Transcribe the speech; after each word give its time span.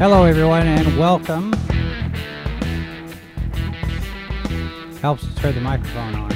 Hello, 0.00 0.24
everyone, 0.24 0.66
and 0.66 0.96
welcome. 0.96 1.52
Helps 5.02 5.26
to 5.26 5.34
turn 5.34 5.54
the 5.54 5.60
microphone 5.60 6.14
on. 6.14 6.32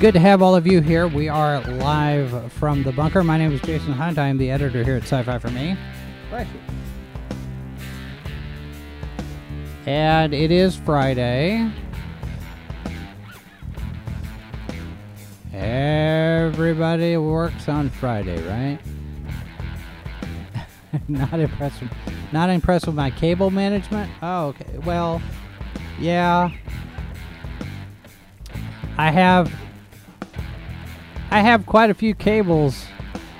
Good 0.00 0.14
to 0.14 0.18
have 0.18 0.42
all 0.42 0.56
of 0.56 0.66
you 0.66 0.80
here. 0.80 1.06
We 1.06 1.28
are 1.28 1.60
live 1.60 2.52
from 2.54 2.82
the 2.82 2.90
bunker. 2.90 3.22
My 3.22 3.38
name 3.38 3.52
is 3.52 3.60
Jason 3.60 3.92
Hunt. 3.92 4.18
I 4.18 4.26
am 4.26 4.38
the 4.38 4.50
editor 4.50 4.82
here 4.82 4.96
at 4.96 5.04
Sci 5.04 5.22
Fi 5.22 5.38
for 5.38 5.50
Me. 5.50 5.78
And 9.86 10.34
it 10.34 10.50
is 10.50 10.74
Friday. 10.74 11.70
Everybody 15.52 17.16
works 17.18 17.68
on 17.68 17.88
Friday, 17.88 18.42
right? 18.48 18.80
not 21.08 21.38
impressed. 21.38 21.80
With, 21.80 21.92
not 22.32 22.50
impressed 22.50 22.86
with 22.86 22.94
my 22.96 23.10
cable 23.10 23.50
management. 23.50 24.10
Oh, 24.22 24.48
okay. 24.48 24.78
Well, 24.84 25.22
yeah. 25.98 26.50
I 28.96 29.10
have. 29.10 29.52
I 31.30 31.40
have 31.40 31.66
quite 31.66 31.90
a 31.90 31.94
few 31.94 32.14
cables. 32.14 32.86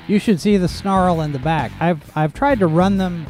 You 0.07 0.19
should 0.19 0.41
see 0.41 0.57
the 0.57 0.69
snarl 0.69 1.21
in 1.21 1.33
the 1.33 1.39
back. 1.39 1.73
I've 1.81 2.17
I've 2.17 2.35
tried 2.35 2.59
to 2.61 2.67
run 2.67 2.99
them. 2.99 3.27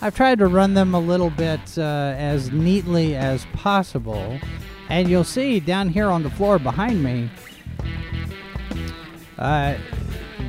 I've 0.00 0.14
tried 0.14 0.38
to 0.38 0.46
run 0.46 0.74
them 0.74 0.94
a 0.94 1.00
little 1.00 1.30
bit 1.30 1.78
uh, 1.78 2.14
as 2.16 2.52
neatly 2.52 3.16
as 3.16 3.46
possible, 3.54 4.38
and 4.88 5.08
you'll 5.08 5.24
see 5.24 5.58
down 5.58 5.88
here 5.88 6.08
on 6.08 6.22
the 6.22 6.30
floor 6.30 6.58
behind 6.58 7.02
me 7.02 7.30
uh, 9.38 9.76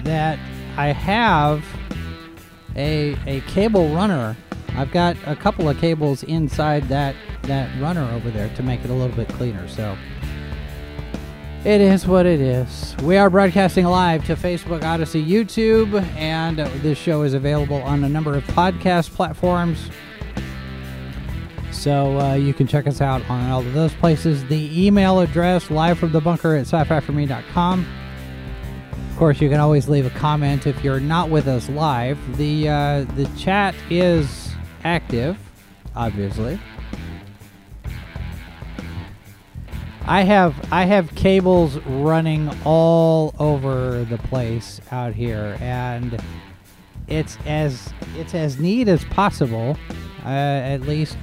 that 0.04 0.40
I 0.78 0.88
have 0.88 1.64
a 2.78 3.18
a 3.26 3.42
cable 3.42 3.94
runner. 3.94 4.36
I've 4.70 4.92
got 4.92 5.18
a 5.26 5.36
couple 5.36 5.68
of 5.68 5.78
cables 5.80 6.24
inside 6.24 6.88
that 6.90 7.16
that 7.44 7.70
runner 7.82 8.10
over 8.12 8.30
there 8.30 8.50
to 8.56 8.64
make 8.64 8.84
it 8.84 8.90
a 8.90 8.94
little 8.94 9.16
bit 9.16 9.28
cleaner. 9.30 9.68
So 9.68 9.98
it 11.66 11.82
is 11.82 12.08
what 12.08 12.26
it 12.26 12.40
is. 12.40 12.96
We 13.04 13.18
are 13.18 13.30
broadcasting 13.30 13.86
live 13.86 14.26
to 14.28 14.36
Facebook, 14.36 14.84
Odysee, 14.84 15.26
YouTube, 15.28 16.02
and 16.16 16.60
this 16.82 16.98
show 16.98 17.24
is 17.24 17.34
available 17.34 17.82
on 17.84 18.04
a 18.04 18.10
number 18.10 18.38
of 18.38 18.44
podcast 18.46 19.10
platforms. 19.12 19.90
So 21.72 22.20
uh, 22.20 22.34
you 22.36 22.54
can 22.54 22.68
check 22.68 22.88
us 22.88 23.02
out 23.02 23.28
on 23.30 23.50
all 23.50 23.60
of 23.60 23.74
those 23.74 23.94
places. 23.96 24.46
The 24.46 24.86
email 24.86 25.20
address, 25.20 25.70
live 25.70 26.00
from 26.00 26.12
the 26.12 26.22
bunker 26.22 26.56
at 26.56 26.62
sci-fi4me.com. 26.62 27.80
Of 27.82 28.07
course, 29.18 29.42
you 29.42 29.50
can 29.50 29.60
always 29.60 29.90
leave 29.90 30.06
a 30.06 30.12
comment 30.12 30.68
if 30.68 30.84
you're 30.84 31.00
not 31.00 31.30
with 31.30 31.48
us 31.48 31.68
live. 31.70 32.38
The 32.38 32.70
uh, 32.70 33.04
the 33.16 33.26
chat 33.38 33.74
is 33.90 34.54
active, 34.84 35.38
obviously. 35.96 36.60
I 40.06 40.22
have 40.22 40.56
I 40.72 40.86
have 40.86 41.14
cables 41.16 41.78
running 41.80 42.50
all 42.64 43.34
over 43.40 44.06
the 44.06 44.20
place 44.20 44.80
out 44.92 45.14
here, 45.14 45.58
and 45.62 46.22
it's 47.08 47.38
as 47.46 47.92
it's 48.16 48.36
as 48.36 48.60
neat 48.60 48.88
as 48.88 49.04
possible, 49.06 49.78
uh, 50.24 50.28
at 50.28 50.82
least 50.82 51.18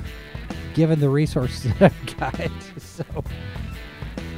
given 0.75 0.99
the 0.99 1.11
resources 1.11 1.73
that 1.79 1.93
I've 1.93 2.17
got. 2.19 2.51
So 2.79 3.05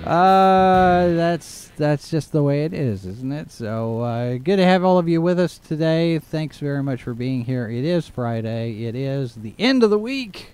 uh, 0.06 1.08
that's 1.14 1.70
that's 1.76 2.10
just 2.10 2.30
the 2.30 2.42
way 2.42 2.64
it 2.64 2.72
is, 2.72 3.04
isn't 3.04 3.32
it? 3.32 3.50
So 3.50 4.02
uh, 4.02 4.38
good 4.38 4.56
to 4.56 4.64
have 4.64 4.84
all 4.84 4.98
of 4.98 5.08
you 5.08 5.20
with 5.20 5.40
us 5.40 5.58
today. 5.58 6.18
Thanks 6.18 6.58
very 6.58 6.82
much 6.82 7.02
for 7.02 7.12
being 7.12 7.44
here. 7.44 7.68
It 7.68 7.84
is 7.84 8.08
Friday. 8.08 8.84
It 8.84 8.94
is 8.94 9.34
the 9.34 9.54
end 9.58 9.82
of 9.82 9.90
the 9.90 9.98
week. 9.98 10.52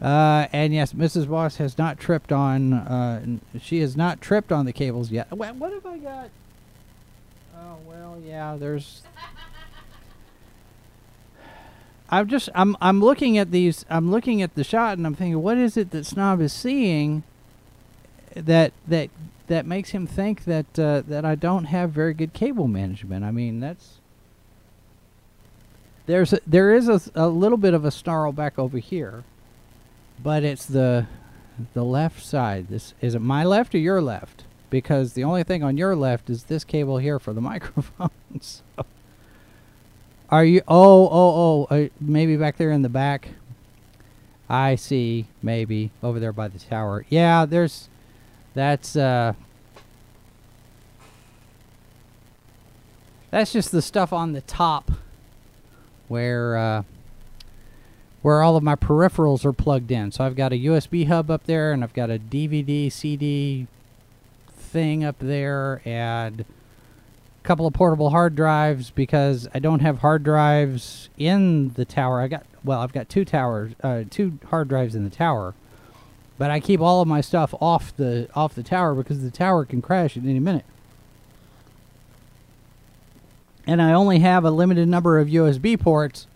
Uh, 0.00 0.46
and 0.52 0.72
yes, 0.72 0.92
Mrs. 0.92 1.28
Boss 1.28 1.56
has 1.56 1.76
not 1.76 1.98
tripped 1.98 2.30
on. 2.30 2.72
Uh, 2.72 3.38
she 3.60 3.80
has 3.80 3.96
not 3.96 4.20
tripped 4.20 4.52
on 4.52 4.64
the 4.64 4.72
cables 4.72 5.10
yet. 5.10 5.30
What, 5.32 5.56
what 5.56 5.72
have 5.72 5.86
I 5.86 5.98
got? 5.98 6.30
Oh 7.56 7.76
well, 7.86 8.22
yeah. 8.24 8.56
There's. 8.56 9.02
I'm 12.10 12.28
just. 12.28 12.48
I'm. 12.54 12.76
I'm 12.80 13.00
looking 13.00 13.38
at 13.38 13.50
these. 13.50 13.84
I'm 13.90 14.10
looking 14.10 14.40
at 14.40 14.54
the 14.54 14.62
shot, 14.62 14.98
and 14.98 15.06
I'm 15.06 15.14
thinking, 15.14 15.42
what 15.42 15.58
is 15.58 15.76
it 15.76 15.90
that 15.90 16.06
Snob 16.06 16.40
is 16.40 16.52
seeing? 16.52 17.24
That 18.34 18.72
that 18.88 19.10
that 19.46 19.66
makes 19.66 19.90
him 19.90 20.06
think 20.06 20.44
that 20.44 20.78
uh, 20.78 21.02
that 21.06 21.24
I 21.24 21.34
don't 21.34 21.66
have 21.66 21.90
very 21.90 22.14
good 22.14 22.32
cable 22.32 22.68
management. 22.68 23.24
I 23.24 23.30
mean, 23.30 23.60
that's 23.60 23.98
there's 26.06 26.32
a, 26.32 26.40
there 26.46 26.74
is 26.74 26.88
a, 26.88 27.00
a 27.14 27.28
little 27.28 27.58
bit 27.58 27.74
of 27.74 27.84
a 27.84 27.90
snarl 27.90 28.32
back 28.32 28.58
over 28.58 28.78
here, 28.78 29.24
but 30.22 30.44
it's 30.44 30.66
the 30.66 31.06
the 31.74 31.84
left 31.84 32.24
side. 32.24 32.68
This 32.68 32.94
is 33.00 33.14
it 33.14 33.20
my 33.20 33.44
left 33.44 33.74
or 33.74 33.78
your 33.78 34.02
left? 34.02 34.44
Because 34.70 35.12
the 35.12 35.24
only 35.24 35.44
thing 35.44 35.62
on 35.62 35.76
your 35.76 35.94
left 35.94 36.28
is 36.28 36.44
this 36.44 36.64
cable 36.64 36.98
here 36.98 37.18
for 37.18 37.32
the 37.32 37.40
microphone. 37.40 38.10
so. 38.40 38.64
Are 40.30 40.44
you? 40.44 40.62
Oh, 40.66 41.08
oh, 41.08 41.68
oh. 41.70 41.84
Uh, 41.84 41.88
maybe 42.00 42.36
back 42.36 42.56
there 42.56 42.72
in 42.72 42.82
the 42.82 42.88
back. 42.88 43.28
I 44.48 44.74
see. 44.74 45.26
Maybe 45.42 45.90
over 46.02 46.18
there 46.18 46.32
by 46.32 46.48
the 46.48 46.58
tower. 46.58 47.06
Yeah, 47.08 47.44
there's 47.46 47.88
that's 48.54 48.96
uh 48.96 49.34
That's 53.34 53.52
just 53.52 53.72
the 53.72 53.82
stuff 53.82 54.12
on 54.12 54.32
the 54.32 54.42
top 54.42 54.92
where 56.06 56.56
uh 56.56 56.82
where 58.22 58.42
all 58.42 58.56
of 58.56 58.62
my 58.62 58.76
peripherals 58.76 59.44
are 59.44 59.52
plugged 59.52 59.90
in. 59.90 60.12
So 60.12 60.22
I've 60.22 60.36
got 60.36 60.52
a 60.52 60.56
USB 60.56 61.08
hub 61.08 61.32
up 61.32 61.42
there 61.46 61.72
and 61.72 61.82
I've 61.82 61.92
got 61.94 62.10
a 62.10 62.18
DVD 62.20 62.92
CD 62.92 63.66
thing 64.52 65.02
up 65.02 65.16
there 65.18 65.82
and 65.84 66.42
a 66.42 66.44
couple 67.42 67.66
of 67.66 67.74
portable 67.74 68.10
hard 68.10 68.36
drives 68.36 68.90
because 68.90 69.48
I 69.52 69.58
don't 69.58 69.80
have 69.80 69.98
hard 69.98 70.22
drives 70.22 71.08
in 71.18 71.70
the 71.70 71.84
tower. 71.84 72.20
I 72.20 72.28
got 72.28 72.46
well, 72.62 72.82
I've 72.82 72.92
got 72.92 73.08
two 73.08 73.24
towers, 73.24 73.72
uh, 73.82 74.04
two 74.08 74.38
hard 74.46 74.68
drives 74.68 74.94
in 74.94 75.02
the 75.02 75.10
tower, 75.10 75.54
but 76.38 76.50
I 76.50 76.60
keep 76.60 76.80
all 76.80 77.00
of 77.00 77.08
my 77.08 77.20
stuff 77.20 77.54
off 77.60 77.96
the 77.96 78.28
off 78.34 78.54
the 78.54 78.62
tower 78.62 78.94
because 78.94 79.22
the 79.22 79.30
tower 79.30 79.64
can 79.64 79.80
crash 79.80 80.16
at 80.16 80.24
any 80.24 80.40
minute. 80.40 80.64
And 83.66 83.80
I 83.80 83.92
only 83.92 84.18
have 84.18 84.44
a 84.44 84.50
limited 84.50 84.88
number 84.88 85.18
of 85.18 85.28
USB 85.28 85.78
ports, 85.80 86.26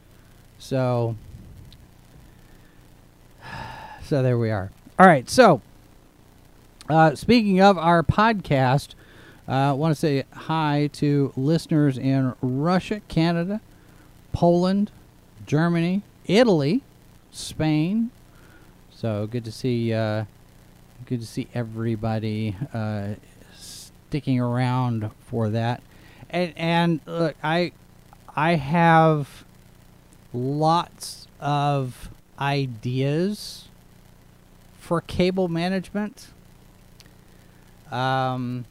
so 0.58 1.16
so 4.04 4.22
there 4.22 4.38
we 4.38 4.50
are. 4.50 4.70
All 4.98 5.06
right, 5.06 5.28
so 5.28 5.60
uh, 6.88 7.14
speaking 7.14 7.60
of 7.60 7.76
our 7.76 8.02
podcast, 8.02 8.94
uh, 9.46 9.52
I 9.52 9.72
want 9.72 9.92
to 9.92 10.00
say 10.00 10.24
hi 10.32 10.88
to 10.94 11.32
listeners 11.36 11.98
in 11.98 12.34
Russia, 12.40 13.00
Canada, 13.08 13.60
Poland, 14.32 14.90
Germany, 15.46 16.02
Italy, 16.26 16.82
Spain, 17.30 18.10
so 19.00 19.28
good 19.28 19.44
to 19.44 19.52
see, 19.52 19.94
uh, 19.94 20.24
good 21.06 21.20
to 21.20 21.26
see 21.26 21.46
everybody 21.54 22.56
uh, 22.74 23.10
sticking 23.56 24.40
around 24.40 25.08
for 25.20 25.50
that. 25.50 25.84
And 26.28 26.52
and 26.56 27.00
look, 27.06 27.36
I 27.40 27.70
I 28.34 28.56
have 28.56 29.44
lots 30.32 31.28
of 31.38 32.10
ideas 32.40 33.68
for 34.80 35.00
cable 35.00 35.46
management. 35.46 36.30
Um, 37.92 38.64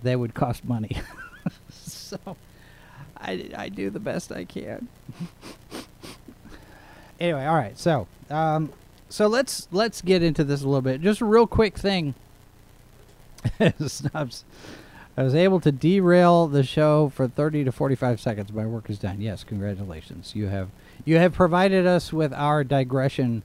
they 0.00 0.14
would 0.14 0.34
cost 0.34 0.64
money, 0.64 0.96
so 1.70 2.36
I 3.16 3.50
I 3.56 3.68
do 3.68 3.90
the 3.90 3.98
best 3.98 4.30
I 4.30 4.44
can. 4.44 4.86
anyway, 7.22 7.46
all 7.46 7.54
right. 7.54 7.78
So, 7.78 8.06
um, 8.28 8.72
so 9.08 9.26
let's 9.26 9.68
let's 9.70 10.02
get 10.02 10.22
into 10.22 10.44
this 10.44 10.62
a 10.62 10.66
little 10.66 10.82
bit. 10.82 11.00
Just 11.00 11.20
a 11.20 11.24
real 11.24 11.46
quick 11.46 11.78
thing. 11.78 12.14
Snubs. 13.86 14.44
I 15.16 15.22
was 15.22 15.34
able 15.34 15.60
to 15.60 15.70
derail 15.70 16.46
the 16.46 16.62
show 16.62 17.10
for 17.10 17.28
30 17.28 17.64
to 17.64 17.72
45 17.72 18.18
seconds. 18.18 18.50
My 18.50 18.64
work 18.64 18.88
is 18.88 18.98
done. 18.98 19.20
Yes, 19.20 19.44
congratulations. 19.44 20.34
You 20.34 20.46
have 20.46 20.70
you 21.04 21.18
have 21.18 21.34
provided 21.34 21.86
us 21.86 22.12
with 22.12 22.32
our 22.32 22.64
digression 22.64 23.42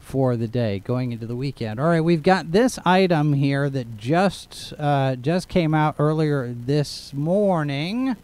for 0.00 0.36
the 0.36 0.48
day 0.48 0.78
going 0.80 1.12
into 1.12 1.26
the 1.26 1.36
weekend. 1.36 1.78
All 1.78 1.86
right, 1.86 2.00
we've 2.00 2.22
got 2.22 2.52
this 2.52 2.78
item 2.84 3.34
here 3.34 3.70
that 3.70 3.96
just 3.96 4.72
uh, 4.78 5.16
just 5.16 5.48
came 5.48 5.74
out 5.74 5.96
earlier 5.98 6.52
this 6.52 7.12
morning. 7.12 8.16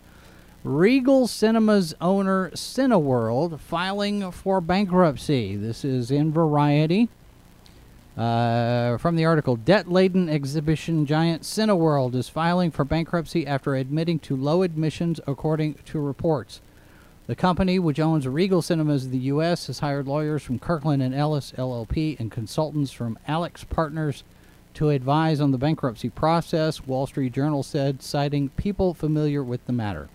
Regal 0.65 1.29
Cinemas 1.29 1.95
owner 2.01 2.51
Cineworld 2.51 3.61
filing 3.61 4.33
for 4.33 4.61
bankruptcy. 4.61 5.55
This 5.55 5.85
is 5.85 6.11
in 6.11 6.33
Variety. 6.33 7.09
Uh, 8.17 8.99
from 8.99 9.15
the 9.15 9.25
article, 9.25 9.55
debt-laden 9.55 10.29
exhibition 10.29 11.07
giant 11.07 11.43
Cineworld 11.43 12.17
is 12.17 12.29
filing 12.29 12.73
for 12.73 12.85
bankruptcy 12.85 13.47
after 13.47 13.77
admitting 13.77 14.19
to 14.19 14.35
low 14.35 14.63
admissions, 14.63 15.21
according 15.29 15.75
to 15.87 16.01
reports. 16.01 16.61
The 17.29 17.37
company, 17.37 17.79
which 17.79 18.01
owns 18.01 18.27
Regal 18.27 18.61
Cinemas 18.61 19.05
in 19.05 19.13
the 19.13 19.19
U.S., 19.19 19.69
has 19.69 19.79
hired 19.79 20.09
lawyers 20.09 20.43
from 20.43 20.59
Kirkland 20.59 21.05
and 21.05 21.15
Ellis 21.15 21.53
LLP 21.57 22.19
and 22.19 22.33
consultants 22.33 22.91
from 22.91 23.17
AlixPartners 23.29 24.25
to 24.75 24.91
advise 24.91 25.41
on 25.41 25.53
the 25.53 25.59
bankruptcy 25.59 26.11
process. 26.11 26.85
Wall 26.85 27.07
Street 27.07 27.33
Journal 27.33 27.63
said, 27.63 28.03
citing 28.03 28.49
people 28.51 28.93
familiar 28.93 29.45
with 29.45 29.65
the 29.67 29.73
matter. 29.73 30.09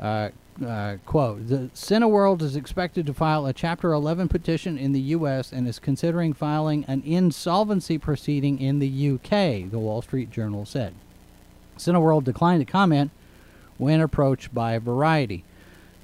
Uh, 0.00 0.30
uh, 0.64 0.96
quote: 1.06 1.48
The 1.48 1.70
Cineworld 1.74 2.42
is 2.42 2.56
expected 2.56 3.06
to 3.06 3.14
file 3.14 3.46
a 3.46 3.52
Chapter 3.52 3.92
11 3.92 4.28
petition 4.28 4.76
in 4.76 4.92
the 4.92 5.00
U.S. 5.00 5.52
and 5.52 5.68
is 5.68 5.78
considering 5.78 6.32
filing 6.32 6.84
an 6.86 7.02
insolvency 7.04 7.98
proceeding 7.98 8.60
in 8.60 8.78
the 8.78 8.88
U.K. 8.88 9.68
The 9.70 9.78
Wall 9.78 10.02
Street 10.02 10.30
Journal 10.30 10.66
said. 10.66 10.94
Cineworld 11.76 12.24
declined 12.24 12.64
to 12.64 12.70
comment 12.70 13.10
when 13.76 14.00
approached 14.00 14.52
by 14.52 14.78
Variety. 14.78 15.44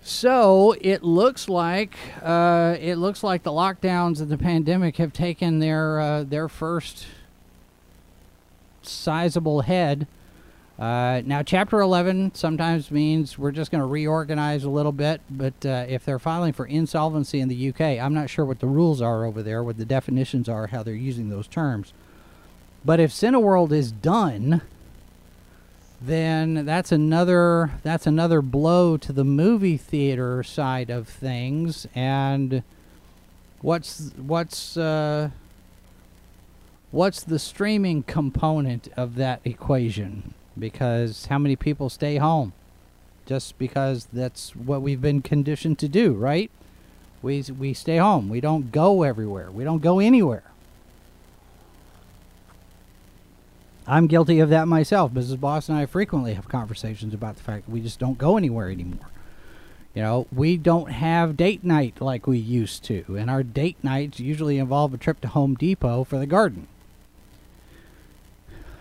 So 0.03 0.77
it 0.81 1.03
looks 1.03 1.49
like 1.49 1.97
uh, 2.23 2.77
it 2.79 2.97
looks 2.97 3.23
like 3.23 3.43
the 3.43 3.51
lockdowns 3.51 4.21
of 4.21 4.29
the 4.29 4.37
pandemic 4.37 4.99
have 4.99 5.15
taken 5.15 5.61
their 5.61 5.99
uh, 5.99 6.25
their 6.25 6.49
first 6.49 7.07
sizable 8.83 9.63
head. 9.63 10.07
Uh, 10.79 11.23
now, 11.25 11.43
Chapter 11.43 11.81
11 11.81 12.35
sometimes 12.35 12.91
means 12.91 13.39
we're 13.39 13.53
just 13.53 13.71
going 13.71 13.81
to 13.81 13.87
reorganize 13.87 14.65
a 14.65 14.71
little 14.71 14.91
bit, 14.91 15.21
but 15.31 15.55
uh, 15.65 15.87
if 15.89 16.05
they're 16.05 16.19
filing 16.19 16.53
for 16.53 16.67
insolvency 16.67 17.41
in 17.41 17.49
the 17.49 17.69
UK, 17.69 17.81
I'm 17.81 18.13
not 18.13 18.29
sure 18.29 18.45
what 18.45 18.59
the 18.59 18.67
rules 18.67 19.01
are 19.01 19.25
over 19.25 19.41
there, 19.43 19.63
what 19.63 19.79
the 19.79 19.85
definitions 19.85 20.49
are, 20.49 20.67
how 20.69 20.83
they're 20.83 20.95
using 20.95 21.29
those 21.29 21.47
terms. 21.47 21.93
But 22.85 22.99
if 22.99 23.13
Cineworld 23.13 23.71
is 23.71 23.93
done, 23.93 24.63
then 26.03 26.67
that's 26.67 26.93
another 26.93 27.71
that's 27.83 28.07
another 28.07 28.43
blow 28.43 28.97
to 28.99 29.13
the 29.13 29.25
movie 29.25 29.79
theater 29.79 30.43
side 30.43 30.91
of 30.91 31.09
things 31.09 31.87
and 31.95 32.63
what's 33.63 34.13
what's 34.17 34.77
uh, 34.77 35.31
what's 36.91 37.23
the 37.23 37.39
streaming 37.39 38.03
component 38.03 38.89
of 38.99 39.15
that 39.15 39.41
equation 39.45 40.35
because 40.59 41.27
how 41.27 41.39
many 41.39 41.57
people 41.57 41.89
stay 41.89 42.17
home 42.17 42.53
just 43.27 43.59
because 43.59 44.07
that's 44.13 44.55
what 44.55 44.83
we've 44.83 45.01
been 45.01 45.23
conditioned 45.23 45.79
to 45.79 45.89
do 45.89 46.13
right 46.13 46.51
we 47.23 47.43
we 47.59 47.73
stay 47.73 47.97
home 47.97 48.29
we 48.29 48.41
don't 48.41 48.71
go 48.71 49.03
everywhere 49.03 49.51
we 49.51 49.65
don't 49.65 49.83
go 49.83 49.99
anywhere 49.99 50.45
I'm 53.87 54.07
guilty 54.07 54.41
of 54.41 54.49
that 54.49 54.67
myself. 54.67 55.13
Mrs. 55.13 55.39
Boss 55.39 55.69
and 55.69 55.77
I 55.77 55.85
frequently 55.87 56.35
have 56.35 56.49
conversations 56.49 57.13
about 57.13 57.37
the 57.37 57.43
fact 57.43 57.67
that 57.67 57.73
we 57.73 57.81
just 57.81 57.99
don't 57.99 58.17
go 58.17 58.37
anywhere 58.37 58.71
anymore. 58.71 59.11
You 59.95 60.03
know, 60.03 60.27
we 60.33 60.57
don't 60.57 60.91
have 60.91 61.37
date 61.37 61.63
night 61.63 62.01
like 62.01 62.27
we 62.27 62.39
used 62.39 62.83
to, 62.85 63.05
and 63.17 63.31
our 63.31 63.43
date 63.43 63.77
nights 63.85 64.19
usually 64.19 64.59
involve 64.59 64.93
a 64.93 64.99
trip 64.99 65.21
to 65.21 65.29
Home 65.29 65.55
Depot 65.55 66.03
for 66.03 66.19
the 66.19 66.27
garden. 66.27 66.67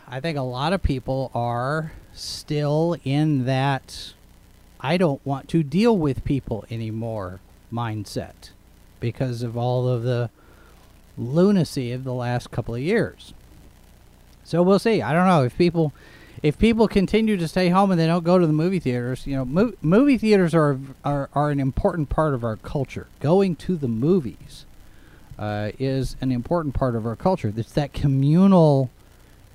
I 0.08 0.20
think 0.20 0.38
a 0.38 0.42
lot 0.42 0.74
of 0.74 0.84
people 0.84 1.32
are 1.34 1.94
still 2.14 2.98
in 3.04 3.46
that 3.46 4.14
I 4.80 4.98
don't 4.98 5.26
want 5.26 5.48
to 5.50 5.64
deal 5.64 5.98
with 5.98 6.26
people 6.26 6.66
anymore 6.70 7.40
mindset 7.72 8.52
because 9.00 9.42
of 9.42 9.58
all 9.58 9.88
of 9.88 10.04
the 10.04 10.30
lunacy 11.18 11.92
of 11.92 12.04
the 12.04 12.14
last 12.14 12.52
couple 12.52 12.76
of 12.76 12.82
years. 12.82 13.34
So 14.44 14.62
we'll 14.62 14.80
see. 14.80 15.02
I 15.02 15.14
don't 15.14 15.28
know 15.28 15.44
if 15.44 15.58
people 15.58 15.94
if 16.42 16.60
people 16.60 16.90
continue 16.90 17.38
to 17.38 17.48
stay 17.48 17.70
home 17.70 17.90
and 17.92 18.00
they 18.00 18.06
don't 18.06 18.26
go 18.26 18.38
to 18.38 18.46
the 18.46 18.54
movie 18.54 18.80
theaters. 18.80 19.26
You 19.26 19.38
know, 19.38 19.46
mo- 19.46 19.74
movie 19.82 20.18
theaters 20.18 20.54
are, 20.54 20.78
are 21.06 21.30
are 21.34 21.50
an 21.50 21.60
important 21.60 22.10
part 22.10 22.34
of 22.34 22.44
our 22.44 22.58
culture. 22.58 23.08
Going 23.22 23.56
to 23.58 23.78
the 23.78 23.88
movies 23.88 24.66
uh, 25.40 25.72
is 25.80 26.18
an 26.20 26.32
important 26.32 26.76
part 26.76 26.96
of 26.96 27.06
our 27.06 27.16
culture. 27.16 27.54
It's 27.56 27.72
that 27.74 27.94
communal 27.94 28.90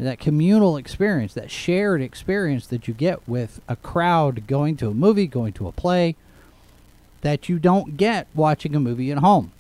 that 0.05 0.21
communal 0.21 0.77
experience, 0.77 1.35
that 1.35 1.51
shared 1.51 2.01
experience 2.01 2.67
that 2.69 2.87
you 2.87 2.95
get 2.95 3.27
with 3.29 3.61
a 3.69 3.77
crowd 3.77 4.47
going 4.47 4.77
to 4.77 4.89
a 4.89 4.95
movie, 4.95 5.27
going 5.27 5.53
to 5.55 5.67
a 5.67 5.73
play, 5.73 6.15
that 7.23 7.49
you 7.49 7.59
don't 7.59 7.97
get 7.97 8.29
watching 8.35 8.77
a 8.77 8.81
movie 8.81 9.11
at 9.11 9.19
home. 9.19 9.53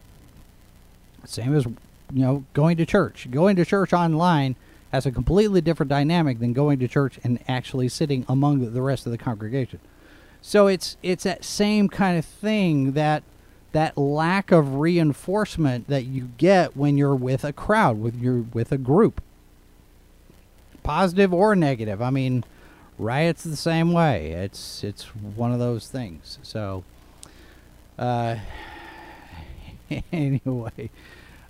Same 1.25 1.55
as 1.55 1.67
you 1.67 1.77
know 2.13 2.45
going 2.55 2.77
to 2.77 2.87
church. 2.87 3.29
Going 3.31 3.57
to 3.57 3.65
church 3.65 3.93
online 3.93 4.55
has 4.93 5.05
a 5.05 5.11
completely 5.11 5.61
different 5.61 5.91
dynamic 5.91 6.39
than 6.39 6.53
going 6.53 6.79
to 6.79 6.89
church 6.89 7.19
and 7.23 7.39
actually 7.49 7.89
sitting 7.89 8.25
among 8.29 8.73
the 8.73 8.83
rest 8.83 9.07
of 9.07 9.13
the 9.13 9.19
congregation. 9.19 9.81
So 10.41 10.69
it's 10.69 10.97
it's 11.03 11.25
that 11.25 11.45
same 11.45 11.89
kind 11.89 12.17
of 12.17 12.25
thing 12.25 12.93
that 12.93 13.23
that 13.73 13.99
lack 13.99 14.51
of 14.51 14.77
reinforcement 14.77 15.89
that 15.89 16.05
you 16.05 16.31
get 16.39 16.77
when 16.77 16.97
you're 16.97 17.15
with 17.15 17.45
a 17.45 17.53
crowd, 17.53 17.99
with 17.99 18.15
you're 18.17 18.45
with 18.53 18.73
a 18.73 18.79
group. 18.79 19.21
Positive 20.89 21.35
or 21.35 21.55
negative. 21.55 22.01
I 22.01 22.09
mean, 22.09 22.45
riot's 22.99 23.45
the 23.45 23.57
same 23.57 23.93
way. 23.93 24.31
It's 24.31 24.83
it's 24.83 25.15
one 25.15 25.53
of 25.53 25.59
those 25.59 25.87
things. 25.87 26.39
So 26.43 26.83
uh 27.99 28.37
anyway, 30.13 30.89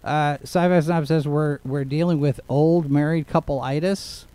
uh, 0.02 0.38
Sci-Fi 0.42 0.80
Snob 0.80 1.06
says 1.06 1.28
we're 1.28 1.60
we're 1.64 1.84
dealing 1.84 2.18
with 2.18 2.40
old 2.48 2.90
married 2.90 3.28
couple 3.28 3.60
itis. 3.60 4.26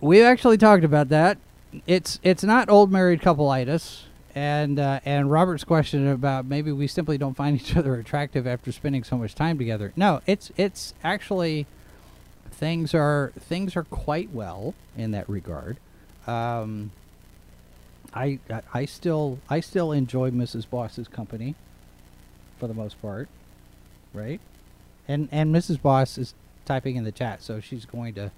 We've 0.00 0.24
actually 0.24 0.58
talked 0.58 0.82
about 0.82 1.10
that. 1.10 1.38
It's 1.86 2.18
it's 2.24 2.42
not 2.42 2.68
old 2.68 2.90
married 2.90 3.22
couple 3.22 3.48
itis, 3.50 4.06
and 4.34 4.80
uh, 4.80 4.98
and 5.04 5.30
Robert's 5.30 5.62
question 5.62 6.08
about 6.08 6.44
maybe 6.44 6.72
we 6.72 6.88
simply 6.88 7.18
don't 7.18 7.36
find 7.36 7.54
each 7.60 7.76
other 7.76 7.94
attractive 7.94 8.48
after 8.48 8.72
spending 8.72 9.04
so 9.04 9.16
much 9.16 9.36
time 9.36 9.58
together. 9.58 9.92
No, 9.94 10.22
it's 10.26 10.50
it's 10.56 10.92
actually 11.04 11.68
things 12.62 12.94
are 12.94 13.32
things 13.40 13.74
are 13.74 13.82
quite 13.82 14.30
well 14.30 14.72
in 14.96 15.10
that 15.10 15.28
regard. 15.28 15.78
Um, 16.28 16.92
I, 18.14 18.38
I 18.48 18.62
I 18.72 18.84
still 18.84 19.40
I 19.50 19.58
still 19.58 19.90
enjoy 19.90 20.30
Mrs. 20.30 20.70
Boss's 20.70 21.08
company 21.08 21.56
for 22.60 22.68
the 22.68 22.74
most 22.74 23.02
part, 23.02 23.28
right? 24.14 24.40
And 25.08 25.28
and 25.32 25.52
Mrs. 25.52 25.82
Boss 25.82 26.16
is 26.16 26.34
typing 26.64 26.94
in 26.94 27.02
the 27.02 27.10
chat, 27.10 27.42
so 27.42 27.58
she's 27.58 27.84
going 27.84 28.14
to 28.14 28.30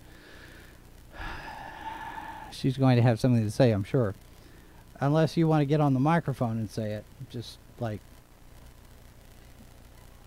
she's 2.50 2.78
going 2.78 2.96
to 2.96 3.02
have 3.02 3.20
something 3.20 3.44
to 3.44 3.50
say, 3.50 3.72
I'm 3.72 3.84
sure. 3.84 4.14
Unless 5.00 5.36
you 5.36 5.46
want 5.46 5.60
to 5.60 5.66
get 5.66 5.82
on 5.82 5.92
the 5.92 6.00
microphone 6.00 6.56
and 6.56 6.70
say 6.70 6.92
it, 6.92 7.04
just 7.28 7.58
like 7.78 8.00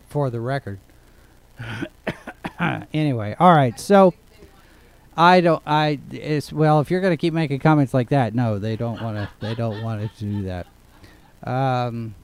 for 0.08 0.30
the 0.30 0.40
record. 0.40 0.78
Anyway, 2.60 3.36
all 3.40 3.54
right. 3.54 3.80
So 3.80 4.14
I 5.16 5.42
don't 5.42 5.64
I 5.66 6.00
it's 6.12 6.54
well, 6.54 6.80
if 6.80 6.92
you're 6.92 7.02
to 7.02 7.18
keep 7.18 7.34
making 7.34 7.60
comments 7.60 7.94
like 7.94 8.10
that, 8.10 8.36
no, 8.36 8.60
they 8.60 8.76
don't 8.76 9.02
want 9.02 9.18
to 9.18 9.30
they 9.40 9.56
don't 9.56 9.82
want 9.82 10.02
to 10.02 10.20
do 10.20 10.44
that. 10.44 10.68
Um 11.44 12.16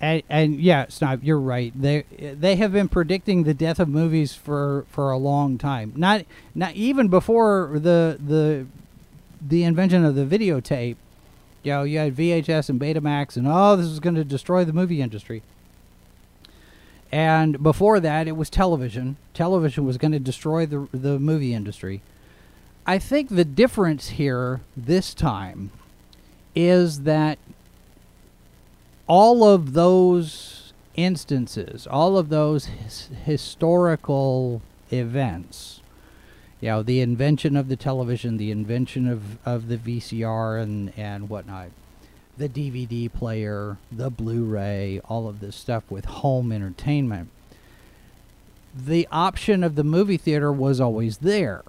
and, 0.00 0.22
and 0.28 0.60
yeah, 0.60 0.86
Snob, 0.88 1.24
you're 1.24 1.40
right. 1.40 1.72
They 1.74 2.04
they 2.18 2.56
have 2.56 2.72
been 2.72 2.88
predicting 2.88 3.44
the 3.44 3.54
death 3.54 3.80
of 3.80 3.88
movies 3.88 4.34
for, 4.34 4.84
for 4.90 5.10
a 5.10 5.16
long 5.16 5.56
time. 5.56 5.92
Not 5.96 6.24
not 6.54 6.74
even 6.74 7.08
before 7.08 7.70
the 7.74 8.18
the 8.24 8.66
the 9.40 9.64
invention 9.64 10.04
of 10.04 10.14
the 10.14 10.24
videotape. 10.24 10.96
You 11.62 11.72
know, 11.72 11.82
you 11.82 11.98
had 11.98 12.14
VHS 12.14 12.68
and 12.68 12.78
Betamax, 12.80 13.36
and 13.36 13.48
oh, 13.48 13.74
this 13.74 13.86
is 13.86 13.98
going 13.98 14.14
to 14.14 14.24
destroy 14.24 14.64
the 14.64 14.72
movie 14.72 15.00
industry. 15.00 15.42
And 17.12 17.62
before 17.62 18.00
that, 18.00 18.26
it 18.26 18.36
was 18.36 18.50
television. 18.50 19.16
Television 19.32 19.84
was 19.84 19.98
going 19.98 20.12
to 20.12 20.18
destroy 20.18 20.66
the 20.66 20.88
the 20.92 21.18
movie 21.18 21.54
industry. 21.54 22.02
I 22.86 22.98
think 22.98 23.30
the 23.30 23.44
difference 23.44 24.10
here 24.10 24.60
this 24.76 25.12
time 25.14 25.70
is 26.54 27.02
that 27.02 27.38
all 29.06 29.44
of 29.44 29.72
those 29.72 30.72
instances, 30.94 31.86
all 31.86 32.16
of 32.16 32.28
those 32.28 32.66
his 32.66 33.10
historical 33.24 34.62
events, 34.90 35.80
you 36.60 36.68
know, 36.68 36.82
the 36.82 37.00
invention 37.00 37.56
of 37.56 37.68
the 37.68 37.76
television, 37.76 38.36
the 38.36 38.50
invention 38.50 39.06
of, 39.08 39.38
of 39.46 39.68
the 39.68 39.76
VCR 39.76 40.62
and, 40.62 40.92
and 40.96 41.28
whatnot, 41.28 41.68
the 42.36 42.48
DVD 42.48 43.12
player, 43.12 43.78
the 43.90 44.10
Blu 44.10 44.44
ray, 44.44 45.00
all 45.08 45.28
of 45.28 45.40
this 45.40 45.56
stuff 45.56 45.84
with 45.90 46.04
home 46.04 46.52
entertainment. 46.52 47.30
The 48.74 49.08
option 49.10 49.64
of 49.64 49.74
the 49.74 49.84
movie 49.84 50.18
theater 50.18 50.52
was 50.52 50.80
always 50.80 51.18
there. 51.18 51.62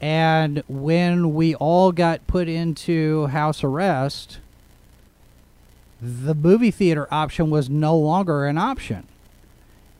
And 0.00 0.62
when 0.68 1.34
we 1.34 1.54
all 1.54 1.92
got 1.92 2.26
put 2.26 2.48
into 2.48 3.26
house 3.28 3.62
arrest, 3.62 4.38
the 6.00 6.34
movie 6.34 6.72
theater 6.72 7.06
option 7.12 7.50
was 7.50 7.70
no 7.70 7.96
longer 7.96 8.46
an 8.46 8.58
option. 8.58 9.06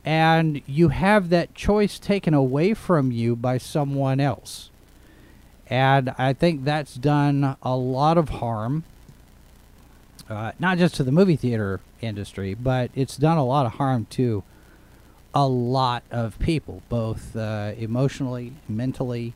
And 0.04 0.60
you 0.66 0.88
have 0.88 1.30
that 1.30 1.54
choice 1.54 2.00
taken 2.00 2.34
away 2.34 2.74
from 2.74 3.12
you 3.12 3.36
by 3.36 3.58
someone 3.58 4.18
else. 4.18 4.70
And 5.68 6.12
I 6.18 6.32
think 6.32 6.64
that's 6.64 6.96
done 6.96 7.56
a 7.62 7.76
lot 7.76 8.18
of 8.18 8.28
harm, 8.28 8.82
uh, 10.32 10.52
not 10.58 10.78
just 10.78 10.94
to 10.96 11.04
the 11.04 11.12
movie 11.12 11.36
theater 11.36 11.80
industry, 12.00 12.54
but 12.54 12.90
it's 12.94 13.16
done 13.16 13.38
a 13.38 13.44
lot 13.44 13.66
of 13.66 13.72
harm 13.72 14.06
to 14.10 14.42
a 15.34 15.46
lot 15.46 16.02
of 16.10 16.38
people, 16.38 16.82
both 16.88 17.36
uh, 17.36 17.72
emotionally, 17.78 18.52
mentally, 18.68 19.34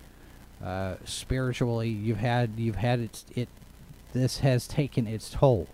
uh, 0.64 0.96
spiritually. 1.04 1.88
You've 1.88 2.18
had 2.18 2.50
you've 2.56 2.76
had 2.76 3.00
it, 3.00 3.24
it. 3.34 3.48
This 4.12 4.38
has 4.38 4.66
taken 4.66 5.06
its 5.06 5.30
toll, 5.30 5.68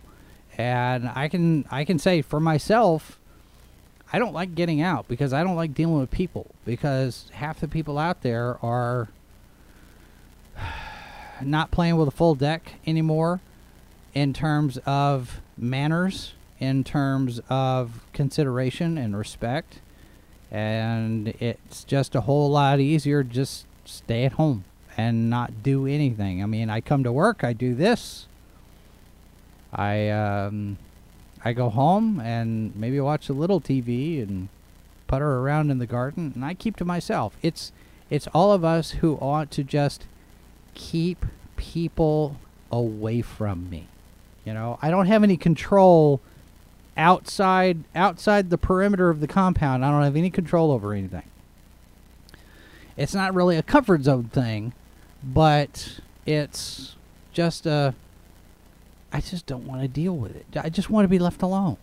and 0.59 1.11
I 1.14 1.29
can 1.29 1.64
I 1.71 1.85
can 1.85 1.99
say 1.99 2.23
for 2.23 2.41
myself, 2.41 3.19
I 4.12 4.19
don't 4.19 4.33
like 4.33 4.55
getting 4.55 4.81
out 4.81 5.09
because 5.09 5.33
I 5.33 5.43
don't 5.43 5.57
like 5.57 5.75
dealing 5.75 5.99
with 5.99 6.11
people 6.11 6.49
because 6.64 7.31
half 7.33 7.61
the 7.61 7.69
people 7.69 7.99
out 7.99 8.23
there 8.23 8.59
are 8.64 9.09
not 11.43 11.71
playing 11.71 11.97
with 11.97 12.09
a 12.09 12.12
full 12.12 12.35
deck 12.35 12.75
anymore 12.87 13.41
in 14.14 14.33
terms 14.33 14.78
of 14.87 15.40
manners, 15.57 16.35
in 16.59 16.85
terms 16.85 17.40
of 17.49 18.00
consideration 18.12 18.99
and 18.99 19.16
respect. 19.16 19.81
And 20.50 21.28
it's 21.40 21.85
just 21.85 22.14
a 22.14 22.23
whole 22.23 22.50
lot 22.50 22.78
easier 22.78 23.23
just 23.23 23.66
stay 23.85 24.25
at 24.25 24.33
home 24.33 24.64
and 24.97 25.31
not 25.31 25.62
do 25.62 25.87
anything. 25.87 26.42
I 26.42 26.47
mean, 26.47 26.69
I 26.69 26.81
come 26.81 27.02
to 27.04 27.12
work, 27.12 27.42
I 27.42 27.52
do 27.52 27.75
this. 27.75 28.26
I 29.73 30.11
um, 30.11 30.76
I 31.45 31.52
go 31.52 31.71
home 31.71 32.21
and 32.21 32.76
maybe 32.76 33.00
watch 33.00 33.28
a 33.28 33.33
little 33.33 33.61
TV 33.61 34.23
and 34.23 34.49
putter 35.07 35.38
around 35.38 35.71
in 35.71 35.78
the 35.78 35.87
garden, 35.87 36.33
and 36.35 36.45
I 36.45 36.54
keep 36.54 36.76
to 36.76 36.85
myself. 36.85 37.37
It's 37.42 37.73
it's 38.11 38.26
all 38.35 38.52
of 38.52 38.64
us 38.64 38.92
who 38.92 39.16
ought 39.16 39.50
to 39.52 39.64
just 39.64 40.04
keep 40.75 41.25
people 41.57 42.37
away 42.71 43.23
from 43.23 43.71
me. 43.71 43.88
You 44.45 44.55
know, 44.55 44.79
I 44.83 44.91
don't 44.91 45.07
have 45.07 45.23
any 45.23 45.37
control 45.37 46.21
outside 46.97 47.85
outside 47.95 48.51
the 48.51 48.59
perimeter 48.59 49.09
of 49.09 49.21
the 49.21 49.29
compound. 49.29 49.85
I 49.85 49.91
don't 49.91 50.03
have 50.03 50.17
any 50.17 50.31
control 50.31 50.71
over 50.71 50.93
anything. 50.93 51.23
It's 52.97 53.15
not 53.15 53.35
really 53.35 53.57
a 53.57 53.63
comfort 53.63 54.03
zone 54.03 54.25
thing, 54.25 54.75
but 55.23 56.01
it's 56.27 56.97
just 57.33 57.67
a 57.67 57.95
I 59.13 59.21
just 59.21 59.47
don't 59.47 59.67
want 59.67 59.83
to 59.83 59.89
deal 59.89 60.17
with 60.17 60.35
it. 60.35 60.47
I 60.57 60.71
just 60.71 60.89
want 60.89 61.05
to 61.05 61.09
be 61.09 61.19
left 61.19 61.43
alone. 61.43 61.77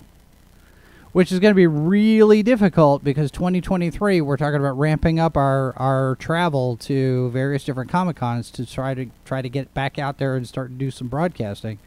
Which 1.11 1.31
is 1.31 1.39
going 1.39 1.51
to 1.51 1.55
be 1.55 1.65
really 1.65 2.43
difficult 2.43 3.03
because 3.03 3.31
2023 3.31 4.21
we're 4.21 4.37
talking 4.37 4.59
about 4.59 4.77
ramping 4.77 5.19
up 5.19 5.35
our, 5.35 5.75
our 5.75 6.15
travel 6.17 6.77
to 6.77 7.31
various 7.31 7.63
different 7.63 7.89
Comic 7.89 8.15
Cons 8.15 8.51
to 8.51 8.63
try 8.63 8.93
to 8.93 9.07
try 9.25 9.41
to 9.41 9.49
get 9.49 9.73
back 9.73 9.97
out 9.97 10.19
there 10.19 10.35
and 10.35 10.47
start 10.47 10.69
to 10.69 10.75
do 10.75 10.91
some 10.91 11.07
broadcasting. 11.07 11.79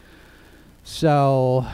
So 0.85 1.67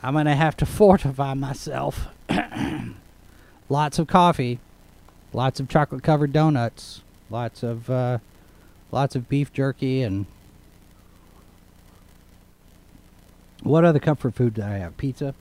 I'm 0.00 0.14
going 0.14 0.26
to 0.26 0.34
have 0.34 0.56
to 0.58 0.66
fortify 0.66 1.34
myself. 1.34 2.08
lots 3.68 3.98
of 3.98 4.06
coffee, 4.06 4.58
lots 5.32 5.60
of 5.60 5.68
chocolate 5.68 6.02
covered 6.02 6.32
donuts, 6.32 7.02
lots 7.30 7.62
of 7.62 7.90
uh, 7.90 8.18
lots 8.90 9.14
of 9.14 9.28
beef 9.28 9.52
jerky 9.52 10.02
and 10.02 10.26
what 13.62 13.84
other 13.84 13.98
comfort 13.98 14.34
food 14.34 14.54
do 14.54 14.62
I 14.62 14.78
have? 14.78 14.96
Pizza. 14.96 15.34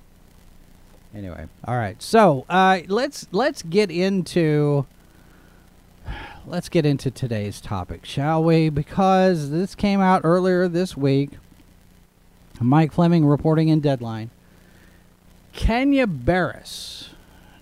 Anyway, 1.15 1.47
all 1.65 1.77
right. 1.77 2.01
So 2.01 2.45
uh, 2.49 2.79
let's 2.87 3.27
let's 3.31 3.61
get 3.61 3.89
into 3.89 4.85
let's 6.47 6.69
get 6.69 6.85
into 6.85 7.11
today's 7.11 7.59
topic, 7.59 8.05
shall 8.05 8.43
we? 8.43 8.69
Because 8.69 9.51
this 9.51 9.75
came 9.75 9.99
out 9.99 10.21
earlier 10.23 10.67
this 10.67 10.95
week. 10.95 11.31
Mike 12.61 12.93
Fleming 12.93 13.25
reporting 13.25 13.67
in 13.67 13.81
Deadline. 13.81 14.29
Kenya 15.53 16.07
Barris 16.07 17.09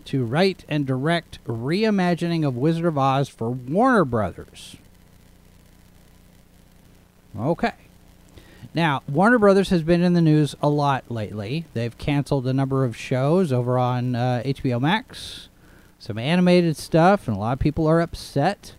to 0.06 0.24
write 0.24 0.64
and 0.70 0.86
direct 0.86 1.44
reimagining 1.46 2.48
of 2.48 2.56
Wizard 2.56 2.86
of 2.86 2.98
Oz 2.98 3.28
for 3.28 3.50
Warner 3.50 4.06
Brothers. 4.06 4.76
Okay. 7.38 7.74
Now, 8.74 9.02
Warner 9.10 9.40
Brothers 9.40 9.70
has 9.70 9.82
been 9.82 10.04
in 10.04 10.14
the 10.14 10.22
news 10.22 10.56
a 10.62 10.70
lot 10.70 11.10
lately. 11.10 11.66
They've 11.74 11.98
canceled 11.98 12.46
a 12.46 12.54
number 12.54 12.86
of 12.86 12.96
shows 12.96 13.52
over 13.52 13.78
on 13.78 14.16
uh, 14.16 14.44
HBO 14.46 14.80
Max, 14.80 15.50
some 16.00 16.18
animated 16.18 16.78
stuff, 16.78 17.28
and 17.28 17.36
a 17.36 17.40
lot 17.40 17.54
of 17.54 17.60
people 17.60 17.88
are 17.88 18.02
upset. 18.02 18.76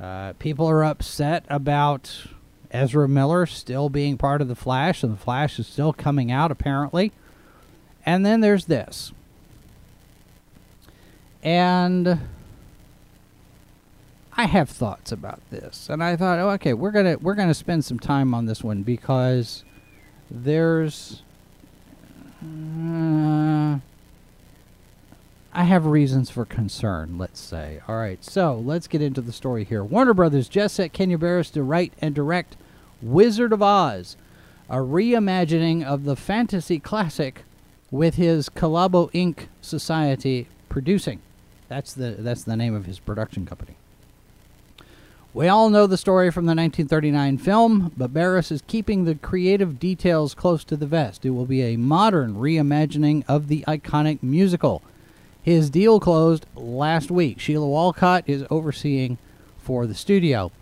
Uh, 0.00 0.32
people 0.38 0.66
are 0.66 0.82
upset 0.84 1.44
about 1.48 2.26
Ezra 2.70 3.08
Miller 3.08 3.46
still 3.46 3.88
being 3.88 4.16
part 4.16 4.40
of 4.40 4.48
The 4.48 4.56
Flash, 4.56 5.02
and 5.02 5.12
The 5.12 5.20
Flash 5.20 5.58
is 5.58 5.66
still 5.66 5.92
coming 5.92 6.32
out, 6.32 6.50
apparently. 6.50 7.12
And 8.04 8.26
then 8.26 8.40
there's 8.40 8.66
this. 8.66 9.12
And 11.42 12.20
I 14.34 14.46
have 14.46 14.70
thoughts 14.70 15.12
about 15.12 15.40
this, 15.50 15.88
and 15.90 16.02
I 16.02 16.16
thought, 16.16 16.38
oh, 16.38 16.50
okay, 16.50 16.72
we're 16.72 16.90
gonna 16.90 17.18
we're 17.18 17.34
gonna 17.34 17.54
spend 17.54 17.84
some 17.84 17.98
time 17.98 18.32
on 18.32 18.46
this 18.46 18.64
one 18.64 18.82
because 18.82 19.64
there's. 20.30 21.22
Uh, 22.42 23.78
I 25.54 25.64
have 25.64 25.84
reasons 25.84 26.30
for 26.30 26.46
concern, 26.46 27.18
let's 27.18 27.38
say. 27.38 27.80
All 27.86 27.96
right, 27.96 28.24
so 28.24 28.56
let's 28.56 28.88
get 28.88 29.02
into 29.02 29.20
the 29.20 29.32
story 29.32 29.64
here. 29.64 29.84
Warner 29.84 30.14
Brothers 30.14 30.48
just 30.48 30.76
set 30.76 30.94
Kenya 30.94 31.18
Barris 31.18 31.50
to 31.50 31.62
write 31.62 31.92
and 32.00 32.14
direct 32.14 32.56
Wizard 33.02 33.52
of 33.52 33.62
Oz, 33.62 34.16
a 34.70 34.76
reimagining 34.76 35.84
of 35.84 36.04
the 36.04 36.16
fantasy 36.16 36.78
classic 36.78 37.44
with 37.90 38.14
his 38.14 38.48
Khalabo 38.48 39.10
Ink 39.12 39.48
Society 39.60 40.48
producing. 40.70 41.20
That's 41.68 41.92
the 41.92 42.12
that's 42.18 42.44
the 42.44 42.56
name 42.56 42.74
of 42.74 42.86
his 42.86 42.98
production 42.98 43.44
company. 43.44 43.76
We 45.34 45.48
all 45.48 45.68
know 45.68 45.86
the 45.86 45.96
story 45.98 46.30
from 46.30 46.44
the 46.44 46.50
1939 46.50 47.38
film, 47.38 47.92
but 47.96 48.12
Barris 48.14 48.50
is 48.50 48.62
keeping 48.66 49.04
the 49.04 49.14
creative 49.14 49.78
details 49.78 50.34
close 50.34 50.64
to 50.64 50.76
the 50.76 50.86
vest. 50.86 51.24
It 51.24 51.30
will 51.30 51.46
be 51.46 51.62
a 51.62 51.76
modern 51.76 52.36
reimagining 52.36 53.24
of 53.28 53.48
the 53.48 53.64
iconic 53.68 54.22
musical. 54.22 54.82
His 55.42 55.70
deal 55.70 55.98
closed 55.98 56.46
last 56.54 57.10
week. 57.10 57.40
Sheila 57.40 57.66
Walcott 57.66 58.24
is 58.26 58.44
overseeing 58.48 59.18
for 59.58 59.86
the 59.86 59.94
studio. 59.94 60.52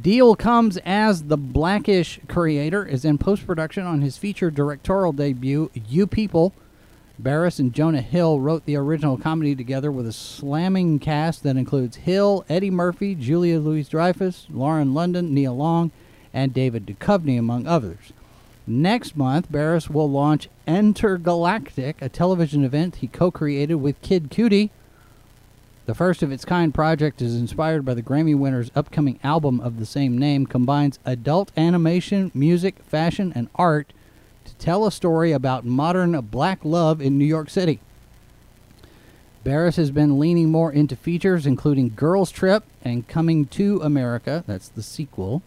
Deal 0.00 0.36
comes 0.36 0.76
as 0.84 1.24
the 1.24 1.36
Blackish 1.36 2.20
creator 2.28 2.86
is 2.86 3.04
in 3.04 3.18
post 3.18 3.44
production 3.44 3.84
on 3.84 4.02
his 4.02 4.16
feature 4.16 4.50
directorial 4.50 5.12
debut, 5.12 5.70
You 5.74 6.06
People, 6.06 6.52
Barris 7.18 7.58
and 7.58 7.74
Jonah 7.74 8.00
Hill 8.00 8.38
wrote 8.38 8.64
the 8.66 8.76
original 8.76 9.18
comedy 9.18 9.56
together 9.56 9.90
with 9.90 10.06
a 10.06 10.12
slamming 10.12 11.00
cast 11.00 11.42
that 11.42 11.56
includes 11.56 11.96
Hill, 11.96 12.44
Eddie 12.48 12.70
Murphy, 12.70 13.16
Julia 13.16 13.58
Louis-Dreyfus, 13.58 14.46
Lauren 14.48 14.94
London, 14.94 15.34
Nia 15.34 15.52
Long, 15.52 15.90
and 16.32 16.54
David 16.54 16.86
Duchovny, 16.86 17.36
among 17.38 17.66
others. 17.66 18.12
Next 18.70 19.16
month, 19.16 19.50
Barris 19.50 19.90
will 19.90 20.08
launch 20.08 20.48
Entergalactic, 20.68 21.96
a 22.00 22.08
television 22.08 22.64
event 22.64 22.96
he 22.96 23.08
co-created 23.08 23.74
with 23.74 24.00
Kid 24.00 24.30
Cudi. 24.30 24.70
The 25.86 25.94
first 25.96 26.22
of 26.22 26.30
its 26.30 26.44
kind 26.44 26.72
project 26.72 27.20
is 27.20 27.34
inspired 27.34 27.84
by 27.84 27.94
the 27.94 28.02
Grammy 28.02 28.38
winner's 28.38 28.70
upcoming 28.76 29.18
album 29.24 29.58
of 29.58 29.80
the 29.80 29.86
same 29.86 30.16
name, 30.16 30.46
combines 30.46 31.00
adult 31.04 31.50
animation, 31.56 32.30
music, 32.32 32.76
fashion, 32.86 33.32
and 33.34 33.48
art 33.56 33.92
to 34.44 34.54
tell 34.54 34.86
a 34.86 34.92
story 34.92 35.32
about 35.32 35.64
modern 35.64 36.12
black 36.20 36.64
love 36.64 37.00
in 37.00 37.18
New 37.18 37.24
York 37.24 37.50
City. 37.50 37.80
Barris 39.42 39.74
has 39.74 39.90
been 39.90 40.20
leaning 40.20 40.48
more 40.48 40.70
into 40.70 40.94
features, 40.94 41.44
including 41.44 41.94
Girls 41.96 42.30
Trip 42.30 42.62
and 42.82 43.08
Coming 43.08 43.46
to 43.46 43.80
America. 43.82 44.44
That's 44.46 44.68
the 44.68 44.84
sequel. 44.84 45.42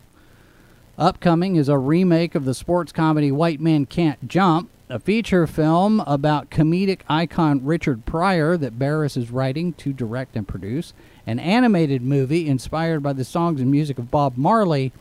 Upcoming 0.98 1.56
is 1.56 1.70
a 1.70 1.78
remake 1.80 2.36
of 2.36 2.46
the 2.46 2.54
sports 2.54 2.92
comedy 2.92 3.32
White 3.32 3.60
Men 3.60 3.88
Can't 3.88 4.28
Jump. 4.28 4.70
a 4.90 5.00
feature 5.00 5.48
film 5.48 6.02
about 6.02 6.52
comedic 6.52 7.00
icon 7.10 7.66
Richard 7.66 8.06
Pryor 8.06 8.58
that 8.58 8.78
Barris 8.78 9.18
is 9.18 9.32
writing 9.32 9.74
to 9.74 9.92
direct 9.92 10.36
and 10.36 10.48
produce, 10.48 10.94
an 11.26 11.40
animated 11.40 12.04
movie 12.04 12.48
inspired 12.48 13.02
by 13.02 13.14
the 13.14 13.26
songs 13.26 13.60
and 13.60 13.72
music 13.72 13.98
of 13.98 14.12
Bob 14.12 14.38
Marley, 14.38 14.92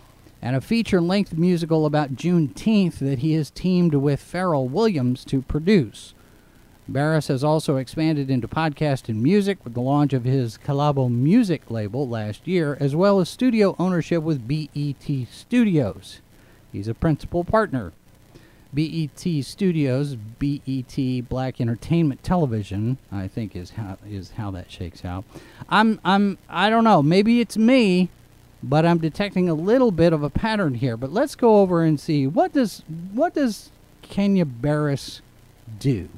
and 0.40 0.56
a 0.56 0.62
feature 0.62 1.02
length 1.02 1.34
musical 1.34 1.84
about 1.84 2.14
Juneteenth 2.14 2.98
that 3.00 3.18
he 3.18 3.34
has 3.34 3.50
teamed 3.50 3.94
with 3.94 4.22
Pharrell 4.22 4.70
Williams 4.70 5.26
to 5.26 5.42
produce. 5.42 6.14
Barris 6.88 7.28
has 7.28 7.44
also 7.44 7.76
expanded 7.76 8.28
into 8.28 8.48
podcast 8.48 9.08
and 9.08 9.22
music 9.22 9.58
with 9.64 9.74
the 9.74 9.80
launch 9.80 10.12
of 10.12 10.24
his 10.24 10.58
Khalabo 10.58 11.10
Music 11.10 11.70
label 11.70 12.08
last 12.08 12.46
year, 12.46 12.76
as 12.80 12.96
well 12.96 13.20
as 13.20 13.28
studio 13.28 13.76
ownership 13.78 14.22
with 14.22 14.48
BET 14.48 15.28
Studios. 15.30 16.20
He's 16.72 16.88
a 16.88 16.94
principal 16.94 17.44
partner. 17.44 17.92
BET 18.74 19.20
Studios, 19.42 20.16
BET 20.16 21.28
Black 21.28 21.60
Entertainment 21.60 22.22
Television, 22.24 22.98
I 23.12 23.28
think 23.28 23.54
is 23.54 23.70
how 23.72 23.98
is 24.08 24.32
how 24.32 24.50
that 24.50 24.70
shakes 24.70 25.04
out. 25.04 25.24
I'm 25.68 26.00
I'm 26.04 26.38
I 26.48 26.68
don't 26.70 26.84
know, 26.84 27.02
maybe 27.02 27.40
it's 27.40 27.58
me, 27.58 28.08
but 28.62 28.86
I'm 28.86 28.98
detecting 28.98 29.48
a 29.48 29.54
little 29.54 29.90
bit 29.90 30.12
of 30.12 30.22
a 30.22 30.30
pattern 30.30 30.74
here. 30.74 30.96
But 30.96 31.12
let's 31.12 31.34
go 31.36 31.60
over 31.60 31.82
and 31.82 32.00
see 32.00 32.26
what 32.26 32.54
does 32.54 32.82
what 33.12 33.34
does 33.34 33.70
Kenya 34.00 34.46
Barris 34.46 35.20
do? 35.78 36.08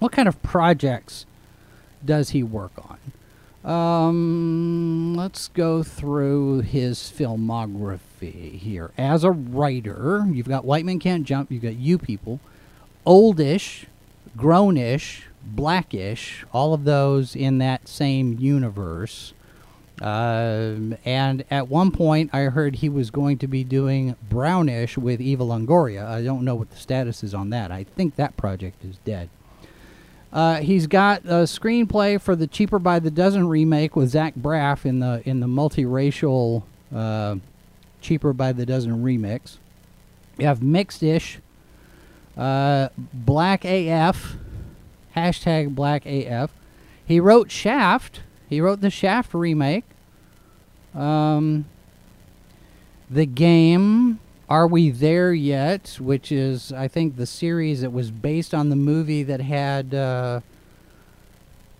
What 0.00 0.12
kind 0.12 0.26
of 0.26 0.42
projects 0.42 1.26
does 2.02 2.30
he 2.30 2.42
work 2.42 2.72
on? 2.78 2.98
Um, 3.62 5.14
let's 5.14 5.48
go 5.48 5.82
through 5.82 6.60
his 6.60 6.98
filmography 6.98 8.58
here. 8.58 8.92
As 8.96 9.24
a 9.24 9.30
writer, 9.30 10.26
you've 10.32 10.48
got 10.48 10.64
White 10.64 10.86
Men 10.86 10.98
Can't 10.98 11.24
Jump, 11.24 11.52
you've 11.52 11.62
got 11.62 11.76
You 11.76 11.98
People, 11.98 12.40
Oldish, 13.06 13.84
Grownish, 14.38 15.24
Blackish, 15.44 16.46
all 16.52 16.72
of 16.72 16.84
those 16.84 17.36
in 17.36 17.58
that 17.58 17.86
same 17.86 18.38
universe. 18.38 19.34
Um, 20.00 20.96
and 21.04 21.44
at 21.50 21.68
one 21.68 21.90
point, 21.90 22.30
I 22.32 22.44
heard 22.44 22.76
he 22.76 22.88
was 22.88 23.10
going 23.10 23.36
to 23.36 23.46
be 23.46 23.64
doing 23.64 24.16
Brownish 24.30 24.96
with 24.96 25.20
Eva 25.20 25.44
Longoria. 25.44 26.06
I 26.06 26.22
don't 26.22 26.42
know 26.42 26.54
what 26.54 26.70
the 26.70 26.78
status 26.78 27.22
is 27.22 27.34
on 27.34 27.50
that. 27.50 27.70
I 27.70 27.84
think 27.84 28.16
that 28.16 28.38
project 28.38 28.82
is 28.82 28.96
dead. 29.04 29.28
Uh, 30.32 30.60
he's 30.60 30.86
got 30.86 31.24
a 31.24 31.44
screenplay 31.44 32.20
for 32.20 32.36
the 32.36 32.46
Cheaper 32.46 32.78
by 32.78 33.00
the 33.00 33.10
Dozen 33.10 33.48
remake 33.48 33.96
with 33.96 34.10
Zach 34.10 34.34
Braff 34.34 34.84
in 34.84 35.00
the 35.00 35.22
in 35.24 35.40
the 35.40 35.46
multiracial 35.46 36.62
uh, 36.94 37.36
Cheaper 38.00 38.32
by 38.32 38.52
the 38.52 38.64
Dozen 38.64 39.02
remix. 39.02 39.58
You 40.38 40.46
have 40.46 40.62
Mixed-ish, 40.62 41.40
uh, 42.36 42.88
Black 43.12 43.64
AF, 43.64 44.36
hashtag 45.16 45.74
Black 45.74 46.06
AF. 46.06 46.50
He 47.04 47.18
wrote 47.18 47.50
Shaft. 47.50 48.20
He 48.48 48.60
wrote 48.60 48.80
the 48.80 48.90
Shaft 48.90 49.34
remake. 49.34 49.84
Um, 50.94 51.66
the 53.10 53.26
game 53.26 54.20
are 54.50 54.66
We 54.66 54.90
There 54.90 55.32
Yet? 55.32 55.96
Which 56.00 56.32
is, 56.32 56.72
I 56.72 56.88
think, 56.88 57.16
the 57.16 57.24
series 57.24 57.82
that 57.82 57.92
was 57.92 58.10
based 58.10 58.52
on 58.52 58.68
the 58.68 58.76
movie 58.76 59.22
that 59.22 59.40
had, 59.40 59.94
uh, 59.94 60.40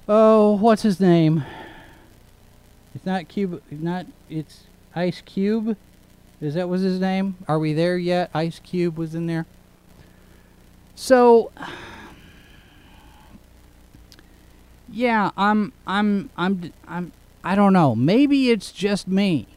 oh, 0.08 0.52
what's 0.56 0.82
his 0.82 1.00
name? 1.00 1.44
It's 2.94 3.04
not 3.04 3.28
Cube, 3.28 3.60
not, 3.70 4.06
it's 4.28 4.64
Ice 4.94 5.20
Cube. 5.20 5.76
Is 6.40 6.54
that 6.54 6.68
was 6.68 6.82
his 6.82 7.00
name? 7.00 7.36
Are 7.48 7.58
we 7.58 7.72
there 7.72 7.98
yet? 7.98 8.30
Ice 8.32 8.60
Cube 8.60 8.96
was 8.96 9.14
in 9.16 9.26
there. 9.26 9.46
So, 10.94 11.50
yeah, 14.88 15.30
I'm, 15.36 15.72
I'm, 15.86 16.30
I'm, 16.36 16.72
I'm, 16.86 17.12
I 17.42 17.56
don't 17.56 17.72
know. 17.72 17.96
Maybe 17.96 18.50
it's 18.50 18.70
just 18.70 19.08
me, 19.08 19.48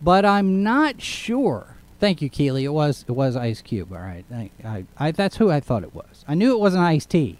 but 0.00 0.24
I'm 0.24 0.62
not 0.62 1.02
sure 1.02 1.77
Thank 2.00 2.22
you, 2.22 2.28
Keely. 2.28 2.64
It 2.64 2.72
was 2.72 3.04
it 3.08 3.12
was 3.12 3.34
Ice 3.36 3.60
Cube. 3.60 3.92
All 3.92 3.98
right, 3.98 4.24
I, 4.32 4.50
I, 4.64 4.84
I, 4.96 5.10
that's 5.10 5.36
who 5.36 5.50
I 5.50 5.60
thought 5.60 5.82
it 5.82 5.94
was. 5.94 6.24
I 6.28 6.34
knew 6.34 6.52
it 6.52 6.60
wasn't 6.60 6.84
Ice 6.84 7.06
T, 7.06 7.38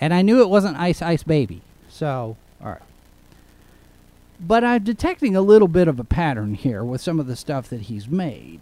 and 0.00 0.14
I 0.14 0.22
knew 0.22 0.40
it 0.40 0.48
wasn't 0.48 0.78
Ice 0.78 1.02
Ice 1.02 1.22
Baby. 1.22 1.60
So, 1.88 2.36
all 2.62 2.70
right. 2.70 2.82
But 4.40 4.64
I'm 4.64 4.84
detecting 4.84 5.34
a 5.34 5.40
little 5.40 5.68
bit 5.68 5.88
of 5.88 5.98
a 5.98 6.04
pattern 6.04 6.54
here 6.54 6.84
with 6.84 7.00
some 7.00 7.18
of 7.18 7.26
the 7.26 7.36
stuff 7.36 7.68
that 7.68 7.82
he's 7.82 8.08
made. 8.08 8.60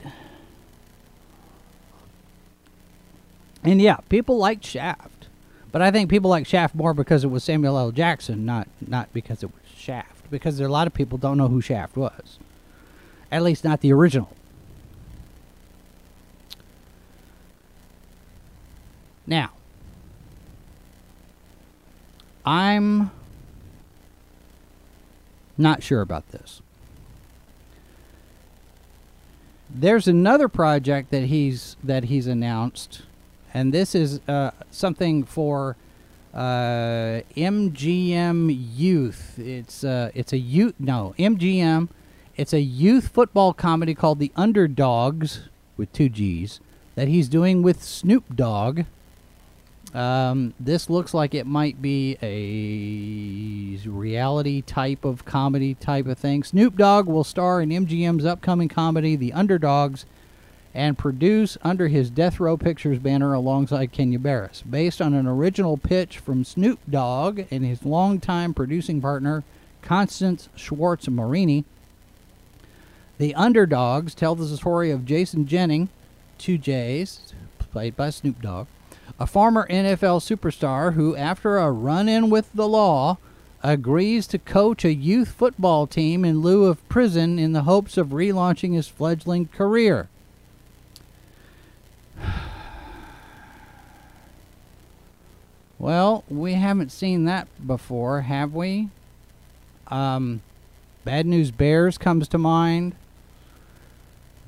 And 3.62 3.80
yeah, 3.80 3.96
people 4.08 4.38
like 4.38 4.64
Shaft, 4.64 5.26
but 5.70 5.82
I 5.82 5.90
think 5.90 6.08
people 6.08 6.30
like 6.30 6.46
Shaft 6.46 6.74
more 6.74 6.94
because 6.94 7.24
it 7.24 7.28
was 7.28 7.44
Samuel 7.44 7.78
L. 7.78 7.92
Jackson, 7.92 8.44
not 8.44 8.68
not 8.84 9.12
because 9.12 9.42
it 9.42 9.50
was 9.52 9.76
Shaft. 9.76 10.28
Because 10.28 10.56
there 10.56 10.66
are 10.66 10.68
a 10.68 10.72
lot 10.72 10.88
of 10.88 10.94
people 10.94 11.18
don't 11.18 11.38
know 11.38 11.48
who 11.48 11.60
Shaft 11.60 11.96
was, 11.96 12.38
at 13.30 13.42
least 13.42 13.62
not 13.62 13.80
the 13.80 13.92
original. 13.92 14.30
Now, 19.26 19.50
I'm 22.44 23.10
not 25.58 25.82
sure 25.82 26.00
about 26.00 26.30
this. 26.30 26.62
There's 29.68 30.06
another 30.06 30.48
project 30.48 31.10
that 31.10 31.24
he's 31.24 31.76
that 31.82 32.04
he's 32.04 32.28
announced, 32.28 33.02
and 33.52 33.74
this 33.74 33.94
is 33.94 34.20
uh, 34.28 34.52
something 34.70 35.24
for 35.24 35.76
uh, 36.32 37.22
MGM 37.36 38.56
Youth. 38.74 39.38
It's 39.38 39.82
uh, 39.82 40.12
it's 40.14 40.32
a 40.32 40.38
youth 40.38 40.74
no 40.78 41.14
MGM. 41.18 41.88
It's 42.36 42.52
a 42.52 42.60
youth 42.60 43.08
football 43.08 43.52
comedy 43.52 43.94
called 43.94 44.18
The 44.20 44.30
Underdogs 44.36 45.48
with 45.76 45.92
two 45.92 46.10
G's 46.10 46.60
that 46.94 47.08
he's 47.08 47.28
doing 47.28 47.62
with 47.62 47.82
Snoop 47.82 48.36
Dogg 48.36 48.82
um, 49.96 50.52
this 50.60 50.90
looks 50.90 51.14
like 51.14 51.34
it 51.34 51.46
might 51.46 51.80
be 51.80 52.18
a 52.20 53.88
reality 53.88 54.60
type 54.60 55.06
of 55.06 55.24
comedy 55.24 55.72
type 55.74 56.06
of 56.06 56.18
thing. 56.18 56.44
Snoop 56.44 56.76
Dogg 56.76 57.06
will 57.06 57.24
star 57.24 57.62
in 57.62 57.70
MGM's 57.70 58.26
upcoming 58.26 58.68
comedy, 58.68 59.16
The 59.16 59.32
Underdogs, 59.32 60.04
and 60.74 60.98
produce 60.98 61.56
under 61.62 61.88
his 61.88 62.10
Death 62.10 62.38
Row 62.38 62.58
Pictures 62.58 62.98
banner 62.98 63.32
alongside 63.32 63.90
Kenya 63.90 64.18
Barris. 64.18 64.62
Based 64.68 65.00
on 65.00 65.14
an 65.14 65.26
original 65.26 65.78
pitch 65.78 66.18
from 66.18 66.44
Snoop 66.44 66.78
Dogg 66.90 67.40
and 67.50 67.64
his 67.64 67.82
longtime 67.82 68.52
producing 68.52 69.00
partner, 69.00 69.44
Constance 69.80 70.50
Schwartz 70.54 71.06
Morini, 71.06 71.64
The 73.16 73.34
Underdogs 73.34 74.14
tell 74.14 74.34
the 74.34 74.54
story 74.58 74.90
of 74.90 75.06
Jason 75.06 75.46
Jennings, 75.46 75.88
two 76.36 76.58
J's, 76.58 77.32
played 77.58 77.96
by 77.96 78.10
Snoop 78.10 78.42
Dogg 78.42 78.66
a 79.18 79.26
former 79.26 79.66
NFL 79.68 80.20
superstar 80.20 80.94
who, 80.94 81.16
after 81.16 81.58
a 81.58 81.70
run 81.72 82.08
in 82.08 82.30
with 82.30 82.52
the 82.52 82.68
law, 82.68 83.18
agrees 83.62 84.26
to 84.28 84.38
coach 84.38 84.84
a 84.84 84.94
youth 84.94 85.28
football 85.28 85.86
team 85.86 86.24
in 86.24 86.40
lieu 86.40 86.66
of 86.66 86.86
prison 86.88 87.38
in 87.38 87.52
the 87.52 87.62
hopes 87.62 87.96
of 87.96 88.08
relaunching 88.08 88.74
his 88.74 88.88
fledgling 88.88 89.48
career. 89.48 90.08
Well, 95.78 96.24
we 96.30 96.54
haven't 96.54 96.90
seen 96.90 97.26
that 97.26 97.48
before, 97.64 98.22
have 98.22 98.54
we? 98.54 98.88
Um, 99.88 100.40
Bad 101.04 101.26
News 101.26 101.50
Bears 101.50 101.98
comes 101.98 102.28
to 102.28 102.38
mind. 102.38 102.94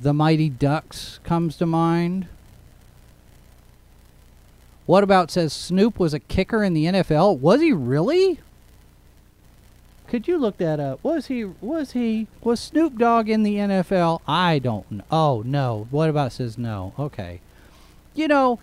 The 0.00 0.14
Mighty 0.14 0.48
Ducks 0.48 1.20
comes 1.24 1.56
to 1.58 1.66
mind. 1.66 2.28
What 4.88 5.04
about 5.04 5.30
says 5.30 5.52
Snoop 5.52 5.98
was 5.98 6.14
a 6.14 6.18
kicker 6.18 6.64
in 6.64 6.72
the 6.72 6.86
NFL? 6.86 7.40
Was 7.40 7.60
he 7.60 7.74
really? 7.74 8.40
Could 10.06 10.26
you 10.26 10.38
look 10.38 10.56
that 10.56 10.80
up? 10.80 11.04
Was 11.04 11.26
he 11.26 11.44
was 11.44 11.92
he 11.92 12.26
was 12.40 12.58
Snoop 12.58 12.96
Dogg 12.96 13.28
in 13.28 13.42
the 13.42 13.56
NFL? 13.56 14.22
I 14.26 14.58
don't 14.58 14.90
know. 14.90 15.04
Oh 15.12 15.42
no. 15.44 15.88
What 15.90 16.08
about 16.08 16.32
says 16.32 16.56
no? 16.56 16.94
Okay. 16.98 17.42
You 18.14 18.28
know, 18.28 18.60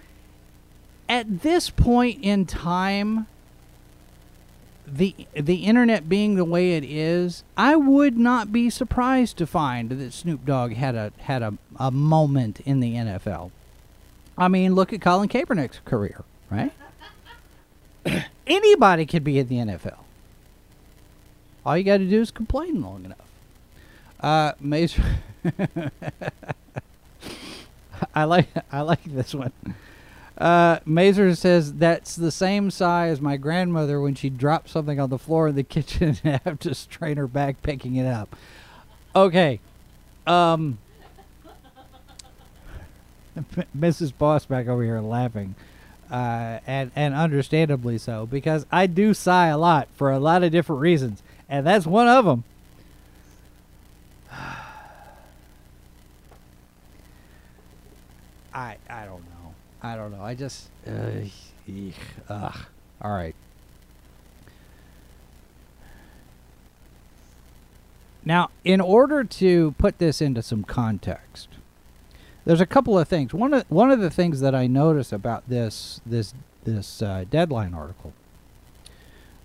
at 1.07 1.43
this 1.43 1.69
point 1.69 2.17
in 2.23 2.47
time 2.47 3.27
the 4.87 5.27
the 5.35 5.57
internet 5.57 6.09
being 6.09 6.37
the 6.37 6.43
way 6.43 6.73
it 6.73 6.83
is, 6.83 7.43
I 7.55 7.75
would 7.75 8.17
not 8.17 8.51
be 8.51 8.71
surprised 8.71 9.37
to 9.37 9.45
find 9.45 9.91
that 9.91 10.11
Snoop 10.11 10.43
Dogg 10.43 10.73
had 10.73 10.95
a 10.95 11.13
had 11.19 11.43
a, 11.43 11.53
a 11.79 11.91
moment 11.91 12.61
in 12.61 12.79
the 12.79 12.95
NFL. 12.95 13.51
I 14.37 14.47
mean, 14.47 14.75
look 14.75 14.91
at 14.93 15.01
Colin 15.01 15.29
Kaepernick's 15.29 15.79
career, 15.85 16.23
right? 16.49 16.71
Anybody 18.47 19.05
could 19.05 19.23
be 19.23 19.39
in 19.39 19.47
the 19.47 19.57
NFL. 19.57 19.97
All 21.65 21.77
you 21.77 21.83
got 21.83 21.97
to 21.97 22.05
do 22.09 22.21
is 22.21 22.31
complain 22.31 22.81
long 22.81 23.05
enough. 23.05 23.17
Uh, 24.19 24.53
Mazer, 24.59 25.03
I 28.15 28.23
like 28.25 28.47
I 28.71 28.81
like 28.81 29.03
this 29.03 29.33
one. 29.33 29.51
Uh, 30.37 30.79
Mazer 30.85 31.33
says 31.35 31.73
that's 31.73 32.15
the 32.15 32.31
same 32.31 32.69
sigh 32.69 33.07
as 33.07 33.21
my 33.21 33.37
grandmother 33.37 34.01
when 34.01 34.15
she 34.15 34.29
dropped 34.29 34.69
something 34.69 34.99
on 34.99 35.09
the 35.09 35.17
floor 35.17 35.47
in 35.47 35.55
the 35.55 35.63
kitchen 35.75 36.17
and 36.23 36.41
have 36.43 36.59
to 36.59 36.75
strain 36.75 37.17
her 37.17 37.27
back 37.27 37.61
picking 37.61 37.95
it 37.95 38.05
up. 38.05 38.35
Okay. 39.15 39.59
Um, 40.27 40.77
Mrs. 43.77 44.13
Boss 44.17 44.45
back 44.45 44.67
over 44.67 44.83
here 44.83 44.99
laughing. 44.99 45.55
Uh, 46.09 46.59
and, 46.67 46.91
and 46.95 47.13
understandably 47.15 47.97
so, 47.97 48.25
because 48.27 48.65
I 48.71 48.85
do 48.85 49.13
sigh 49.13 49.47
a 49.47 49.57
lot 49.57 49.87
for 49.95 50.11
a 50.11 50.19
lot 50.19 50.43
of 50.43 50.51
different 50.51 50.81
reasons. 50.81 51.23
And 51.49 51.65
that's 51.65 51.87
one 51.87 52.07
of 52.07 52.25
them. 52.25 52.43
I 58.53 58.77
I 58.89 59.05
don't 59.05 59.23
know. 59.23 59.53
I 59.81 59.95
don't 59.95 60.11
know. 60.11 60.23
I 60.23 60.35
just 60.35 60.69
uh, 60.87 61.21
ugh. 62.29 62.57
All 63.01 63.11
right. 63.11 63.35
Now, 68.23 68.49
in 68.63 68.81
order 68.81 69.23
to 69.23 69.75
put 69.77 69.99
this 69.99 70.19
into 70.19 70.41
some 70.41 70.63
context, 70.63 71.49
there's 72.45 72.61
a 72.61 72.65
couple 72.65 72.97
of 72.97 73.07
things. 73.07 73.33
One 73.33 73.53
of 73.53 73.65
one 73.69 73.91
of 73.91 73.99
the 73.99 74.09
things 74.09 74.39
that 74.41 74.53
I 74.53 74.67
notice 74.67 75.11
about 75.11 75.49
this 75.49 75.99
this 76.05 76.33
this 76.63 77.01
uh, 77.01 77.25
deadline 77.29 77.73
article. 77.73 78.13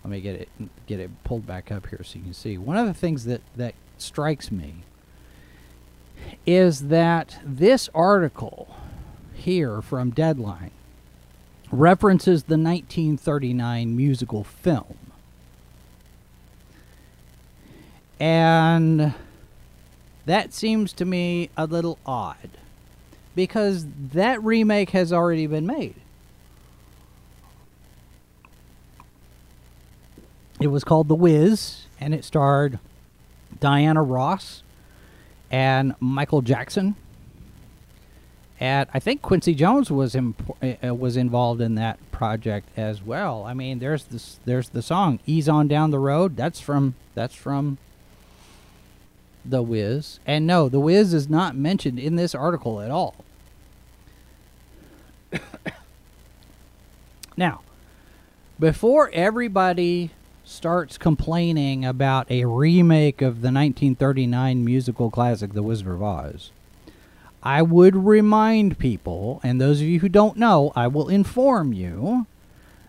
Let 0.04 0.10
me 0.10 0.20
get 0.20 0.36
it 0.36 0.48
get 0.86 1.00
it 1.00 1.10
pulled 1.24 1.46
back 1.46 1.72
up 1.72 1.88
here 1.88 2.02
so 2.04 2.18
you 2.18 2.24
can 2.24 2.34
see. 2.34 2.58
One 2.58 2.76
of 2.76 2.86
the 2.86 2.94
things 2.94 3.24
that 3.24 3.40
that 3.56 3.74
strikes 3.98 4.52
me 4.52 4.84
is 6.46 6.88
that 6.88 7.38
this 7.44 7.88
article 7.94 8.76
here 9.34 9.80
from 9.80 10.10
Deadline 10.10 10.70
references 11.70 12.44
the 12.44 12.58
1939 12.58 13.96
musical 13.96 14.44
film. 14.44 14.96
And 18.18 19.14
that 20.26 20.52
seems 20.52 20.92
to 20.94 21.06
me 21.06 21.48
a 21.56 21.66
little 21.66 21.98
odd 22.04 22.50
because 23.34 23.86
that 24.12 24.42
remake 24.42 24.90
has 24.90 25.12
already 25.12 25.46
been 25.46 25.66
made. 25.66 25.94
It 30.60 30.68
was 30.68 30.84
called 30.84 31.08
The 31.08 31.14
Wiz 31.14 31.86
and 31.98 32.14
it 32.14 32.24
starred 32.24 32.78
Diana 33.60 34.02
Ross 34.02 34.62
and 35.50 35.94
Michael 36.00 36.42
Jackson 36.42 36.96
and 38.60 38.86
I 38.92 38.98
think 38.98 39.22
Quincy 39.22 39.54
Jones 39.54 39.90
was 39.90 40.14
imp- 40.14 40.54
uh, 40.62 40.94
was 40.94 41.16
involved 41.16 41.62
in 41.62 41.76
that 41.76 41.98
project 42.12 42.68
as 42.76 43.02
well. 43.02 43.44
I 43.44 43.54
mean, 43.54 43.78
there's 43.78 44.04
this 44.04 44.38
there's 44.44 44.68
the 44.68 44.82
song 44.82 45.18
"Ease 45.24 45.48
on 45.48 45.66
Down 45.66 45.90
the 45.90 45.98
Road." 45.98 46.36
That's 46.36 46.60
from 46.60 46.94
that's 47.14 47.34
from 47.34 47.78
The 49.44 49.62
Wiz. 49.62 50.20
And 50.26 50.46
no, 50.46 50.68
The 50.68 50.80
Wiz 50.80 51.14
is 51.14 51.28
not 51.28 51.56
mentioned 51.56 51.98
in 51.98 52.16
this 52.16 52.34
article 52.34 52.80
at 52.80 52.90
all. 52.90 53.24
now, 57.36 57.60
before 58.58 59.10
everybody 59.12 60.10
starts 60.44 60.98
complaining 60.98 61.84
about 61.84 62.30
a 62.30 62.44
remake 62.44 63.22
of 63.22 63.36
the 63.36 63.52
1939 63.52 64.64
musical 64.64 65.10
classic 65.10 65.52
The 65.52 65.62
Wizard 65.62 65.86
of 65.88 66.02
Oz, 66.02 66.50
I 67.42 67.62
would 67.62 67.96
remind 67.96 68.78
people, 68.78 69.40
and 69.42 69.60
those 69.60 69.80
of 69.80 69.86
you 69.86 70.00
who 70.00 70.08
don't 70.08 70.36
know, 70.36 70.72
I 70.76 70.88
will 70.88 71.08
inform 71.08 71.72
you 71.72 72.26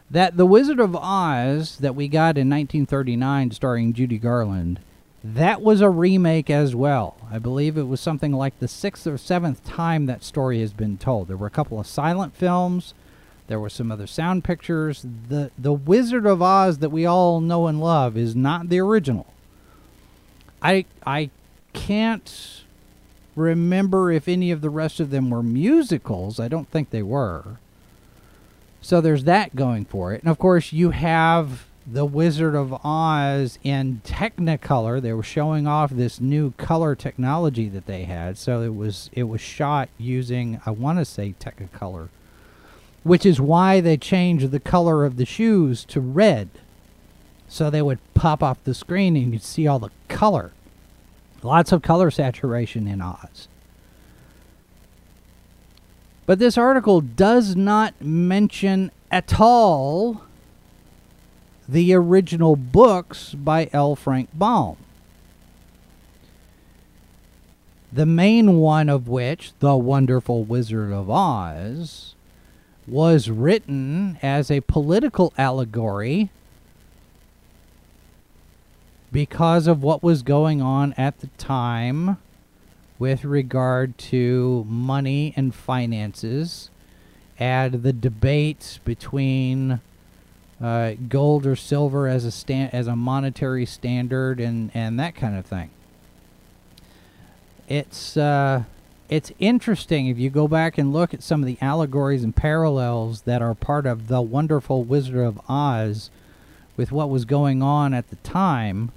that 0.10 0.36
The 0.36 0.46
Wizard 0.46 0.80
of 0.80 0.96
Oz 0.96 1.78
that 1.78 1.96
we 1.96 2.10
got 2.10 2.38
in 2.38 2.50
1939 2.50 3.52
starring 3.52 3.94
Judy 3.94 4.18
Garland, 4.18 4.82
that 5.24 5.62
was 5.62 5.82
a 5.82 5.90
remake 5.90 6.50
as 6.50 6.76
well. 6.76 7.18
I 7.32 7.38
believe 7.38 7.78
it 7.78 7.88
was 7.88 8.02
something 8.02 8.34
like 8.34 8.58
the 8.60 8.68
sixth 8.68 9.06
or 9.06 9.18
seventh 9.18 9.64
time 9.64 10.08
that 10.08 10.24
story 10.24 10.60
has 10.62 10.74
been 10.74 10.98
told. 10.98 11.28
There 11.28 11.38
were 11.38 11.48
a 11.48 11.52
couple 11.52 11.80
of 11.80 11.88
silent 11.88 12.36
films. 12.36 12.94
There 13.48 13.60
were 13.60 13.70
some 13.70 13.92
other 13.92 14.08
sound 14.08 14.44
pictures. 14.44 15.06
The 15.28 15.52
The 15.58 15.74
Wizard 15.74 16.26
of 16.26 16.42
Oz 16.42 16.80
that 16.80 16.90
we 16.90 17.06
all 17.06 17.40
know 17.40 17.68
and 17.68 17.80
love 17.80 18.18
is 18.18 18.36
not 18.36 18.70
the 18.70 18.80
original. 18.80 19.28
I 20.62 20.86
I 21.06 21.30
can't 21.74 22.64
remember 23.36 24.12
if 24.12 24.28
any 24.28 24.52
of 24.52 24.62
the 24.62 24.70
rest 24.70 25.00
of 25.00 25.10
them 25.10 25.30
were 25.30 25.44
musicals. 25.44 26.40
I 26.40 26.48
don't 26.48 26.70
think 26.70 26.90
they 26.90 27.04
were. 27.04 27.60
So 28.82 29.00
there's 29.00 29.26
that 29.26 29.56
going 29.56 29.86
for 29.86 30.14
it. 30.14 30.22
And 30.22 30.30
of 30.30 30.40
course, 30.40 30.74
you 30.74 30.90
have 30.90 31.66
The 31.86 32.06
Wizard 32.06 32.56
of 32.56 32.74
Oz 32.86 33.58
in 33.64 34.02
Technicolor. 34.04 35.02
They 35.02 35.14
were 35.14 35.24
showing 35.24 35.66
off 35.66 35.90
this 35.90 36.22
new 36.22 36.52
color 36.52 36.96
technology 36.96 37.68
that 37.70 37.88
they 37.88 38.04
had. 38.04 38.38
So 38.38 38.62
it 38.62 38.76
was 38.76 39.10
it 39.14 39.24
was 39.24 39.42
shot 39.42 39.90
using 39.98 40.62
I 40.66 40.72
want 40.72 41.00
to 41.00 41.06
say 41.06 41.34
Technicolor, 41.40 42.10
which 43.04 43.26
is 43.26 43.42
why 43.42 43.82
they 43.82 43.98
changed 43.98 44.52
the 44.52 44.60
color 44.60 45.06
of 45.06 45.18
the 45.18 45.26
shoes 45.26 45.84
to 45.86 46.00
red. 46.00 46.50
So 47.48 47.70
they 47.70 47.82
would 47.82 48.00
pop 48.14 48.42
off 48.42 48.64
the 48.64 48.74
screen 48.74 49.18
and 49.18 49.34
you'd 49.34 49.44
see 49.44 49.68
all 49.68 49.80
the 49.80 49.90
color. 50.08 50.52
Lots 51.44 51.72
of 51.72 51.82
color 51.82 52.12
saturation 52.12 52.88
in 52.88 53.02
Oz. 53.02 53.48
But 56.26 56.40
this 56.40 56.58
article 56.58 57.02
does 57.02 57.56
not 57.56 58.00
mention 58.00 58.92
at 59.12 59.40
all 59.40 60.22
the 61.72 61.94
original 61.94 62.58
books 62.58 63.34
by 63.34 63.70
L. 63.72 63.96
Frank 63.96 64.30
Baum. 64.34 64.76
The 67.94 68.06
main 68.06 68.58
one 68.58 68.90
of 68.90 69.08
which, 69.08 69.54
The 69.60 69.78
Wonderful 69.78 70.44
Wizard 70.44 70.92
of 70.92 71.10
Oz, 71.10 72.14
was 72.86 73.30
written 73.30 74.20
as 74.22 74.52
a 74.52 74.60
political 74.62 75.34
allegory 75.38 76.30
because 79.10 79.66
of 79.66 79.82
what 79.82 80.04
was 80.04 80.24
going 80.24 80.62
on 80.62 80.94
at 80.98 81.22
the 81.22 81.28
time 81.38 82.18
with 83.00 83.24
regard 83.24 83.98
to 83.98 84.66
money 84.68 85.34
and 85.38 85.56
finances 85.56 86.70
and 87.40 87.82
the 87.82 87.94
debate 87.94 88.80
between 88.84 89.80
uh, 90.62 90.94
gold 91.10 91.46
or 91.46 91.56
silver 91.56 92.08
as 92.08 92.26
a 92.26 92.32
stand 92.32 92.74
as 92.74 92.88
a 92.88 92.96
monetary 92.96 93.66
standard 93.66 94.40
and 94.40 94.72
and 94.74 95.00
that 95.00 95.16
kind 95.16 95.38
of 95.38 95.46
thing. 95.46 95.70
It's 97.68 98.18
uh, 98.18 98.64
it's 99.10 99.32
interesting 99.40 100.08
if 100.08 100.18
you 100.18 100.30
go 100.30 100.48
back 100.48 100.78
and 100.78 100.94
look 100.94 101.14
at 101.14 101.24
some 101.24 101.42
of 101.42 101.48
the 101.48 101.58
allegories 101.62 102.24
and 102.24 102.36
parallels 102.36 103.22
that 103.24 103.42
are 103.42 103.54
part 103.54 103.86
of 103.86 104.08
the 104.08 104.22
wonderful 104.22 104.84
Wizard 104.84 105.18
of 105.18 105.40
Oz 105.50 106.10
with 106.78 106.92
what 106.92 107.10
was 107.10 107.26
going 107.26 107.62
on 107.62 107.94
at 107.94 108.10
the 108.10 108.16
time 108.18 108.92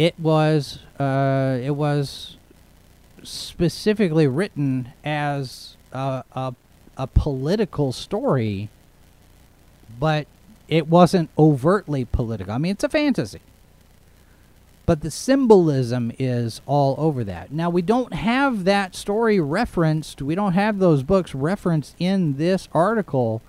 it 0.00 0.18
was 0.18 0.78
uh, 0.98 1.58
it 1.62 1.72
was 1.72 2.38
specifically 3.22 4.26
written 4.26 4.92
as 5.04 5.76
a, 5.92 6.24
a, 6.32 6.54
a 6.96 7.06
political 7.06 7.92
story, 7.92 8.70
but 10.00 10.26
it 10.66 10.88
wasn't 10.88 11.30
overtly 11.38 12.04
political. 12.04 12.52
I 12.52 12.58
mean, 12.58 12.72
it's 12.72 12.84
a 12.84 12.88
fantasy. 12.88 13.40
But 14.86 15.02
the 15.02 15.10
symbolism 15.10 16.10
is 16.18 16.60
all 16.66 16.96
over 16.98 17.22
that. 17.22 17.52
Now, 17.52 17.70
we 17.70 17.82
don't 17.82 18.12
have 18.12 18.64
that 18.64 18.96
story 18.96 19.38
referenced. 19.38 20.20
We 20.20 20.34
don't 20.34 20.54
have 20.54 20.78
those 20.78 21.04
books 21.04 21.32
referenced 21.32 21.94
in 22.00 22.38
this 22.38 22.68
article. 22.72 23.42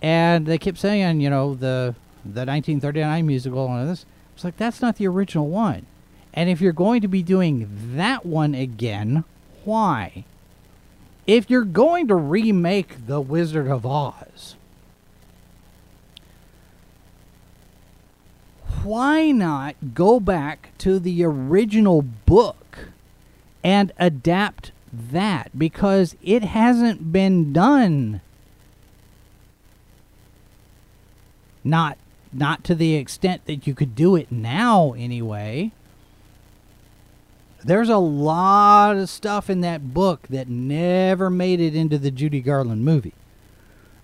And 0.00 0.46
they 0.46 0.58
kept 0.58 0.78
saying, 0.78 1.20
you 1.20 1.30
know, 1.30 1.54
the 1.54 1.94
the 2.24 2.46
1939 2.46 3.26
musical 3.26 3.72
and 3.72 3.90
this. 3.90 4.06
It's 4.34 4.44
like 4.44 4.56
that's 4.56 4.80
not 4.80 4.96
the 4.96 5.06
original 5.06 5.48
one. 5.48 5.86
And 6.34 6.48
if 6.48 6.60
you're 6.60 6.72
going 6.72 7.02
to 7.02 7.08
be 7.08 7.22
doing 7.22 7.68
that 7.96 8.24
one 8.24 8.54
again, 8.54 9.24
why? 9.64 10.24
If 11.26 11.50
you're 11.50 11.64
going 11.64 12.08
to 12.08 12.14
remake 12.14 13.06
The 13.06 13.20
Wizard 13.20 13.68
of 13.68 13.84
Oz, 13.84 14.56
why 18.84 19.30
not 19.30 19.94
go 19.94 20.20
back 20.20 20.70
to 20.78 20.98
the 20.98 21.24
original 21.24 22.02
book 22.02 22.88
and 23.62 23.92
adapt 23.98 24.72
that? 24.92 25.56
Because 25.58 26.16
it 26.22 26.42
hasn't 26.42 27.12
been 27.12 27.52
done. 27.52 28.20
Not 31.64 31.98
not 32.32 32.64
to 32.64 32.74
the 32.74 32.94
extent 32.94 33.44
that 33.44 33.66
you 33.66 33.74
could 33.74 33.94
do 33.94 34.16
it 34.16 34.32
now, 34.32 34.94
anyway. 34.94 35.72
There's 37.64 37.90
a 37.90 37.98
lot 37.98 38.96
of 38.96 39.08
stuff 39.10 39.48
in 39.50 39.60
that 39.60 39.94
book 39.94 40.26
that 40.28 40.48
never 40.48 41.30
made 41.30 41.60
it 41.60 41.76
into 41.76 41.98
the 41.98 42.10
Judy 42.10 42.40
Garland 42.40 42.84
movie. 42.84 43.12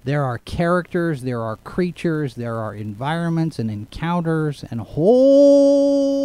There 0.09 0.25
are 0.25 0.39
characters, 0.39 1.21
there 1.21 1.43
are 1.43 1.57
creatures, 1.57 2.33
there 2.37 2.57
are 2.57 2.75
environments 2.75 3.59
and 3.59 3.71
encounters 3.71 4.65
and 4.71 4.81
whole 4.81 6.25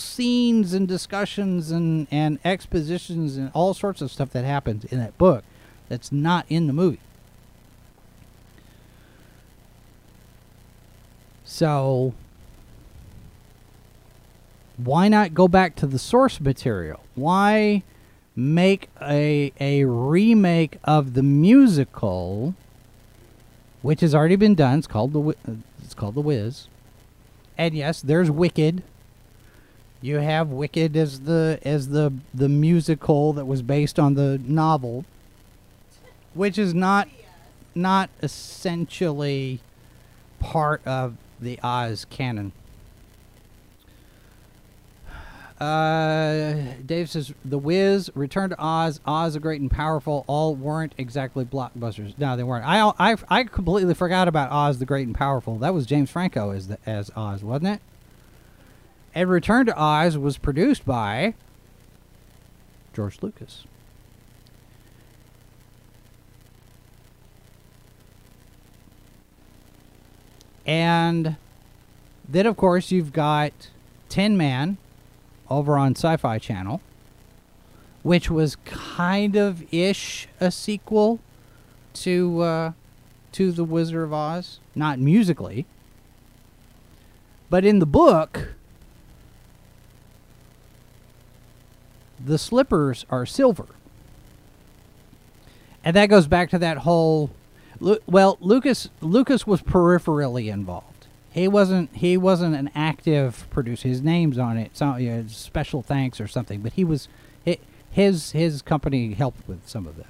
scenes 0.00 0.74
and 0.74 0.88
discussions 0.88 1.70
and, 1.70 2.08
and 2.10 2.40
expositions 2.44 3.36
and 3.36 3.52
all 3.54 3.72
sorts 3.72 4.02
of 4.02 4.10
stuff 4.10 4.30
that 4.30 4.44
happens 4.44 4.84
in 4.86 4.98
that 4.98 5.16
book 5.16 5.44
that's 5.88 6.10
not 6.10 6.44
in 6.48 6.66
the 6.66 6.72
movie. 6.72 6.98
So 11.44 12.14
why 14.76 15.06
not 15.06 15.34
go 15.34 15.46
back 15.46 15.76
to 15.76 15.86
the 15.86 16.00
source 16.00 16.40
material? 16.40 17.04
Why 17.14 17.84
make 18.34 18.90
a 19.00 19.52
a 19.60 19.84
remake 19.84 20.78
of 20.82 21.14
the 21.14 21.22
musical, 21.22 22.56
which 23.84 24.00
has 24.00 24.14
already 24.14 24.36
been 24.36 24.54
done? 24.54 24.78
It's 24.78 24.86
called 24.86 25.12
the 25.12 25.20
uh, 25.20 25.56
it's 25.84 25.92
called 25.92 26.14
the 26.14 26.22
Wiz, 26.22 26.68
and 27.58 27.74
yes, 27.74 28.00
there's 28.00 28.30
Wicked. 28.30 28.82
You 30.00 30.20
have 30.20 30.48
Wicked 30.48 30.96
as 30.96 31.20
the 31.20 31.58
as 31.64 31.88
the 31.88 32.10
the 32.32 32.48
musical 32.48 33.34
that 33.34 33.44
was 33.44 33.60
based 33.60 33.98
on 33.98 34.14
the 34.14 34.40
novel, 34.42 35.04
which 36.32 36.56
is 36.58 36.72
not 36.72 37.08
not 37.74 38.08
essentially 38.22 39.60
part 40.40 40.80
of 40.86 41.18
the 41.38 41.60
Oz 41.62 42.06
canon. 42.08 42.52
Uh, 45.60 46.74
Dave 46.84 47.08
says 47.08 47.32
The 47.44 47.58
Wiz, 47.58 48.10
Return 48.14 48.50
to 48.50 48.56
Oz, 48.58 49.00
Oz 49.06 49.34
the 49.34 49.40
Great 49.40 49.60
and 49.60 49.70
Powerful, 49.70 50.24
all 50.26 50.54
weren't 50.54 50.94
exactly 50.98 51.44
blockbusters. 51.44 52.18
No, 52.18 52.36
they 52.36 52.42
weren't. 52.42 52.66
I 52.66 52.92
I, 52.98 53.16
I 53.28 53.44
completely 53.44 53.94
forgot 53.94 54.26
about 54.26 54.50
Oz 54.50 54.78
the 54.78 54.84
Great 54.84 55.06
and 55.06 55.14
Powerful. 55.14 55.58
That 55.58 55.72
was 55.72 55.86
James 55.86 56.10
Franco 56.10 56.50
as 56.50 56.68
the, 56.68 56.78
as 56.84 57.10
Oz, 57.14 57.44
wasn't 57.44 57.76
it? 57.76 57.80
And 59.14 59.30
Return 59.30 59.66
to 59.66 59.80
Oz 59.80 60.18
was 60.18 60.38
produced 60.38 60.84
by 60.84 61.34
George 62.92 63.18
Lucas. 63.22 63.64
And 70.66 71.36
then, 72.28 72.46
of 72.46 72.56
course, 72.56 72.90
you've 72.90 73.12
got 73.12 73.52
Tin 74.08 74.36
Man 74.36 74.78
over 75.58 75.78
on 75.78 75.94
Sci 75.94 76.16
Fi 76.16 76.38
Channel, 76.38 76.80
which 78.02 78.30
was 78.30 78.56
kind 78.64 79.36
of 79.36 79.64
ish 79.72 80.28
a 80.40 80.50
sequel 80.50 81.20
to, 81.94 82.40
uh, 82.40 82.72
to 83.32 83.52
The 83.52 83.64
Wizard 83.64 84.04
of 84.04 84.12
Oz. 84.12 84.60
Not 84.74 84.98
musically, 84.98 85.66
but 87.48 87.64
in 87.64 87.78
the 87.78 87.86
book, 87.86 88.54
the 92.22 92.38
slippers 92.38 93.06
are 93.10 93.24
silver. 93.24 93.66
And 95.84 95.94
that 95.94 96.06
goes 96.06 96.26
back 96.26 96.50
to 96.50 96.58
that 96.58 96.78
whole 96.78 97.30
well, 98.06 98.38
Lucas 98.40 98.88
Lucas 99.00 99.46
was 99.46 99.60
peripherally 99.60 100.50
involved. 100.52 100.93
He 101.34 101.48
wasn't 101.48 101.92
he 101.96 102.16
wasn't 102.16 102.54
an 102.54 102.70
active 102.76 103.48
producer. 103.50 103.88
His 103.88 104.00
name's 104.00 104.38
on 104.38 104.56
it. 104.56 104.76
So 104.76 105.24
special 105.26 105.82
thanks 105.82 106.20
or 106.20 106.28
something. 106.28 106.60
But 106.60 106.74
he 106.74 106.84
was 106.84 107.08
hi- 107.44 107.58
his 107.90 108.30
his 108.30 108.62
company 108.62 109.14
helped 109.14 109.48
with 109.48 109.68
some 109.68 109.88
of 109.88 109.96
that. 109.96 110.06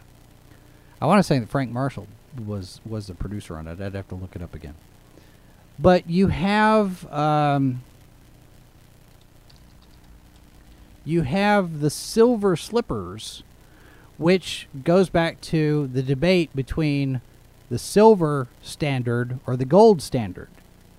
I 1.01 1.07
want 1.07 1.21
to 1.21 1.23
say 1.23 1.39
that 1.39 1.49
Frank 1.49 1.73
Marshall 1.73 2.09
was 2.47 2.83
was 2.85 3.07
the 3.07 3.15
producer 3.15 3.57
on 3.57 3.67
it. 3.67 3.81
I'd 3.81 3.95
have 3.95 4.09
to 4.09 4.15
look 4.15 4.37
it 4.37 4.43
up 4.43 4.55
again. 4.55 4.75
But 5.79 6.11
you 6.11 6.27
have 6.29 7.11
um, 7.11 7.83
you 11.07 11.23
have 11.23 11.81
the 11.81 11.89
silver 11.89 12.55
slippers, 12.55 13.43
which 14.19 14.69
goes 14.85 15.09
back 15.09 15.41
to 15.41 15.87
the 15.87 16.03
debate 16.03 16.55
between 16.55 17.23
the 17.71 17.79
silver 17.79 18.47
standard 18.61 19.39
or 19.47 19.57
the 19.57 19.65
gold 19.65 20.03
standard. 20.03 20.49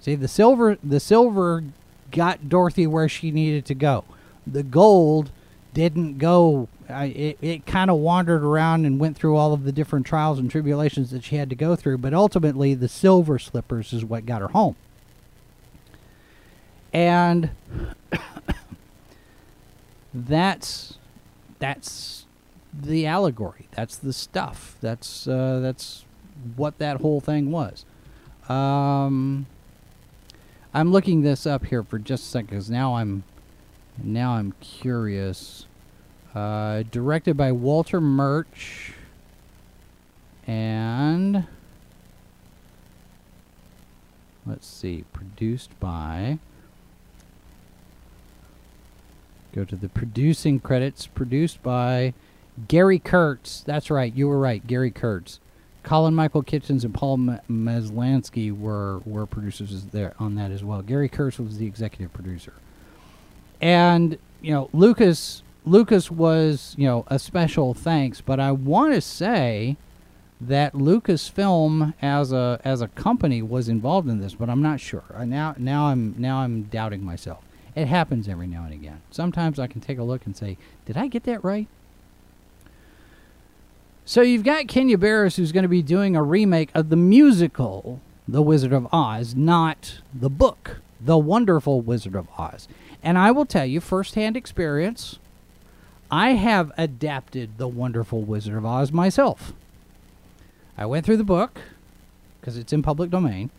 See, 0.06 0.13
the 0.13 0.28
silver 0.28 0.78
the 0.84 1.00
silver 1.00 1.63
got 2.12 2.48
Dorothy 2.48 2.86
where 2.86 3.10
she 3.10 3.32
needed 3.32 3.65
to 3.65 3.74
go. 3.74 4.04
The 4.46 4.62
gold 4.62 5.32
didn't 5.74 6.20
go. 6.20 6.68
I, 6.88 7.06
it 7.06 7.38
it 7.41 7.65
kind 7.65 7.89
of 7.89 7.98
wandered 7.98 8.44
around 8.44 8.86
and 8.86 9.00
went 9.00 9.18
through 9.18 9.36
all 9.36 9.52
of 9.52 9.63
the 9.63 9.72
different 9.72 10.06
trials 10.06 10.38
and 10.38 10.52
tribulations 10.52 11.10
that 11.10 11.24
she 11.24 11.38
had 11.38 11.50
to 11.50 11.56
go 11.56 11.76
through. 11.76 11.98
But 11.98 12.13
ultimately, 12.13 12.76
the 12.76 12.88
silver 12.88 13.39
slippers 13.39 13.94
is 13.94 14.06
what 14.06 14.28
got 14.28 14.41
her 14.41 14.50
home. 14.50 14.76
And 16.94 17.50
that's 20.13 21.00
that's 21.58 22.28
the 22.72 23.08
allegory. 23.08 23.70
That's 23.72 23.96
the 23.96 24.13
stuff. 24.13 24.78
That's 24.82 25.28
uh, 25.28 25.62
that's 25.62 26.06
what 26.56 26.78
that 26.78 27.02
whole 27.02 27.22
thing 27.22 27.50
was. 27.50 27.86
Um, 28.48 29.48
I'm 30.75 30.91
looking 30.91 31.21
this 31.21 31.47
up 31.47 31.67
here 31.67 31.83
for 31.83 31.97
just 31.97 32.25
a 32.25 32.27
second 32.27 32.47
because 32.47 32.69
now 32.69 32.97
I'm 32.97 33.23
now 34.03 34.33
I'm 34.33 34.53
curious. 34.59 35.67
Uh, 36.33 36.83
directed 36.91 37.38
by 37.38 37.53
Walter 37.53 38.01
Murch 38.01 38.91
and 40.45 41.47
let's 44.45 44.67
see, 44.67 45.05
produced 45.13 45.79
by. 45.79 46.39
Go 49.53 49.63
to 49.63 49.77
the 49.77 49.88
producing 49.88 50.59
credits. 50.59 51.07
Produced 51.07 51.63
by 51.63 52.13
Gary 52.67 52.99
Kurtz. 52.99 53.61
That's 53.61 53.89
right. 53.89 54.13
You 54.13 54.27
were 54.27 54.39
right. 54.39 54.67
Gary 54.67 54.91
Kurtz. 54.91 55.39
Colin 55.86 56.15
Michael 56.15 56.41
Kitchens 56.41 56.84
and 56.84 56.93
Paul 56.93 57.17
Maslansky 57.17 58.52
were 58.52 59.00
were 59.06 59.26
producers 59.26 59.86
there 59.86 60.15
on 60.19 60.36
that 60.36 60.52
as 60.52 60.63
well. 60.63 60.82
Gary 60.82 61.08
Kurtz 61.08 61.39
was 61.39 61.58
the 61.60 61.67
executive 61.67 62.12
producer, 62.12 62.54
and 63.62 64.17
you 64.41 64.52
know 64.52 64.69
Lucas 64.74 65.43
Lucas 65.63 66.10
was 66.10 66.74
you 66.78 66.88
know 66.88 67.06
a 67.08 67.19
special 67.19 67.76
thanks. 67.76 68.19
But 68.19 68.39
I 68.39 68.52
want 68.52 68.95
to 68.95 69.02
say 69.02 69.78
that 70.41 70.74
Lucasfilm 70.74 71.93
as 72.02 72.34
a 72.34 72.60
as 72.65 72.82
a 72.82 72.88
company 72.89 73.43
was 73.43 73.69
involved 73.69 74.10
in 74.10 74.19
this, 74.19 74.34
but 74.34 74.50
I'm 74.50 74.63
not 74.63 74.80
sure. 74.80 75.04
I 75.15 75.26
now 75.26 75.54
now 75.60 75.86
I'm 75.86 76.15
now 76.17 76.39
I'm 76.39 76.63
doubting 76.63 77.04
myself. 77.04 77.43
It 77.76 77.88
happens 77.88 78.28
every 78.28 78.48
now 78.48 78.63
and 78.63 78.74
again. 78.74 79.02
Sometimes 79.12 79.60
I 79.60 79.67
can 79.67 79.82
take 79.82 80.00
a 80.00 80.04
look 80.04 80.26
and 80.26 80.36
say, 80.36 80.58
"Did 80.86 80.98
I 80.98 81.08
get 81.08 81.26
that 81.26 81.43
right?" 81.43 81.67
So 84.08 84.22
you've 84.22 84.44
got 84.44 84.68
Kenya 84.68 85.00
Barris 85.00 85.36
who's 85.36 85.52
going 85.52 85.63
to 85.63 85.70
be 85.70 85.82
doing 85.82 86.15
a 86.15 86.22
remake 86.22 86.70
of 86.76 86.89
the 86.89 86.96
musical 86.96 88.00
The 88.28 88.44
Wizard 88.44 88.72
of 88.72 88.88
Oz, 88.94 89.34
not 89.34 90.00
the 90.13 90.30
book, 90.30 90.82
The 91.02 91.18
Wonderful 91.18 91.82
Wizard 91.82 92.15
of 92.15 92.28
Oz. 92.38 92.68
And 93.02 93.18
I 93.18 93.32
will 93.32 93.48
tell 93.48 93.65
you, 93.65 93.82
firsthand 93.82 94.38
experience, 94.38 95.18
I 96.12 96.34
have 96.34 96.72
adapted 96.78 97.58
The 97.58 97.68
Wonderful 97.68 98.22
Wizard 98.22 98.56
of 98.56 98.65
Oz 98.65 98.91
myself. 98.91 99.54
I 100.78 100.86
went 100.86 101.04
through 101.04 101.18
the 101.18 101.24
book 101.24 101.60
because 102.39 102.58
it's 102.58 102.74
in 102.74 102.84
public 102.84 103.10
domain. 103.10 103.50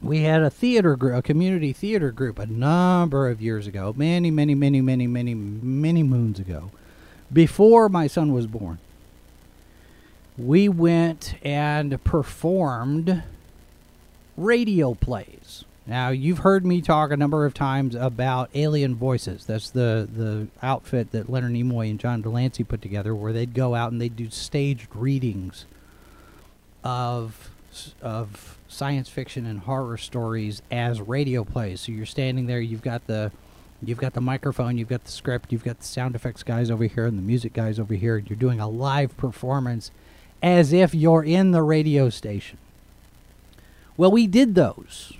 We 0.00 0.20
had 0.22 0.40
a 0.40 0.48
theater 0.48 0.96
group, 0.96 1.14
a 1.14 1.22
community 1.22 1.74
theater 1.74 2.10
group, 2.10 2.38
a 2.38 2.46
number 2.46 3.28
of 3.28 3.42
years 3.42 3.66
ago, 3.66 3.92
many, 3.94 4.30
many, 4.30 4.54
many, 4.54 4.80
many, 4.80 5.06
many, 5.06 5.34
many 5.34 6.02
moons 6.02 6.38
ago, 6.38 6.70
before 7.32 7.88
my 7.88 8.06
son 8.06 8.32
was 8.32 8.46
born. 8.46 8.78
We 10.36 10.68
went 10.68 11.34
and 11.42 12.02
performed 12.04 13.22
radio 14.36 14.94
plays. 14.94 15.64
Now, 15.86 16.10
you've 16.10 16.38
heard 16.38 16.66
me 16.66 16.82
talk 16.82 17.10
a 17.10 17.16
number 17.16 17.46
of 17.46 17.54
times 17.54 17.94
about 17.94 18.50
Alien 18.54 18.94
Voices. 18.94 19.46
That's 19.46 19.70
the, 19.70 20.06
the 20.14 20.48
outfit 20.62 21.12
that 21.12 21.30
Leonard 21.30 21.52
Nimoy 21.52 21.90
and 21.90 21.98
John 21.98 22.20
de 22.20 22.28
Lancie 22.28 22.62
put 22.62 22.82
together, 22.82 23.14
where 23.14 23.32
they'd 23.32 23.54
go 23.54 23.74
out 23.74 23.90
and 23.90 24.00
they'd 24.00 24.14
do 24.14 24.28
staged 24.30 24.94
readings 24.94 25.64
of 26.84 27.50
of 28.02 28.58
science 28.66 29.08
fiction 29.08 29.46
and 29.46 29.60
horror 29.60 29.96
stories 29.96 30.62
as 30.70 31.00
radio 31.00 31.44
plays. 31.44 31.80
So 31.82 31.92
you're 31.92 32.06
standing 32.06 32.46
there, 32.46 32.60
you've 32.60 32.82
got 32.82 33.06
the 33.06 33.30
you've 33.82 33.98
got 33.98 34.14
the 34.14 34.20
microphone, 34.20 34.78
you've 34.78 34.88
got 34.88 35.04
the 35.04 35.10
script, 35.10 35.52
you've 35.52 35.64
got 35.64 35.78
the 35.78 35.84
sound 35.84 36.14
effects 36.14 36.42
guys 36.42 36.70
over 36.70 36.84
here 36.84 37.06
and 37.06 37.18
the 37.18 37.22
music 37.22 37.52
guys 37.52 37.78
over 37.78 37.94
here, 37.94 38.16
and 38.16 38.28
you're 38.28 38.38
doing 38.38 38.60
a 38.60 38.68
live 38.68 39.16
performance 39.16 39.90
as 40.42 40.72
if 40.72 40.94
you're 40.94 41.24
in 41.24 41.50
the 41.50 41.62
radio 41.62 42.10
station. 42.10 42.58
Well, 43.96 44.10
we 44.10 44.26
did 44.26 44.54
those 44.54 45.14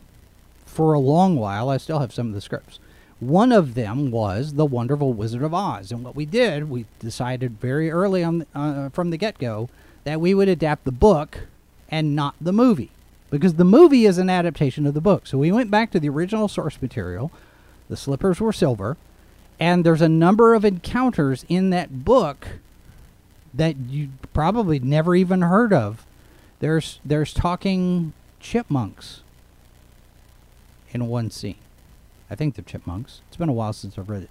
for 0.64 0.92
a 0.92 1.00
long 1.00 1.36
while. 1.36 1.68
I 1.68 1.76
still 1.76 1.98
have 1.98 2.12
some 2.12 2.28
of 2.28 2.34
the 2.34 2.40
scripts. 2.40 2.78
One 3.20 3.50
of 3.50 3.74
them 3.74 4.12
was 4.12 4.54
The 4.54 4.64
Wonderful 4.64 5.12
Wizard 5.12 5.42
of 5.42 5.52
Oz. 5.52 5.90
And 5.90 6.04
what 6.04 6.14
we 6.14 6.24
did, 6.24 6.70
we 6.70 6.86
decided 7.00 7.60
very 7.60 7.90
early 7.90 8.22
on 8.22 8.46
uh, 8.54 8.90
from 8.90 9.10
the 9.10 9.16
get 9.16 9.38
go 9.38 9.68
that 10.04 10.20
we 10.20 10.34
would 10.34 10.48
adapt 10.48 10.84
the 10.84 10.92
book 10.92 11.40
and 11.88 12.14
not 12.14 12.36
the 12.40 12.52
movie. 12.52 12.90
Because 13.30 13.54
the 13.54 13.64
movie 13.64 14.06
is 14.06 14.18
an 14.18 14.30
adaptation 14.30 14.86
of 14.86 14.94
the 14.94 15.00
book. 15.00 15.26
So 15.26 15.36
we 15.36 15.50
went 15.50 15.70
back 15.70 15.90
to 15.90 16.00
the 16.00 16.08
original 16.08 16.46
source 16.46 16.80
material. 16.80 17.32
The 17.88 17.96
slippers 17.96 18.40
were 18.40 18.52
silver. 18.52 18.96
And 19.60 19.84
there's 19.84 20.02
a 20.02 20.08
number 20.08 20.54
of 20.54 20.64
encounters 20.64 21.44
in 21.48 21.70
that 21.70 22.04
book 22.04 22.46
that 23.52 23.76
you 23.76 24.10
probably 24.32 24.78
never 24.78 25.14
even 25.16 25.42
heard 25.42 25.72
of. 25.72 26.06
There's 26.60 27.00
there's 27.04 27.32
talking 27.32 28.12
chipmunks 28.40 29.22
in 30.90 31.08
one 31.08 31.30
scene. 31.30 31.56
I 32.30 32.34
think 32.34 32.54
they're 32.54 32.64
chipmunks. 32.64 33.20
It's 33.28 33.36
been 33.36 33.48
a 33.48 33.54
while 33.54 33.72
since 33.72 33.98
I've 33.98 34.08
read 34.08 34.24
it. 34.24 34.30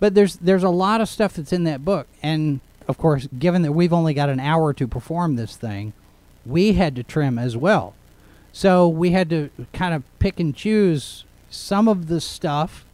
But 0.00 0.14
there's 0.14 0.36
there's 0.36 0.62
a 0.62 0.70
lot 0.70 1.00
of 1.00 1.08
stuff 1.08 1.34
that's 1.34 1.52
in 1.52 1.64
that 1.64 1.84
book, 1.84 2.06
and 2.22 2.60
of 2.88 2.98
course, 2.98 3.28
given 3.38 3.62
that 3.62 3.72
we've 3.72 3.92
only 3.92 4.14
got 4.14 4.28
an 4.28 4.40
hour 4.40 4.72
to 4.74 4.86
perform 4.86 5.36
this 5.36 5.56
thing, 5.56 5.92
we 6.44 6.74
had 6.74 6.94
to 6.96 7.02
trim 7.02 7.38
as 7.38 7.56
well. 7.56 7.94
So 8.52 8.88
we 8.88 9.10
had 9.10 9.30
to 9.30 9.50
kind 9.72 9.94
of 9.94 10.04
pick 10.18 10.38
and 10.38 10.54
choose 10.54 11.24
some 11.54 11.88
of 11.88 12.08
the 12.08 12.20
stuff 12.20 12.84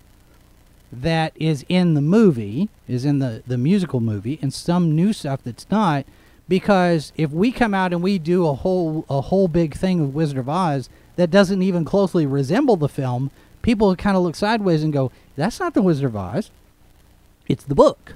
that 0.93 1.33
is 1.37 1.65
in 1.69 1.95
the 1.95 2.01
movie, 2.01 2.69
is 2.89 3.05
in 3.05 3.19
the, 3.21 3.43
the 3.47 3.59
musical 3.59 4.01
movie, 4.01 4.39
and 4.43 4.53
some 4.53 4.95
new 4.95 5.13
stuff 5.13 5.41
that's 5.45 5.71
not. 5.71 6.05
Because 6.49 7.13
if 7.17 7.31
we 7.31 7.53
come 7.53 7.75
out 7.75 7.93
and 7.93 8.03
we 8.03 8.19
do 8.19 8.47
a 8.47 8.55
whole 8.55 9.05
a 9.09 9.21
whole 9.21 9.47
big 9.47 9.75
thing 9.75 10.01
with 10.01 10.15
Wizard 10.15 10.39
of 10.39 10.49
Oz 10.49 10.89
that 11.15 11.31
doesn't 11.31 11.63
even 11.63 11.85
closely 11.85 12.27
resemble 12.27 12.77
the 12.77 12.89
film, 12.89 13.31
people 13.63 13.95
kind 13.95 14.17
of 14.17 14.25
look 14.25 14.35
sideways 14.35 14.83
and 14.83 14.93
go, 14.93 15.13
"That's 15.37 15.61
not 15.61 15.75
the 15.75 15.83
Wizard 15.83 16.07
of 16.07 16.17
Oz. 16.17 16.51
It's 17.47 17.63
the 17.63 17.77
book." 17.77 18.15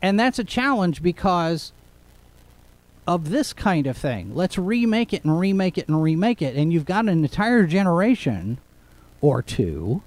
And 0.00 0.20
that's 0.20 0.38
a 0.38 0.44
challenge 0.44 1.02
because 1.02 1.72
of 3.08 3.30
this 3.30 3.54
kind 3.54 3.86
of 3.86 3.96
thing. 3.96 4.34
Let's 4.34 4.58
remake 4.58 5.14
it 5.14 5.24
and 5.24 5.40
remake 5.40 5.78
it 5.78 5.88
and 5.88 6.02
remake 6.02 6.42
it. 6.42 6.54
And 6.54 6.70
you've 6.70 6.84
got 6.84 7.08
an 7.08 7.24
entire 7.24 7.64
generation 7.64 8.58
or 9.22 9.40
two 9.40 10.02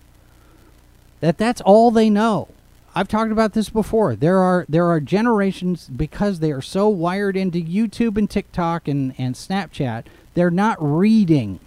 that 1.20 1.40
that's 1.40 1.62
all 1.62 1.90
they 1.90 2.12
know. 2.12 2.50
I've 2.94 3.08
talked 3.08 3.32
about 3.32 3.54
this 3.54 3.70
before. 3.70 4.16
There 4.16 4.38
are 4.38 4.66
there 4.70 4.86
are 4.86 5.00
generations 5.00 5.88
because 5.88 6.40
they 6.40 6.52
are 6.52 6.62
so 6.62 6.90
wired 6.90 7.36
into 7.36 7.58
YouTube 7.58 8.18
and 8.18 8.30
TikTok 8.30 8.88
and, 8.88 9.16
and 9.18 9.34
Snapchat, 9.34 10.04
they're 10.36 10.52
not 10.52 10.78
reading. 10.80 11.60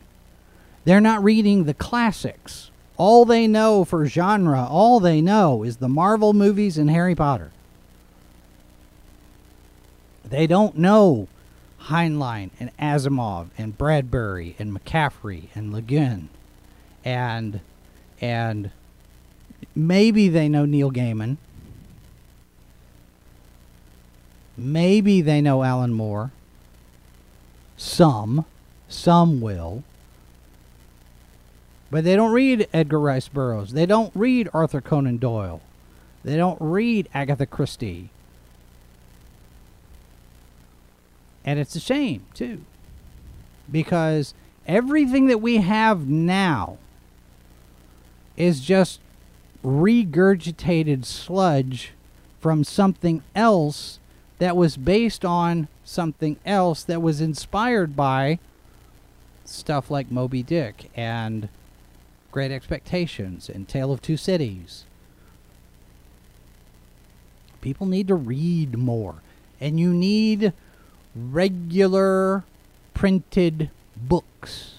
They're 0.84 1.00
not 1.00 1.24
reading 1.24 1.64
the 1.64 1.74
classics. 1.74 2.70
All 2.96 3.24
they 3.24 3.48
know 3.48 3.84
for 3.84 4.06
genre, 4.06 4.68
all 4.70 5.00
they 5.00 5.20
know 5.20 5.64
is 5.64 5.78
the 5.78 5.88
Marvel 5.88 6.32
movies 6.32 6.78
and 6.78 6.90
Harry 6.90 7.16
Potter. 7.16 7.50
They 10.24 10.46
don't 10.46 10.76
know 10.78 11.28
Heinlein 11.84 12.50
and 12.58 12.76
Asimov 12.78 13.48
and 13.58 13.76
Bradbury 13.76 14.56
and 14.58 14.72
McCaffrey 14.72 15.48
and 15.54 15.72
Le 15.72 15.82
Guin 15.82 16.28
and 17.04 17.60
and 18.20 18.70
maybe 19.74 20.28
they 20.28 20.48
know 20.48 20.64
Neil 20.64 20.90
Gaiman. 20.90 21.36
Maybe 24.56 25.20
they 25.20 25.40
know 25.40 25.62
Alan 25.62 25.92
Moore. 25.92 26.30
Some, 27.76 28.44
some 28.88 29.40
will. 29.40 29.82
But 31.90 32.04
they 32.04 32.16
don't 32.16 32.32
read 32.32 32.68
Edgar 32.72 33.00
Rice 33.00 33.28
Burroughs. 33.28 33.72
They 33.72 33.84
don't 33.84 34.12
read 34.14 34.48
Arthur 34.54 34.80
Conan 34.80 35.18
Doyle. 35.18 35.60
They 36.22 36.36
don't 36.36 36.58
read 36.60 37.08
Agatha 37.12 37.46
Christie. 37.46 38.10
And 41.44 41.58
it's 41.58 41.76
a 41.76 41.80
shame, 41.80 42.24
too. 42.34 42.62
Because 43.70 44.34
everything 44.66 45.26
that 45.26 45.38
we 45.38 45.58
have 45.58 46.06
now 46.06 46.78
is 48.36 48.60
just 48.60 49.00
regurgitated 49.64 51.04
sludge 51.04 51.92
from 52.40 52.64
something 52.64 53.22
else 53.34 53.98
that 54.38 54.56
was 54.56 54.76
based 54.76 55.24
on 55.24 55.68
something 55.84 56.36
else 56.44 56.82
that 56.84 57.00
was 57.00 57.20
inspired 57.20 57.96
by 57.96 58.38
stuff 59.44 59.90
like 59.90 60.10
Moby 60.10 60.42
Dick 60.42 60.90
and 60.94 61.48
Great 62.32 62.50
Expectations 62.50 63.48
and 63.48 63.68
Tale 63.68 63.92
of 63.92 64.02
Two 64.02 64.16
Cities. 64.16 64.84
People 67.60 67.86
need 67.86 68.08
to 68.08 68.14
read 68.14 68.76
more. 68.76 69.16
And 69.60 69.78
you 69.80 69.94
need 69.94 70.52
regular 71.14 72.44
printed 72.92 73.70
books. 73.96 74.74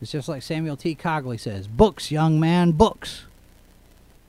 It's 0.00 0.12
just 0.12 0.28
like 0.28 0.42
Samuel 0.42 0.76
T. 0.76 0.94
Cogley 0.94 1.38
says 1.38 1.66
books, 1.66 2.10
young 2.10 2.38
man, 2.38 2.72
books. 2.72 3.24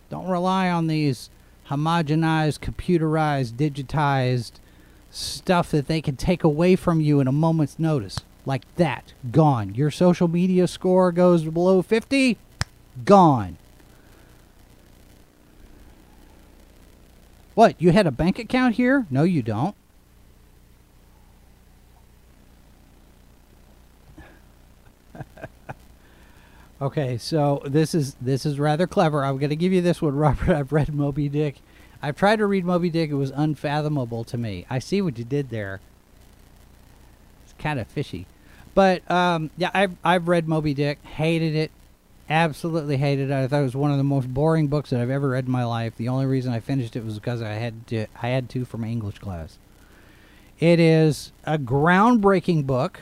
Don't 0.09 0.27
rely 0.27 0.69
on 0.69 0.87
these 0.87 1.29
homogenized, 1.69 2.59
computerized, 2.59 3.53
digitized 3.53 4.53
stuff 5.11 5.71
that 5.71 5.87
they 5.87 6.01
can 6.01 6.15
take 6.15 6.43
away 6.43 6.75
from 6.75 6.99
you 6.99 7.19
in 7.19 7.27
a 7.27 7.31
moment's 7.31 7.77
notice. 7.77 8.19
Like 8.45 8.63
that. 8.75 9.13
Gone. 9.31 9.75
Your 9.75 9.91
social 9.91 10.27
media 10.27 10.67
score 10.67 11.11
goes 11.11 11.43
below 11.43 11.81
50. 11.81 12.37
Gone. 13.05 13.57
What? 17.53 17.75
You 17.77 17.91
had 17.91 18.07
a 18.07 18.11
bank 18.11 18.39
account 18.39 18.75
here? 18.75 19.05
No, 19.11 19.23
you 19.23 19.43
don't. 19.43 19.75
Okay, 26.81 27.17
so 27.17 27.61
this 27.65 27.93
is 27.93 28.15
this 28.21 28.45
is 28.45 28.57
rather 28.57 28.87
clever. 28.87 29.25
I'm 29.25 29.37
going 29.37 29.49
to 29.49 29.55
give 29.55 29.73
you 29.73 29.81
this 29.81 30.01
one, 30.01 30.15
Robert. 30.17 30.49
I've 30.49 30.71
read 30.71 30.93
Moby 30.93 31.27
Dick. 31.27 31.57
I've 32.01 32.15
tried 32.15 32.37
to 32.37 32.45
read 32.45 32.63
Moby 32.63 32.89
Dick. 32.89 33.09
It 33.09 33.15
was 33.15 33.31
unfathomable 33.31 34.23
to 34.23 34.37
me. 34.37 34.65
I 34.69 34.79
see 34.79 35.01
what 35.01 35.17
you 35.17 35.25
did 35.25 35.49
there. 35.49 35.81
It's 37.43 37.53
kind 37.59 37.79
of 37.79 37.87
fishy, 37.87 38.27
but 38.75 39.09
um, 39.11 39.49
yeah, 39.57 39.71
I've 39.73 39.91
I've 40.05 40.27
read 40.29 40.47
Moby 40.47 40.73
Dick. 40.73 41.03
Hated 41.03 41.53
it. 41.53 41.71
Absolutely 42.29 42.95
hated 42.95 43.29
it. 43.29 43.33
I 43.33 43.47
thought 43.47 43.61
it 43.61 43.63
was 43.63 43.75
one 43.75 43.91
of 43.91 43.97
the 43.97 44.03
most 44.03 44.33
boring 44.33 44.67
books 44.67 44.91
that 44.91 45.01
I've 45.01 45.09
ever 45.09 45.29
read 45.29 45.47
in 45.47 45.51
my 45.51 45.65
life. 45.65 45.97
The 45.97 46.07
only 46.07 46.27
reason 46.27 46.53
I 46.53 46.59
finished 46.61 46.95
it 46.95 47.03
was 47.03 47.15
because 47.15 47.41
I 47.41 47.53
had 47.53 47.87
to. 47.87 48.05
I 48.21 48.29
had 48.29 48.49
to 48.51 48.65
my 48.77 48.87
English 48.87 49.19
class. 49.19 49.57
It 50.59 50.79
is 50.79 51.33
a 51.43 51.57
groundbreaking 51.57 52.65
book. 52.65 53.01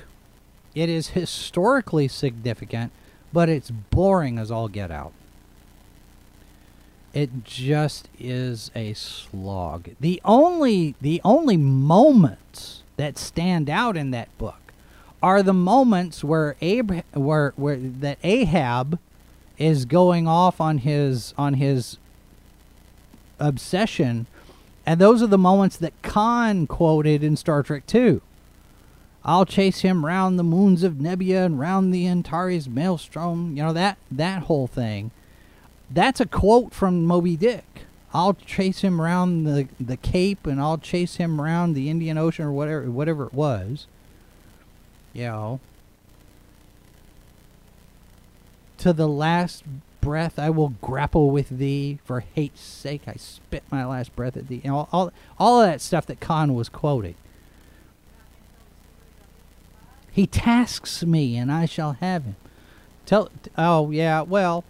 It 0.73 0.89
is 0.89 1.09
historically 1.09 2.07
significant 2.07 2.91
but 3.33 3.49
it's 3.49 3.71
boring 3.71 4.37
as 4.37 4.51
all 4.51 4.67
get 4.67 4.91
out. 4.91 5.13
It 7.13 7.43
just 7.43 8.09
is 8.19 8.69
a 8.75 8.93
slog. 8.93 9.89
The 9.99 10.21
only 10.23 10.95
the 11.01 11.21
only 11.23 11.57
moments 11.57 12.83
that 12.97 13.17
stand 13.17 13.69
out 13.69 13.97
in 13.97 14.11
that 14.11 14.35
book 14.37 14.73
are 15.21 15.41
the 15.41 15.53
moments 15.53 16.23
where 16.23 16.55
Ab- 16.61 17.03
where 17.13 17.53
where 17.55 17.77
that 17.77 18.19
Ahab 18.23 18.99
is 19.57 19.85
going 19.85 20.27
off 20.27 20.61
on 20.61 20.79
his 20.79 21.33
on 21.37 21.55
his 21.55 21.97
obsession 23.39 24.27
and 24.87 25.01
those 25.01 25.21
are 25.21 25.27
the 25.27 25.37
moments 25.37 25.75
that 25.77 26.01
Khan 26.01 26.65
quoted 26.65 27.21
in 27.21 27.35
Star 27.35 27.61
Trek 27.61 27.85
2. 27.87 28.21
I'll 29.27 29.45
chase 29.45 29.81
him 29.81 30.05
round 30.05 30.39
the 30.39 30.43
moons 30.43 30.83
of 30.83 30.93
Nibia 30.93 31.45
and 31.45 31.59
round 31.59 31.93
the 31.93 32.07
Antares 32.07 32.69
maelstrom. 32.69 33.57
You 33.57 33.63
know 33.63 33.73
that 33.73 33.97
that 34.09 34.43
whole 34.43 34.67
thing. 34.67 35.11
That's 35.91 36.21
a 36.21 36.25
quote 36.25 36.73
from 36.73 37.05
Moby 37.05 37.35
Dick. 37.35 37.81
I'll 38.13 38.35
chase 38.35 38.79
him 38.79 39.01
round 39.01 39.45
the 39.45 39.67
the 39.81 39.97
Cape 39.97 40.47
and 40.47 40.61
I'll 40.61 40.77
chase 40.77 41.17
him 41.17 41.41
round 41.41 41.75
the 41.75 41.89
Indian 41.89 42.17
Ocean 42.17 42.45
or 42.45 42.53
whatever 42.53 42.89
whatever 42.89 43.25
it 43.25 43.33
was. 43.33 43.85
You 45.11 45.25
know. 45.25 45.59
To 48.77 48.93
the 48.93 49.09
last 49.09 49.65
breath 49.99 50.39
I 50.39 50.49
will 50.49 50.69
grapple 50.81 51.31
with 51.31 51.49
thee. 51.49 51.99
For 52.05 52.21
hate's 52.21 52.61
sake 52.61 53.01
I 53.07 53.15
spit 53.15 53.63
my 53.69 53.85
last 53.85 54.15
breath 54.15 54.37
at 54.37 54.47
thee. 54.47 54.61
You 54.63 54.71
know, 54.71 54.87
all 54.93 55.11
all 55.37 55.61
of 55.61 55.67
that 55.67 55.81
stuff 55.81 56.05
that 56.05 56.21
Khan 56.21 56.55
was 56.55 56.69
quoting. 56.69 57.15
He 60.17 60.27
tasks 60.27 61.05
me, 61.05 61.37
and 61.37 61.53
I 61.53 61.67
shall 61.67 61.93
have 61.93 62.25
him. 62.25 62.37
Tell. 63.05 63.29
Oh 63.57 63.91
yeah. 63.91 64.23
Well. 64.23 64.65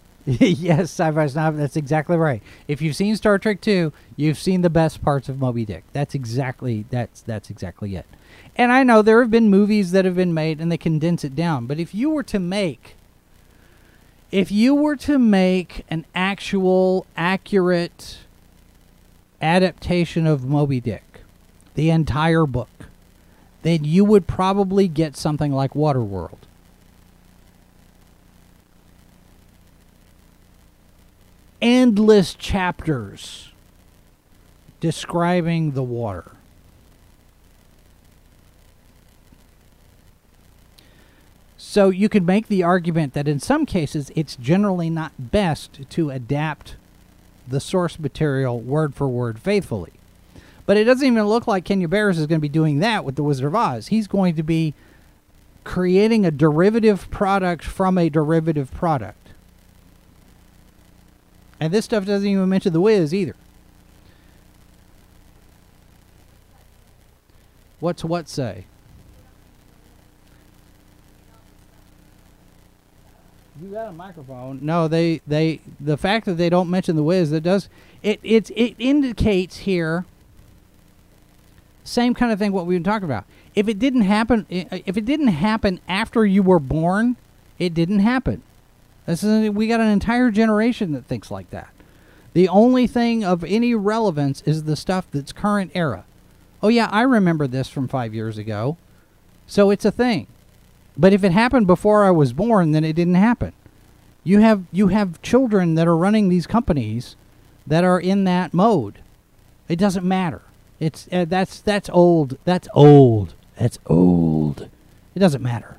yes, 0.26 0.82
sci-fi 0.84 1.26
snob. 1.28 1.56
That's 1.56 1.76
exactly 1.76 2.16
right. 2.16 2.42
If 2.68 2.82
you've 2.82 2.96
seen 2.96 3.16
Star 3.16 3.38
Trek 3.38 3.60
two, 3.62 3.92
you've 4.16 4.38
seen 4.38 4.62
the 4.62 4.70
best 4.70 5.02
parts 5.02 5.28
of 5.30 5.40
Moby 5.40 5.64
Dick. 5.66 5.84
That's 5.94 6.14
exactly 6.14 6.86
that's 6.90 7.22
that's 7.22 7.50
exactly 7.50 7.96
it. 7.96 8.06
And 8.56 8.72
I 8.72 8.84
know 8.84 9.02
there 9.02 9.22
have 9.22 9.30
been 9.30 9.50
movies 9.50 9.92
that 9.92 10.04
have 10.04 10.16
been 10.16 10.34
made 10.34 10.60
and 10.60 10.70
they 10.72 10.78
condense 10.78 11.24
it 11.24 11.36
down. 11.36 11.66
But 11.66 11.80
if 11.80 11.94
you 11.94 12.10
were 12.10 12.24
to 12.24 12.38
make 12.38 12.96
If 14.30 14.52
you 14.52 14.74
were 14.74 14.96
to 14.96 15.18
make 15.18 15.84
an 15.88 16.04
actual, 16.14 17.06
accurate 17.16 18.18
adaptation 19.40 20.26
of 20.26 20.44
Moby 20.44 20.80
Dick, 20.80 21.22
the 21.74 21.90
entire 21.90 22.46
book, 22.46 22.77
then 23.62 23.84
you 23.84 24.04
would 24.04 24.26
probably 24.26 24.88
get 24.88 25.16
something 25.16 25.52
like 25.52 25.72
Waterworld. 25.72 26.38
Endless 31.60 32.34
chapters 32.34 33.50
describing 34.80 35.72
the 35.72 35.82
water. 35.82 36.32
So 41.56 41.90
you 41.90 42.08
could 42.08 42.24
make 42.24 42.46
the 42.46 42.62
argument 42.62 43.12
that 43.14 43.28
in 43.28 43.40
some 43.40 43.66
cases 43.66 44.12
it's 44.14 44.36
generally 44.36 44.88
not 44.88 45.12
best 45.18 45.80
to 45.90 46.10
adapt 46.10 46.76
the 47.46 47.60
source 47.60 47.98
material 47.98 48.60
word 48.60 48.94
for 48.94 49.08
word 49.08 49.40
faithfully. 49.40 49.97
But 50.68 50.76
it 50.76 50.84
doesn't 50.84 51.06
even 51.06 51.24
look 51.24 51.46
like 51.46 51.64
Kenya 51.64 51.88
Barris 51.88 52.18
is 52.18 52.26
going 52.26 52.40
to 52.40 52.42
be 52.42 52.48
doing 52.50 52.80
that 52.80 53.02
with 53.02 53.16
The 53.16 53.22
Wizard 53.22 53.46
of 53.46 53.54
Oz. 53.54 53.86
He's 53.86 54.06
going 54.06 54.36
to 54.36 54.42
be 54.42 54.74
creating 55.64 56.26
a 56.26 56.30
derivative 56.30 57.10
product 57.10 57.64
from 57.64 57.96
a 57.96 58.10
derivative 58.10 58.70
product. 58.70 59.30
And 61.58 61.72
this 61.72 61.86
stuff 61.86 62.04
doesn't 62.04 62.28
even 62.28 62.50
mention 62.50 62.74
The 62.74 62.82
Wiz 62.82 63.14
either. 63.14 63.34
What's 67.80 68.04
what 68.04 68.28
say? 68.28 68.66
You 73.62 73.70
got 73.70 73.88
a 73.88 73.92
microphone. 73.92 74.58
No, 74.60 74.86
they 74.86 75.22
they 75.26 75.62
the 75.80 75.96
fact 75.96 76.26
that 76.26 76.34
they 76.34 76.50
don't 76.50 76.68
mention 76.68 76.94
the 76.94 77.02
Wiz 77.02 77.30
that 77.30 77.40
does 77.40 77.70
it 78.02 78.20
it 78.22 78.50
it 78.50 78.74
indicates 78.78 79.58
here 79.58 80.04
same 81.88 82.14
kind 82.14 82.32
of 82.32 82.38
thing 82.38 82.52
what 82.52 82.66
we've 82.66 82.76
been 82.76 82.84
talking 82.84 83.08
about. 83.08 83.24
If 83.54 83.68
it 83.68 83.78
didn't 83.78 84.02
happen 84.02 84.46
if 84.48 84.96
it 84.96 85.04
didn't 85.04 85.28
happen 85.28 85.80
after 85.88 86.24
you 86.24 86.42
were 86.42 86.60
born, 86.60 87.16
it 87.58 87.74
didn't 87.74 88.00
happen. 88.00 88.42
This 89.06 89.24
is 89.24 89.50
we 89.50 89.66
got 89.66 89.80
an 89.80 89.88
entire 89.88 90.30
generation 90.30 90.92
that 90.92 91.06
thinks 91.06 91.30
like 91.30 91.50
that. 91.50 91.70
The 92.34 92.48
only 92.48 92.86
thing 92.86 93.24
of 93.24 93.42
any 93.44 93.74
relevance 93.74 94.42
is 94.42 94.64
the 94.64 94.76
stuff 94.76 95.06
that's 95.10 95.32
current 95.32 95.72
era. 95.74 96.04
Oh 96.62 96.68
yeah, 96.68 96.88
I 96.92 97.02
remember 97.02 97.46
this 97.46 97.68
from 97.68 97.88
5 97.88 98.14
years 98.14 98.38
ago. 98.38 98.76
So 99.46 99.70
it's 99.70 99.84
a 99.84 99.90
thing. 99.90 100.26
But 100.96 101.12
if 101.12 101.24
it 101.24 101.32
happened 101.32 101.66
before 101.66 102.04
I 102.04 102.10
was 102.10 102.32
born, 102.32 102.72
then 102.72 102.84
it 102.84 102.94
didn't 102.94 103.14
happen. 103.14 103.52
You 104.24 104.40
have 104.40 104.64
you 104.72 104.88
have 104.88 105.22
children 105.22 105.74
that 105.76 105.88
are 105.88 105.96
running 105.96 106.28
these 106.28 106.46
companies 106.46 107.16
that 107.66 107.84
are 107.84 108.00
in 108.00 108.24
that 108.24 108.52
mode. 108.52 108.98
It 109.68 109.78
doesn't 109.78 110.06
matter. 110.06 110.42
It's 110.80 111.08
uh, 111.10 111.24
that's 111.24 111.60
that's 111.60 111.90
old. 111.90 112.38
That's 112.44 112.68
old. 112.72 113.34
That's 113.56 113.78
old. 113.86 114.68
It 115.14 115.18
doesn't 115.18 115.42
matter. 115.42 115.78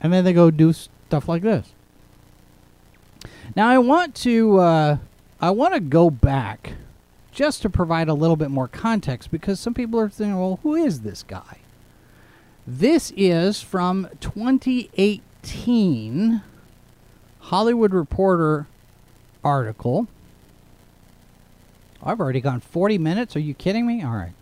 And 0.00 0.12
then 0.12 0.24
they 0.24 0.32
go 0.32 0.50
do 0.50 0.72
stuff 0.72 1.28
like 1.28 1.42
this. 1.42 1.72
Now 3.54 3.68
I 3.68 3.78
want 3.78 4.14
to 4.16 4.58
uh, 4.58 4.96
I 5.40 5.50
want 5.50 5.74
to 5.74 5.80
go 5.80 6.10
back 6.10 6.74
just 7.32 7.62
to 7.62 7.70
provide 7.70 8.08
a 8.08 8.14
little 8.14 8.36
bit 8.36 8.50
more 8.50 8.68
context 8.68 9.30
because 9.30 9.58
some 9.58 9.74
people 9.74 9.98
are 9.98 10.08
thinking, 10.08 10.38
well, 10.38 10.60
who 10.62 10.74
is 10.74 11.00
this 11.00 11.22
guy? 11.22 11.58
This 12.66 13.12
is 13.16 13.60
from 13.60 14.08
2018 14.20 16.42
Hollywood 17.40 17.92
Reporter 17.92 18.66
article. 19.42 20.06
I've 22.02 22.20
already 22.20 22.40
gone 22.40 22.60
40 22.60 22.98
minutes. 22.98 23.36
Are 23.36 23.40
you 23.40 23.54
kidding 23.54 23.86
me? 23.86 24.02
All 24.02 24.12
right. 24.12 24.32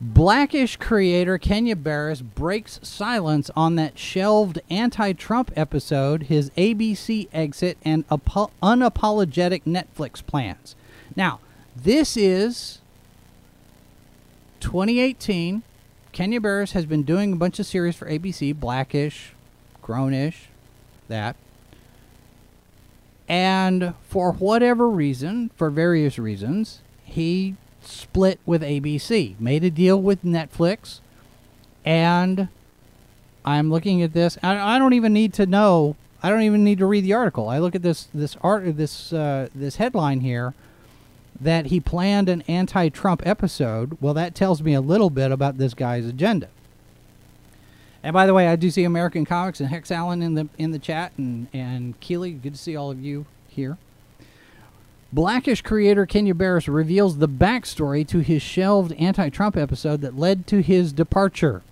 Blackish 0.00 0.76
creator 0.76 1.38
Kenya 1.38 1.74
Barris 1.74 2.22
breaks 2.22 2.78
silence 2.82 3.50
on 3.56 3.74
that 3.76 3.98
shelved 3.98 4.60
anti 4.70 5.12
Trump 5.12 5.50
episode, 5.56 6.24
his 6.24 6.50
ABC 6.50 7.28
exit, 7.32 7.78
and 7.84 8.04
apo- 8.10 8.52
unapologetic 8.62 9.64
Netflix 9.64 10.24
plans. 10.24 10.76
Now, 11.16 11.40
this 11.74 12.16
is 12.16 12.80
2018. 14.60 15.62
Kenya 16.12 16.40
Barris 16.40 16.72
has 16.72 16.86
been 16.86 17.02
doing 17.02 17.32
a 17.32 17.36
bunch 17.36 17.58
of 17.58 17.66
series 17.66 17.96
for 17.96 18.06
ABC, 18.06 18.58
Blackish, 18.58 19.32
Grownish, 19.82 20.46
that. 21.08 21.36
And 23.28 23.94
for 24.08 24.32
whatever 24.32 24.88
reason, 24.88 25.50
for 25.54 25.68
various 25.68 26.18
reasons, 26.18 26.80
he 27.04 27.56
split 27.82 28.40
with 28.46 28.62
ABC, 28.62 29.38
made 29.38 29.64
a 29.64 29.70
deal 29.70 30.00
with 30.00 30.24
Netflix, 30.24 31.00
and 31.84 32.48
I'm 33.44 33.70
looking 33.70 34.02
at 34.02 34.12
this. 34.12 34.38
I, 34.42 34.78
don't 34.78 34.92
even 34.92 35.12
need 35.12 35.32
to 35.34 35.46
know. 35.46 35.96
I 36.22 36.30
don't 36.30 36.42
even 36.42 36.64
need 36.64 36.78
to 36.78 36.86
read 36.86 37.04
the 37.04 37.14
article. 37.14 37.48
I 37.48 37.58
look 37.58 37.74
at 37.74 37.82
this 37.82 38.08
this 38.12 38.36
art 38.42 38.76
this 38.76 39.12
uh, 39.12 39.48
this 39.54 39.76
headline 39.76 40.20
here 40.20 40.54
that 41.40 41.66
he 41.66 41.80
planned 41.80 42.28
an 42.28 42.42
anti-Trump 42.48 43.22
episode. 43.24 43.96
Well, 44.00 44.14
that 44.14 44.34
tells 44.34 44.62
me 44.62 44.74
a 44.74 44.80
little 44.80 45.08
bit 45.08 45.30
about 45.30 45.56
this 45.56 45.72
guy's 45.72 46.04
agenda. 46.04 46.48
And 48.02 48.12
by 48.12 48.26
the 48.26 48.34
way, 48.34 48.48
I 48.48 48.56
do 48.56 48.70
see 48.70 48.84
American 48.84 49.24
Comics 49.24 49.60
and 49.60 49.68
Hex 49.68 49.90
Allen 49.90 50.22
in 50.22 50.34
the 50.34 50.48
in 50.56 50.70
the 50.70 50.78
chat, 50.78 51.12
and 51.16 51.48
and 51.52 51.98
Keeley. 52.00 52.32
Good 52.32 52.54
to 52.54 52.58
see 52.58 52.76
all 52.76 52.90
of 52.90 53.00
you 53.00 53.26
here. 53.48 53.76
Blackish 55.12 55.62
creator 55.62 56.04
Kenya 56.04 56.34
Barris 56.34 56.68
reveals 56.68 57.16
the 57.16 57.28
backstory 57.28 58.06
to 58.08 58.18
his 58.18 58.42
shelved 58.42 58.92
anti-Trump 58.92 59.56
episode 59.56 60.02
that 60.02 60.18
led 60.18 60.46
to 60.48 60.60
his 60.60 60.92
departure. 60.92 61.62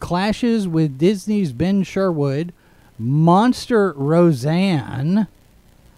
Clashes 0.00 0.66
with 0.66 0.96
Disney's 0.96 1.52
Ben 1.52 1.82
Sherwood, 1.82 2.54
Monster 2.98 3.92
Roseanne. 3.92 5.26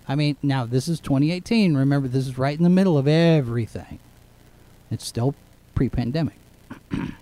I 0.09 0.17
mean, 0.17 0.37
now 0.43 0.67
this 0.67 0.89
is 0.89 0.99
2018. 0.99 1.77
Remember, 1.77 2.09
this 2.09 2.27
is 2.27 2.37
right 2.37 2.59
in 2.59 2.65
the 2.65 2.71
middle 2.71 2.99
of 2.99 3.07
everything. 3.07 4.01
It's 4.91 5.07
still 5.07 5.37
pre-pandemic. 5.77 6.35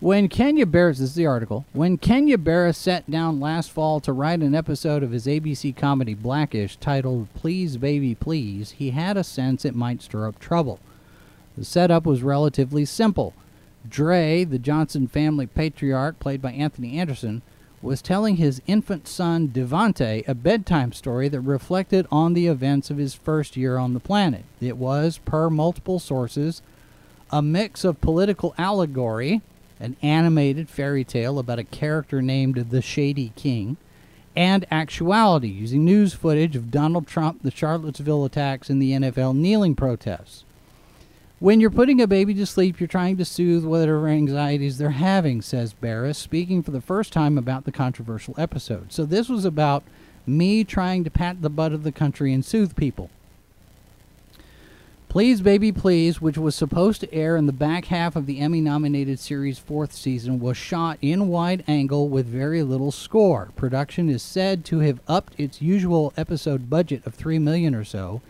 when 0.00 0.28
Kenya 0.28 0.64
Barris, 0.64 0.98
this 0.98 1.10
is 1.10 1.14
the 1.14 1.26
article, 1.26 1.66
when 1.74 1.98
Kenya 1.98 2.38
Barris 2.38 2.78
sat 2.78 3.08
down 3.10 3.38
last 3.38 3.70
fall 3.70 4.00
to 4.00 4.14
write 4.14 4.40
an 4.40 4.54
episode 4.54 5.02
of 5.02 5.10
his 5.10 5.26
ABC 5.26 5.76
comedy 5.76 6.14
Blackish 6.14 6.76
titled 6.76 7.28
Please 7.34 7.76
Baby 7.76 8.14
Please, 8.14 8.70
he 8.72 8.92
had 8.92 9.18
a 9.18 9.24
sense 9.24 9.66
it 9.66 9.74
might 9.74 10.00
stir 10.00 10.26
up 10.26 10.38
trouble. 10.38 10.80
The 11.56 11.66
setup 11.66 12.06
was 12.06 12.22
relatively 12.22 12.86
simple. 12.86 13.34
Dre, 13.86 14.44
the 14.44 14.58
Johnson 14.58 15.06
family 15.06 15.46
patriarch, 15.46 16.18
played 16.18 16.40
by 16.40 16.52
Anthony 16.52 16.98
Anderson, 16.98 17.42
was 17.82 18.00
telling 18.00 18.36
his 18.36 18.62
infant 18.66 19.06
son 19.06 19.48
Devante 19.48 20.26
a 20.26 20.34
bedtime 20.34 20.92
story 20.92 21.28
that 21.28 21.40
reflected 21.40 22.06
on 22.10 22.32
the 22.32 22.46
events 22.46 22.88
of 22.88 22.96
his 22.96 23.14
first 23.14 23.54
year 23.54 23.76
on 23.76 23.92
the 23.92 24.00
planet. 24.00 24.44
It 24.62 24.78
was, 24.78 25.18
per 25.18 25.50
multiple 25.50 25.98
sources, 25.98 26.62
a 27.30 27.42
mix 27.42 27.84
of 27.84 28.00
political 28.00 28.54
allegory 28.56 29.42
an 29.80 29.96
animated 30.02 30.68
fairy 30.68 31.04
tale 31.04 31.38
about 31.38 31.58
a 31.58 31.64
character 31.64 32.22
named 32.22 32.56
the 32.70 32.82
Shady 32.82 33.32
King, 33.34 33.76
and 34.36 34.64
actuality, 34.70 35.48
using 35.48 35.84
news 35.84 36.14
footage 36.14 36.54
of 36.54 36.70
Donald 36.70 37.06
Trump, 37.06 37.42
the 37.42 37.50
Charlottesville 37.50 38.24
attacks, 38.24 38.70
and 38.70 38.80
the 38.80 38.92
NFL 38.92 39.36
kneeling 39.36 39.74
protests. 39.74 40.44
When 41.40 41.58
you're 41.58 41.70
putting 41.70 42.00
a 42.00 42.06
baby 42.06 42.34
to 42.34 42.44
sleep, 42.44 42.78
you're 42.78 42.86
trying 42.86 43.16
to 43.16 43.24
soothe 43.24 43.64
whatever 43.64 44.06
anxieties 44.06 44.76
they're 44.76 44.90
having, 44.90 45.40
says 45.40 45.72
Barris, 45.72 46.18
speaking 46.18 46.62
for 46.62 46.70
the 46.70 46.82
first 46.82 47.12
time 47.12 47.38
about 47.38 47.64
the 47.64 47.72
controversial 47.72 48.34
episode. 48.36 48.92
So 48.92 49.06
this 49.06 49.28
was 49.28 49.46
about 49.46 49.82
me 50.26 50.64
trying 50.64 51.02
to 51.04 51.10
pat 51.10 51.40
the 51.40 51.48
butt 51.48 51.72
of 51.72 51.82
the 51.82 51.92
country 51.92 52.34
and 52.34 52.44
soothe 52.44 52.76
people. 52.76 53.10
Please 55.10 55.40
Baby 55.40 55.72
Please, 55.72 56.20
which 56.20 56.38
was 56.38 56.54
supposed 56.54 57.00
to 57.00 57.12
air 57.12 57.36
in 57.36 57.46
the 57.46 57.52
back 57.52 57.86
half 57.86 58.14
of 58.14 58.26
the 58.26 58.38
Emmy 58.38 58.60
nominated 58.60 59.18
series' 59.18 59.58
fourth 59.58 59.92
season, 59.92 60.38
was 60.38 60.56
shot 60.56 60.98
in 61.02 61.26
wide 61.26 61.64
angle 61.66 62.08
with 62.08 62.26
very 62.26 62.62
little 62.62 62.92
score. 62.92 63.48
Production 63.56 64.08
is 64.08 64.22
said 64.22 64.64
to 64.66 64.78
have 64.78 65.00
upped 65.08 65.34
its 65.36 65.60
usual 65.60 66.12
episode 66.16 66.70
budget 66.70 67.04
of 67.04 67.16
3 67.16 67.40
million 67.40 67.74
or 67.74 67.82
so, 67.82 68.22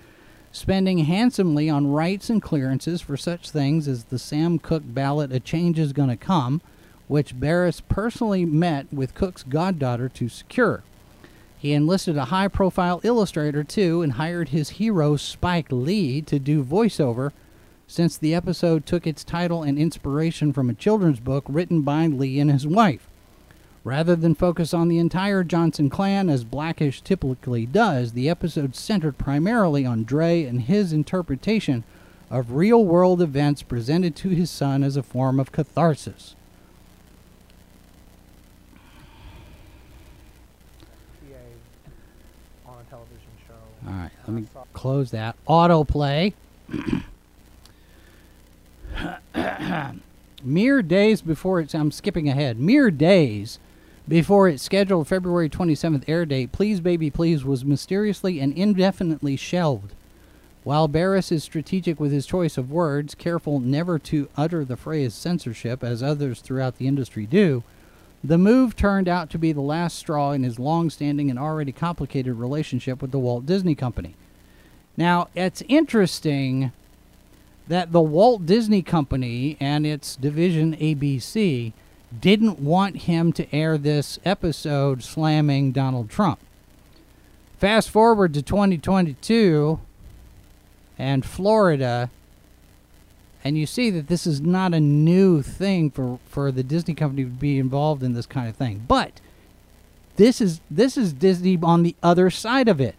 spending 0.52 1.00
handsomely 1.00 1.68
on 1.68 1.92
rights 1.92 2.30
and 2.30 2.40
clearances 2.40 3.02
for 3.02 3.18
such 3.18 3.50
things 3.50 3.86
as 3.86 4.04
the 4.04 4.18
Sam 4.18 4.58
Cooke 4.58 4.84
ballad 4.86 5.32
A 5.32 5.38
Change 5.38 5.78
Is 5.78 5.92
Gonna 5.92 6.16
Come, 6.16 6.62
which 7.08 7.38
Barris 7.38 7.82
personally 7.82 8.46
met 8.46 8.86
with 8.90 9.14
Cooke's 9.14 9.42
goddaughter 9.42 10.08
to 10.08 10.30
secure. 10.30 10.82
He 11.60 11.74
enlisted 11.74 12.16
a 12.16 12.26
high 12.26 12.48
profile 12.48 13.00
illustrator 13.04 13.62
too 13.62 14.02
and 14.02 14.14
hired 14.14 14.48
his 14.48 14.70
hero 14.70 15.16
Spike 15.16 15.70
Lee 15.70 16.22
to 16.22 16.38
do 16.38 16.64
voiceover 16.64 17.32
since 17.86 18.16
the 18.16 18.34
episode 18.34 18.86
took 18.86 19.06
its 19.06 19.22
title 19.22 19.62
and 19.62 19.78
inspiration 19.78 20.52
from 20.52 20.70
a 20.70 20.74
children's 20.74 21.20
book 21.20 21.44
written 21.48 21.82
by 21.82 22.06
Lee 22.06 22.40
and 22.40 22.50
his 22.50 22.66
wife. 22.66 23.08
Rather 23.82 24.14
than 24.14 24.34
focus 24.34 24.74
on 24.74 24.88
the 24.88 24.98
entire 24.98 25.42
Johnson 25.42 25.90
clan 25.90 26.28
as 26.28 26.44
Blackish 26.44 27.00
typically 27.02 27.66
does, 27.66 28.12
the 28.12 28.28
episode 28.28 28.76
centered 28.76 29.18
primarily 29.18 29.86
on 29.86 30.04
Dre 30.04 30.44
and 30.44 30.62
his 30.62 30.92
interpretation 30.92 31.84
of 32.30 32.52
real 32.52 32.84
world 32.84 33.20
events 33.20 33.62
presented 33.62 34.14
to 34.16 34.28
his 34.28 34.50
son 34.50 34.84
as 34.84 34.96
a 34.96 35.02
form 35.02 35.40
of 35.40 35.50
catharsis. 35.50 36.36
PA 41.20 42.70
on 42.70 42.78
a 42.78 42.79
television 42.90 43.30
show. 43.46 43.88
All 43.88 43.94
right, 43.94 44.10
let 44.26 44.28
uh, 44.28 44.32
me 44.32 44.46
close 44.72 45.12
that. 45.12 45.36
Autoplay. 45.46 46.34
mere 50.42 50.82
days 50.82 51.22
before 51.22 51.60
it's, 51.60 51.74
I'm 51.74 51.92
skipping 51.92 52.28
ahead. 52.28 52.58
Mere 52.58 52.90
days 52.90 53.58
before 54.08 54.48
its 54.48 54.64
scheduled 54.64 55.06
February 55.06 55.48
27th 55.48 56.02
air 56.08 56.26
date, 56.26 56.50
Please 56.50 56.80
Baby 56.80 57.10
Please 57.10 57.44
was 57.44 57.64
mysteriously 57.64 58.40
and 58.40 58.52
indefinitely 58.54 59.36
shelved. 59.36 59.92
While 60.64 60.88
Barris 60.88 61.32
is 61.32 61.44
strategic 61.44 62.00
with 62.00 62.12
his 62.12 62.26
choice 62.26 62.58
of 62.58 62.70
words, 62.70 63.14
careful 63.14 63.60
never 63.60 63.98
to 64.00 64.28
utter 64.36 64.64
the 64.64 64.76
phrase 64.76 65.14
censorship 65.14 65.84
as 65.84 66.02
others 66.02 66.40
throughout 66.40 66.76
the 66.76 66.88
industry 66.88 67.24
do, 67.24 67.62
the 68.22 68.38
move 68.38 68.76
turned 68.76 69.08
out 69.08 69.30
to 69.30 69.38
be 69.38 69.52
the 69.52 69.60
last 69.60 69.98
straw 69.98 70.32
in 70.32 70.42
his 70.42 70.58
long 70.58 70.90
standing 70.90 71.30
and 71.30 71.38
already 71.38 71.72
complicated 71.72 72.34
relationship 72.34 73.00
with 73.00 73.12
the 73.12 73.18
Walt 73.18 73.46
Disney 73.46 73.74
Company. 73.74 74.14
Now, 74.96 75.28
it's 75.34 75.62
interesting 75.68 76.72
that 77.68 77.92
the 77.92 78.00
Walt 78.00 78.44
Disney 78.44 78.82
Company 78.82 79.56
and 79.60 79.86
its 79.86 80.16
division 80.16 80.76
ABC 80.76 81.72
didn't 82.18 82.58
want 82.58 83.02
him 83.02 83.32
to 83.32 83.54
air 83.54 83.78
this 83.78 84.18
episode 84.24 85.02
slamming 85.02 85.72
Donald 85.72 86.10
Trump. 86.10 86.40
Fast 87.58 87.88
forward 87.88 88.34
to 88.34 88.42
2022 88.42 89.80
and 90.98 91.24
Florida, 91.24 92.10
and 93.42 93.56
you 93.56 93.66
see 93.66 93.90
that 93.90 94.08
this 94.08 94.26
is 94.26 94.40
not 94.40 94.74
a 94.74 94.80
new 94.80 95.42
thing 95.42 95.90
for, 95.90 96.18
for 96.26 96.52
the 96.52 96.62
Disney 96.62 96.94
company 96.94 97.24
to 97.24 97.30
be 97.30 97.58
involved 97.58 98.02
in 98.02 98.12
this 98.12 98.26
kind 98.26 98.48
of 98.48 98.56
thing. 98.56 98.84
But 98.86 99.20
this 100.16 100.40
is 100.40 100.60
this 100.70 100.96
is 100.96 101.12
Disney 101.12 101.58
on 101.62 101.82
the 101.82 101.96
other 102.02 102.28
side 102.30 102.68
of 102.68 102.80
it. 102.80 102.94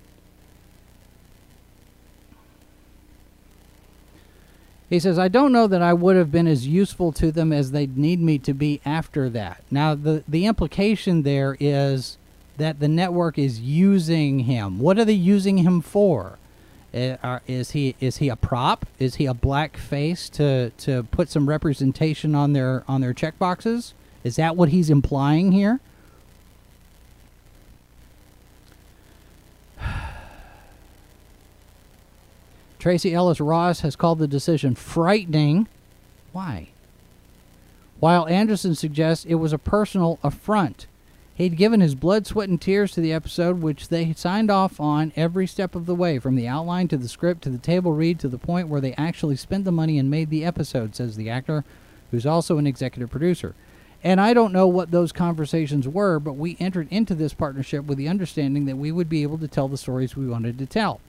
He 4.89 4.99
says, 4.99 5.17
I 5.17 5.29
don't 5.29 5.53
know 5.53 5.67
that 5.67 5.81
I 5.81 5.93
would 5.93 6.17
have 6.17 6.33
been 6.33 6.47
as 6.47 6.67
useful 6.67 7.13
to 7.13 7.31
them 7.31 7.53
as 7.53 7.71
they'd 7.71 7.97
need 7.97 8.19
me 8.19 8.37
to 8.39 8.53
be 8.53 8.81
after 8.85 9.29
that. 9.29 9.63
Now, 9.71 9.95
the, 9.95 10.21
the 10.27 10.45
implication 10.45 11.21
there 11.23 11.55
is 11.61 12.17
that 12.57 12.81
the 12.81 12.89
network 12.89 13.37
is 13.37 13.61
using 13.61 14.39
him. 14.39 14.79
What 14.79 14.99
are 14.99 15.05
they 15.05 15.13
using 15.13 15.59
him 15.59 15.79
for? 15.79 16.39
Eh, 16.93 17.15
are, 17.23 17.41
is 17.47 17.71
he 17.71 17.95
is 18.01 18.17
he 18.17 18.27
a 18.27 18.35
prop? 18.35 18.85
Is 18.99 19.15
he 19.15 19.25
a 19.25 19.33
black 19.33 19.77
face 19.77 20.27
to, 20.31 20.71
to 20.71 21.03
put 21.03 21.29
some 21.29 21.47
representation 21.47 22.35
on 22.35 22.51
their 22.53 22.83
on 22.87 22.99
their 22.99 23.13
check 23.13 23.39
boxes? 23.39 23.93
Is 24.23 24.35
that 24.35 24.57
what 24.57 24.69
he's 24.69 24.89
implying 24.89 25.53
here? 25.53 25.79
Tracee 32.79 33.13
Ellis 33.13 33.39
Ross 33.39 33.79
has 33.81 33.95
called 33.95 34.19
the 34.19 34.27
decision 34.27 34.75
frightening. 34.75 35.69
Why? 36.33 36.67
While 38.01 38.27
Anderson 38.27 38.75
suggests 38.75 39.23
it 39.25 39.35
was 39.35 39.53
a 39.53 39.57
personal 39.57 40.19
affront. 40.23 40.87
He'd 41.33 41.57
given 41.57 41.81
his 41.81 41.95
blood, 41.95 42.27
sweat, 42.27 42.49
and 42.49 42.61
tears 42.61 42.91
to 42.91 43.01
the 43.01 43.13
episode, 43.13 43.61
which 43.61 43.87
they 43.87 44.13
signed 44.13 44.51
off 44.51 44.79
on 44.79 45.11
every 45.15 45.47
step 45.47 45.75
of 45.75 45.85
the 45.85 45.95
way, 45.95 46.19
from 46.19 46.35
the 46.35 46.47
outline 46.47 46.87
to 46.89 46.97
the 46.97 47.07
script 47.07 47.41
to 47.43 47.49
the 47.49 47.57
table 47.57 47.93
read 47.93 48.19
to 48.19 48.27
the 48.27 48.37
point 48.37 48.67
where 48.67 48.81
they 48.81 48.93
actually 48.93 49.35
spent 49.35 49.65
the 49.65 49.71
money 49.71 49.97
and 49.97 50.11
made 50.11 50.29
the 50.29 50.45
episode, 50.45 50.95
says 50.95 51.15
the 51.15 51.29
actor, 51.29 51.63
who's 52.11 52.25
also 52.25 52.57
an 52.57 52.67
executive 52.67 53.09
producer. 53.09 53.55
And 54.03 54.19
I 54.19 54.33
don't 54.33 54.51
know 54.51 54.67
what 54.67 54.91
those 54.91 55.11
conversations 55.11 55.87
were, 55.87 56.19
but 56.19 56.33
we 56.33 56.57
entered 56.59 56.87
into 56.89 57.15
this 57.15 57.33
partnership 57.33 57.85
with 57.85 57.97
the 57.97 58.07
understanding 58.07 58.65
that 58.65 58.77
we 58.77 58.91
would 58.91 59.09
be 59.09 59.23
able 59.23 59.37
to 59.37 59.47
tell 59.47 59.67
the 59.67 59.77
stories 59.77 60.15
we 60.15 60.27
wanted 60.27 60.57
to 60.57 60.65
tell. 60.65 60.99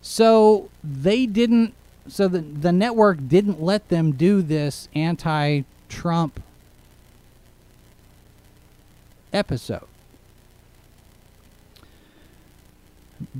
So 0.00 0.70
they 0.82 1.26
didn't. 1.26 1.74
So 2.06 2.26
the 2.28 2.40
the 2.40 2.72
network 2.72 3.28
didn't 3.28 3.62
let 3.62 3.88
them 3.88 4.12
do 4.12 4.40
this 4.40 4.88
anti-Trump 4.94 6.40
episode. 9.32 9.86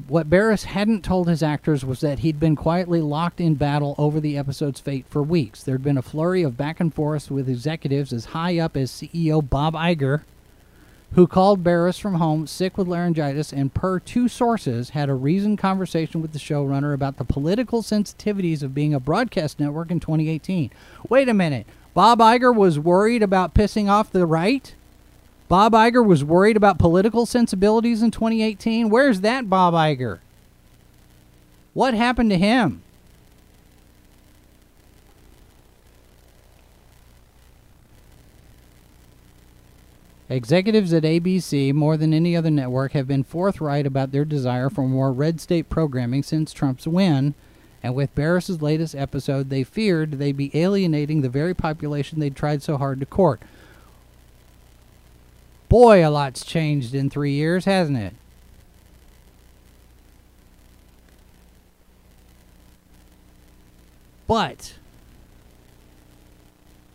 What 0.08 0.28
Barris 0.28 0.64
hadn't 0.64 1.04
told 1.04 1.28
his 1.28 1.42
actors 1.42 1.84
was 1.84 2.00
that 2.00 2.20
he'd 2.20 2.40
been 2.40 2.56
quietly 2.56 3.00
locked 3.00 3.40
in 3.40 3.54
battle 3.54 3.94
over 3.96 4.18
the 4.18 4.36
episode's 4.36 4.80
fate 4.80 5.06
for 5.08 5.22
weeks. 5.22 5.62
There'd 5.62 5.84
been 5.84 5.98
a 5.98 6.02
flurry 6.02 6.42
of 6.42 6.56
back 6.56 6.80
and 6.80 6.92
forth 6.92 7.30
with 7.30 7.48
executives 7.48 8.12
as 8.12 8.26
high 8.26 8.58
up 8.58 8.76
as 8.76 8.90
CEO 8.90 9.48
Bob 9.48 9.74
Iger 9.74 10.22
who 11.12 11.26
called 11.26 11.64
Barris 11.64 11.98
from 11.98 12.14
home 12.14 12.46
sick 12.46 12.76
with 12.76 12.86
laryngitis 12.86 13.52
and, 13.52 13.72
per 13.72 13.98
two 13.98 14.28
sources, 14.28 14.90
had 14.90 15.08
a 15.08 15.14
reasoned 15.14 15.58
conversation 15.58 16.20
with 16.20 16.32
the 16.32 16.38
showrunner 16.38 16.92
about 16.92 17.16
the 17.16 17.24
political 17.24 17.82
sensitivities 17.82 18.62
of 18.62 18.74
being 18.74 18.92
a 18.92 19.00
broadcast 19.00 19.58
network 19.58 19.90
in 19.90 20.00
2018. 20.00 20.70
Wait 21.08 21.28
a 21.28 21.34
minute. 21.34 21.66
Bob 21.94 22.18
Iger 22.18 22.54
was 22.54 22.78
worried 22.78 23.22
about 23.22 23.54
pissing 23.54 23.88
off 23.88 24.12
the 24.12 24.26
right? 24.26 24.74
Bob 25.48 25.72
Iger 25.72 26.04
was 26.04 26.22
worried 26.22 26.56
about 26.56 26.78
political 26.78 27.24
sensibilities 27.24 28.02
in 28.02 28.10
2018? 28.10 28.90
Where's 28.90 29.22
that 29.22 29.48
Bob 29.48 29.72
Iger? 29.72 30.18
What 31.72 31.94
happened 31.94 32.30
to 32.30 32.36
him? 32.36 32.82
Executives 40.30 40.92
at 40.92 41.04
ABC, 41.04 41.72
more 41.72 41.96
than 41.96 42.12
any 42.12 42.36
other 42.36 42.50
network, 42.50 42.92
have 42.92 43.08
been 43.08 43.24
forthright 43.24 43.86
about 43.86 44.12
their 44.12 44.26
desire 44.26 44.68
for 44.68 44.82
more 44.82 45.10
red 45.10 45.40
state 45.40 45.70
programming 45.70 46.22
since 46.22 46.52
Trump's 46.52 46.86
win. 46.86 47.34
And 47.82 47.94
with 47.94 48.14
Barris's 48.14 48.60
latest 48.60 48.94
episode, 48.94 49.48
they 49.48 49.64
feared 49.64 50.12
they'd 50.12 50.36
be 50.36 50.50
alienating 50.52 51.22
the 51.22 51.30
very 51.30 51.54
population 51.54 52.20
they'd 52.20 52.36
tried 52.36 52.62
so 52.62 52.76
hard 52.76 53.00
to 53.00 53.06
court. 53.06 53.40
Boy, 55.68 56.06
a 56.06 56.08
lot's 56.08 56.44
changed 56.44 56.94
in 56.94 57.10
three 57.10 57.32
years, 57.32 57.64
hasn't 57.66 57.98
it? 57.98 58.14
But 64.26 64.74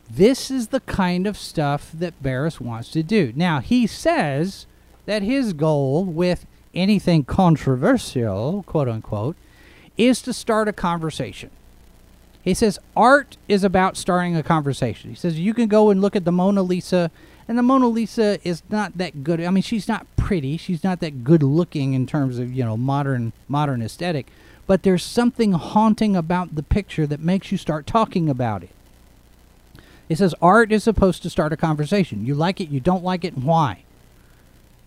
this 0.10 0.52
is 0.52 0.68
the 0.68 0.80
kind 0.82 1.26
of 1.26 1.38
stuff 1.38 1.92
that 1.94 2.22
Barris 2.22 2.62
wants 2.62 2.90
to 2.92 3.02
do. 3.02 3.34
Now, 3.36 3.60
he 3.60 3.88
says 3.88 4.68
that 5.06 5.24
his 5.24 5.54
goal 5.54 6.06
with 6.06 6.46
anything 6.74 7.24
controversial, 7.24 8.64
quote 8.68 8.88
unquote, 8.88 9.36
is 9.98 10.22
to 10.22 10.34
start 10.34 10.68
a 10.68 10.74
conversation. 10.74 11.50
He 12.44 12.54
says 12.54 12.78
art 12.96 13.38
is 13.48 13.64
about 13.64 13.98
starting 13.98 14.36
a 14.36 14.44
conversation. 14.44 15.10
He 15.10 15.16
says 15.16 15.40
you 15.40 15.54
can 15.54 15.68
go 15.68 15.90
and 15.90 16.02
look 16.02 16.16
at 16.16 16.26
the 16.26 16.32
Mona 16.32 16.62
Lisa, 16.62 17.10
and 17.48 17.58
the 17.58 17.64
Mona 17.64 17.88
Lisa 17.88 18.40
is 18.48 18.64
not 18.70 18.98
that 18.98 19.24
good. 19.24 19.42
I 19.42 19.50
mean, 19.50 19.64
she's 19.64 19.88
not 19.88 20.08
pretty. 20.16 20.58
She's 20.58 20.84
not 20.84 21.00
that 21.02 21.24
good 21.24 21.44
looking 21.44 21.94
in 21.94 22.08
terms 22.08 22.40
of 22.40 22.54
you 22.54 22.64
know 22.64 22.78
modern 22.78 23.34
modern 23.48 23.82
aesthetic. 23.82 24.28
But 24.66 24.84
there's 24.84 25.04
something 25.04 25.52
haunting 25.52 26.16
about 26.16 26.56
the 26.56 26.64
picture 26.64 27.06
that 27.08 27.20
makes 27.20 27.52
you 27.52 27.58
start 27.58 27.86
talking 27.86 28.30
about 28.30 28.64
it. 28.64 28.70
It 30.08 30.18
says 30.18 30.36
art 30.42 30.72
is 30.72 30.84
supposed 30.84 31.22
to 31.24 31.30
start 31.30 31.54
a 31.54 31.58
conversation. 31.58 32.26
You 32.26 32.36
like 32.36 32.62
it, 32.62 32.70
you 32.70 32.80
don't 32.80 33.04
like 33.04 33.26
it, 33.26 33.38
why? 33.38 33.84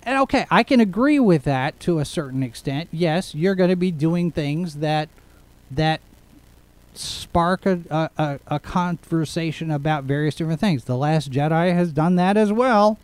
And 0.02 0.18
okay, 0.20 0.46
I 0.50 0.62
can 0.62 0.80
agree 0.80 1.18
with 1.18 1.44
that 1.44 1.80
to 1.80 1.98
a 1.98 2.04
certain 2.04 2.42
extent. 2.42 2.88
Yes, 2.92 3.34
you're 3.34 3.56
going 3.56 3.70
to 3.70 3.76
be 3.76 3.90
doing 3.90 4.30
things 4.30 4.76
that 4.76 5.08
that 5.70 6.00
spark 6.98 7.66
a, 7.66 8.10
a, 8.16 8.40
a 8.46 8.58
conversation 8.58 9.70
about 9.70 10.04
various 10.04 10.34
different 10.34 10.60
things. 10.60 10.84
The 10.84 10.96
Last 10.96 11.30
Jedi 11.30 11.72
has 11.74 11.92
done 11.92 12.16
that 12.16 12.36
as 12.36 12.52
well. 12.52 12.98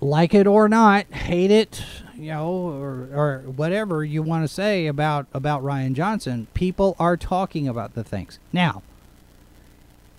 Like 0.00 0.34
it 0.34 0.46
or 0.46 0.68
not, 0.68 1.06
hate 1.06 1.50
it, 1.50 1.82
you 2.14 2.30
know, 2.30 2.48
or, 2.48 3.08
or 3.12 3.38
whatever 3.56 4.04
you 4.04 4.22
want 4.22 4.44
to 4.44 4.48
say 4.48 4.86
about 4.86 5.26
about 5.34 5.64
Rian 5.64 5.94
Johnson, 5.94 6.46
people 6.54 6.94
are 6.98 7.16
talking 7.16 7.66
about 7.66 7.94
the 7.94 8.04
things. 8.04 8.38
Now, 8.52 8.82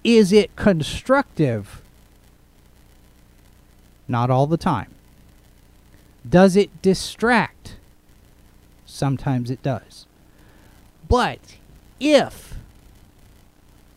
is 0.04 0.34
it 0.34 0.56
constructive? 0.56 1.82
Not 4.08 4.30
all 4.30 4.46
the 4.46 4.58
time. 4.58 4.94
Does 6.28 6.56
it 6.56 6.82
distract? 6.82 7.78
Sometimes 8.86 9.50
it 9.50 9.64
does. 9.64 10.06
But 11.08 11.58
if 12.06 12.56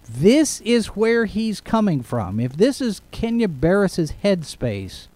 this 0.09 0.63
is 0.63 0.89
where 0.89 1.27
he's 1.27 1.61
coming 1.61 2.03
from. 2.03 2.41
If 2.41 2.57
this 2.57 2.81
is 2.81 3.03
Kenya 3.11 3.49
Barris's 3.49 4.15
headspace, 4.25 5.07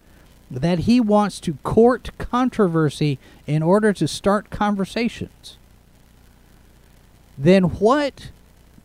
that 0.51 0.79
he 0.79 0.99
wants 0.99 1.39
to 1.39 1.55
court 1.63 2.11
controversy 2.19 3.17
in 3.47 3.63
order 3.63 3.91
to 3.93 4.07
start 4.07 4.51
conversations, 4.51 5.57
then 7.37 7.63
what 7.63 8.29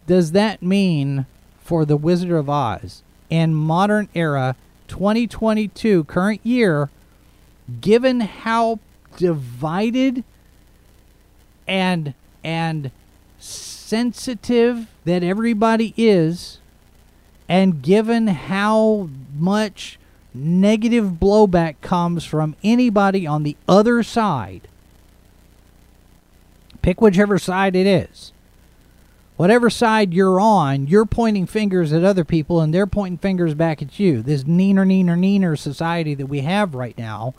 does 0.07 0.33
that 0.33 0.63
mean 0.63 1.27
for 1.61 1.85
the 1.85 1.99
Wizard 1.99 2.31
of 2.31 2.49
Oz 2.49 3.03
in 3.29 3.55
modern 3.55 4.09
era 4.15 4.57
2022 4.89 6.05
current 6.05 6.41
year 6.43 6.89
given 7.83 8.21
how 8.21 8.79
divided 9.19 10.25
and 11.67 12.15
and 12.43 12.91
sensitive 13.89 14.87
that 15.07 15.23
everybody 15.23 15.95
is 15.97 16.59
and 17.49 17.81
given 17.81 18.27
how 18.27 19.09
much 19.35 19.99
negative 20.35 21.13
blowback 21.13 21.75
comes 21.81 22.23
from 22.23 22.55
anybody 22.63 23.27
on 23.27 23.45
the 23.45 23.57
other 23.67 24.03
side 24.03 24.69
pick 26.83 27.01
whichever 27.01 27.39
side 27.39 27.75
it 27.75 27.87
is 27.87 28.33
whatever 29.39 29.71
side 29.71 30.13
you're 30.13 30.39
on 30.39 30.87
you're 30.87 31.07
pointing 31.07 31.47
fingers 31.47 31.91
at 31.91 32.05
other 32.05 32.25
people 32.25 32.61
and 32.61 32.75
they're 32.75 32.87
pointing 32.87 33.17
fingers 33.17 33.55
back 33.55 33.81
at 33.81 33.99
you 33.99 34.21
this 34.21 34.45
neener 34.45 34.87
neener 34.87 35.19
neener 35.19 35.59
society 35.59 36.13
that 36.13 36.27
we 36.27 36.41
have 36.41 36.75
right 36.75 36.99
now 36.99 37.33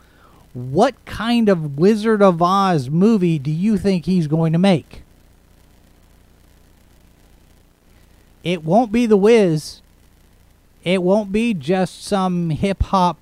what 0.52 0.96
kind 1.04 1.48
of 1.48 1.78
Wizard 1.78 2.20
of 2.20 2.42
Oz 2.42 2.90
movie 2.90 3.38
do 3.38 3.52
you 3.52 3.78
think 3.78 4.04
he's 4.04 4.26
going 4.26 4.52
to 4.52 4.58
make? 4.58 5.02
It 8.42 8.64
won't 8.64 8.92
be 8.92 9.06
The 9.06 9.16
Wiz. 9.16 9.80
It 10.82 11.02
won't 11.02 11.30
be 11.30 11.52
just 11.52 12.02
some 12.02 12.50
hip 12.50 12.82
hop, 12.84 13.18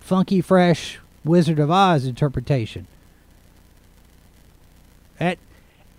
funky, 0.00 0.40
fresh 0.40 0.98
Wizard 1.24 1.58
of 1.58 1.70
Oz 1.70 2.04
interpretation. 2.04 2.86
At, 5.20 5.38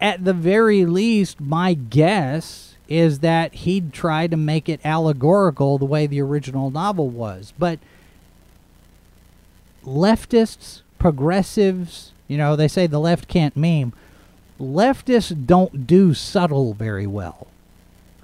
at 0.01 0.25
the 0.25 0.33
very 0.33 0.85
least, 0.85 1.39
my 1.39 1.73
guess 1.73 2.75
is 2.87 3.19
that 3.19 3.53
he'd 3.55 3.93
try 3.93 4.27
to 4.27 4.37
make 4.37 4.69
it 4.69 4.79
allegorical 4.83 5.77
the 5.77 5.85
way 5.85 6.05
the 6.05 6.21
original 6.21 6.69
novel 6.69 7.09
was. 7.09 7.53
But 7.57 7.79
leftists, 9.83 10.81
progressives, 10.99 12.11
you 12.27 12.37
know, 12.37 12.55
they 12.55 12.67
say 12.67 12.85
the 12.85 12.99
left 12.99 13.27
can't 13.27 13.55
meme. 13.55 13.93
Leftists 14.59 15.45
don't 15.45 15.87
do 15.87 16.13
subtle 16.13 16.73
very 16.73 17.07
well. 17.07 17.47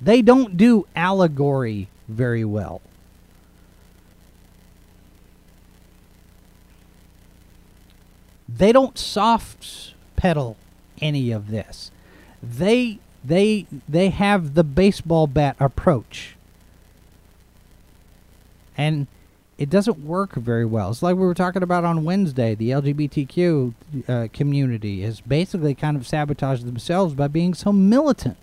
They 0.02 0.22
don't 0.24 0.58
do 0.58 0.88
allegory 0.95 1.88
very 2.08 2.43
well. 2.43 2.82
They 8.49 8.72
don't 8.72 8.97
soft 8.97 9.93
pedal 10.16 10.58
any 10.99 11.32
of 11.32 11.49
this. 11.49 11.91
They 12.41 12.99
they 13.24 13.68
they 13.88 14.10
have 14.10 14.56
the 14.56 14.64
baseball 14.64 15.28
bat 15.28 15.56
approach. 15.60 16.36
And 18.78 19.08
it 19.58 19.70
doesn't 19.70 20.04
work 20.04 20.34
very 20.34 20.66
well. 20.66 20.89
It's 20.89 21.04
like 21.04 21.16
we 21.16 21.22
were 21.22 21.36
talking 21.36 21.62
about 21.62 21.86
on 21.86 22.04
Wednesday. 22.04 22.56
The 22.56 22.72
LGBTQ 22.72 23.74
uh, 24.08 24.28
community 24.34 25.02
has 25.04 25.22
basically 25.22 25.76
kind 25.76 25.95
of 25.95 26.08
sabotaged 26.08 26.66
themselves 26.66 27.14
by 27.14 27.28
being 27.28 27.54
so 27.54 27.72
militant. 27.72 28.38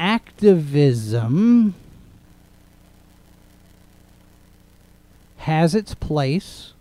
Activism 0.00 1.74
has 5.36 5.74
its 5.76 5.94
place, 5.94 6.72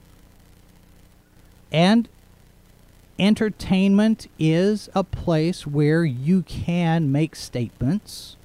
and 1.72 2.10
entertainment 3.20 4.28
is 4.40 4.90
a 4.96 5.04
place 5.04 5.68
where 5.68 6.04
you 6.04 6.42
can 6.42 7.12
make 7.12 7.36
statements 7.36 8.38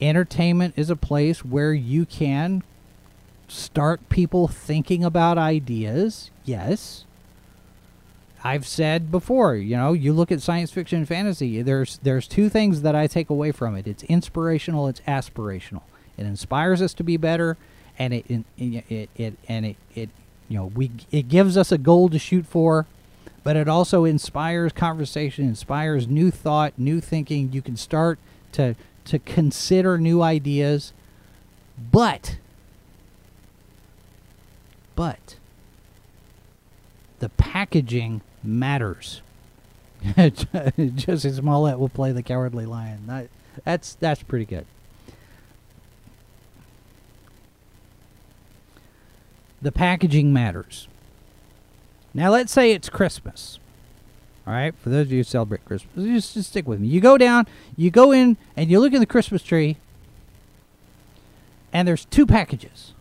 entertainment 0.00 0.74
is 0.76 0.90
a 0.90 0.96
place 0.96 1.44
where 1.44 1.72
you 1.72 2.06
can 2.06 2.62
start 3.48 4.08
people 4.08 4.48
thinking 4.48 5.04
about 5.04 5.38
ideas. 5.38 6.30
Yes. 6.44 7.03
I've 8.46 8.66
said 8.66 9.10
before, 9.10 9.56
you 9.56 9.74
know, 9.74 9.94
you 9.94 10.12
look 10.12 10.30
at 10.30 10.42
science 10.42 10.70
fiction 10.70 10.98
and 10.98 11.08
fantasy, 11.08 11.62
there's 11.62 11.98
there's 12.02 12.28
two 12.28 12.50
things 12.50 12.82
that 12.82 12.94
I 12.94 13.06
take 13.06 13.30
away 13.30 13.52
from 13.52 13.74
it. 13.74 13.86
It's 13.86 14.02
inspirational, 14.02 14.86
it's 14.86 15.00
aspirational. 15.08 15.80
It 16.18 16.26
inspires 16.26 16.82
us 16.82 16.92
to 16.94 17.02
be 17.02 17.16
better 17.16 17.56
and 17.98 18.12
it 18.12 18.26
it, 18.58 18.84
it, 18.90 19.08
it 19.16 19.34
and 19.48 19.64
it, 19.64 19.76
it 19.94 20.10
you 20.50 20.58
know, 20.58 20.66
we 20.66 20.90
it 21.10 21.28
gives 21.28 21.56
us 21.56 21.72
a 21.72 21.78
goal 21.78 22.10
to 22.10 22.18
shoot 22.18 22.44
for, 22.44 22.86
but 23.42 23.56
it 23.56 23.66
also 23.66 24.04
inspires 24.04 24.72
conversation, 24.72 25.46
inspires 25.46 26.06
new 26.06 26.30
thought, 26.30 26.74
new 26.76 27.00
thinking. 27.00 27.50
You 27.50 27.62
can 27.62 27.78
start 27.78 28.18
to 28.52 28.76
to 29.06 29.18
consider 29.18 29.96
new 29.96 30.20
ideas, 30.20 30.92
but 31.90 32.36
but 34.94 35.36
the 37.20 37.30
packaging 37.30 38.20
matters. 38.44 39.22
Jussie 40.04 41.34
Smollett 41.34 41.78
will 41.78 41.88
play 41.88 42.12
the 42.12 42.22
cowardly 42.22 42.66
lion. 42.66 43.06
That, 43.06 43.28
that's 43.64 43.94
that's 43.94 44.22
pretty 44.22 44.44
good. 44.44 44.66
The 49.62 49.72
packaging 49.72 50.32
matters. 50.32 50.88
Now 52.12 52.30
let's 52.30 52.52
say 52.52 52.72
it's 52.72 52.90
Christmas. 52.90 53.58
All 54.46 54.52
right, 54.52 54.74
for 54.74 54.90
those 54.90 55.06
of 55.06 55.12
you 55.12 55.20
who 55.20 55.24
celebrate 55.24 55.64
Christmas, 55.64 56.04
just, 56.04 56.34
just 56.34 56.50
stick 56.50 56.68
with 56.68 56.78
me. 56.78 56.88
You 56.88 57.00
go 57.00 57.16
down, 57.16 57.46
you 57.76 57.90
go 57.90 58.12
in, 58.12 58.36
and 58.56 58.70
you 58.70 58.78
look 58.78 58.92
at 58.92 59.00
the 59.00 59.06
Christmas 59.06 59.42
tree, 59.42 59.78
and 61.72 61.88
there's 61.88 62.04
two 62.04 62.26
packages. 62.26 62.92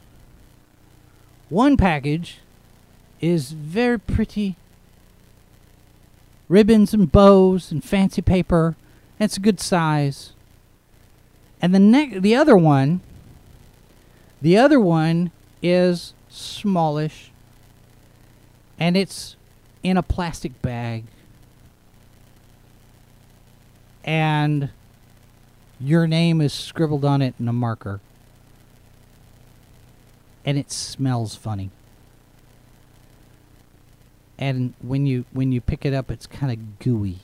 One 1.49 1.75
package 1.75 2.39
is 3.19 3.51
very 3.51 3.99
pretty 3.99 4.55
ribbons 6.53 6.93
and 6.93 7.11
bows 7.11 7.71
and 7.71 7.83
fancy 7.83 8.21
paper. 8.21 8.75
And 9.19 9.25
it's 9.25 9.37
a 9.37 9.41
good 9.41 9.59
size. 9.59 10.33
And 11.61 11.73
the 11.73 12.19
the 12.19 12.35
other 12.35 12.57
one, 12.57 13.01
the 14.41 14.57
other 14.57 14.79
one 14.79 15.31
is 15.61 16.13
smallish, 16.29 17.31
and 18.77 18.97
it's 18.97 19.35
in 19.81 19.97
a 19.97 20.03
plastic 20.03 20.61
bag 20.61 21.05
and 24.03 24.69
your 25.79 26.07
name 26.07 26.41
is 26.41 26.53
scribbled 26.53 27.05
on 27.05 27.21
it 27.21 27.35
in 27.39 27.47
a 27.47 27.53
marker. 27.53 27.99
And 30.45 30.57
it 30.57 30.71
smells 30.71 31.35
funny. 31.35 31.69
And 34.43 34.73
when 34.81 35.05
you 35.05 35.23
when 35.31 35.53
you 35.53 35.61
pick 35.61 35.85
it 35.85 35.93
up 35.93 36.11
it's 36.11 36.27
kind 36.27 36.51
of 36.51 36.79
gooey. 36.79 37.19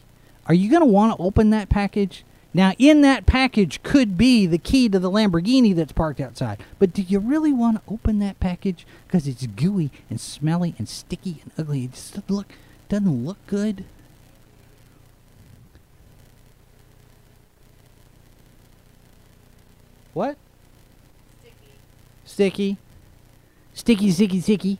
Are 0.45 0.53
you 0.53 0.69
going 0.69 0.81
to 0.81 0.85
want 0.85 1.17
to 1.17 1.21
open 1.21 1.49
that 1.49 1.67
package? 1.67 2.23
Now, 2.53 2.71
in 2.79 3.01
that 3.01 3.25
package 3.25 3.83
could 3.83 4.17
be 4.17 4.47
the 4.47 4.57
key 4.57 4.87
to 4.87 4.99
the 4.99 5.11
Lamborghini 5.11 5.75
that's 5.75 5.91
parked 5.91 6.21
outside. 6.21 6.63
But 6.79 6.93
do 6.93 7.01
you 7.01 7.19
really 7.19 7.51
want 7.51 7.75
to 7.75 7.93
open 7.93 8.19
that 8.19 8.39
package 8.39 8.87
because 9.05 9.27
it's 9.27 9.45
gooey 9.47 9.91
and 10.09 10.19
smelly 10.19 10.75
and 10.77 10.87
sticky 10.87 11.41
and 11.43 11.51
ugly? 11.57 11.83
It 11.83 11.91
just 11.91 12.13
doesn't 12.13 12.31
look 12.31 12.53
doesn't 12.87 13.25
look 13.25 13.45
good. 13.47 13.83
What? 20.13 20.37
Sticky. 22.23 22.77
Sticky, 23.73 24.11
sticky, 24.11 24.39
sticky. 24.39 24.79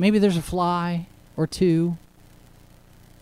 Maybe 0.00 0.18
there's 0.18 0.38
a 0.38 0.42
fly 0.42 1.08
or 1.36 1.46
two. 1.46 1.98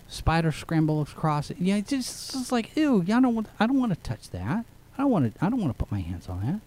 Spider 0.07 0.53
scramble 0.53 1.03
across 1.03 1.51
it. 1.51 1.57
Yeah, 1.59 1.75
it's 1.75 1.91
just, 1.91 2.37
it's 2.37 2.53
like 2.53 2.77
ew. 2.77 3.03
I 3.03 3.21
don't 3.21 3.35
want. 3.35 3.49
I 3.59 3.67
don't 3.67 3.81
want 3.81 3.93
to 3.93 4.09
touch 4.09 4.31
that. 4.31 4.65
I 4.97 5.03
don't 5.03 5.11
want 5.11 5.35
to. 5.35 5.45
I 5.45 5.51
don't 5.51 5.61
want 5.61 5.77
to 5.77 5.79
put 5.79 5.91
my 5.91 5.99
hands 5.99 6.29
on 6.29 6.41
that. 6.47 6.61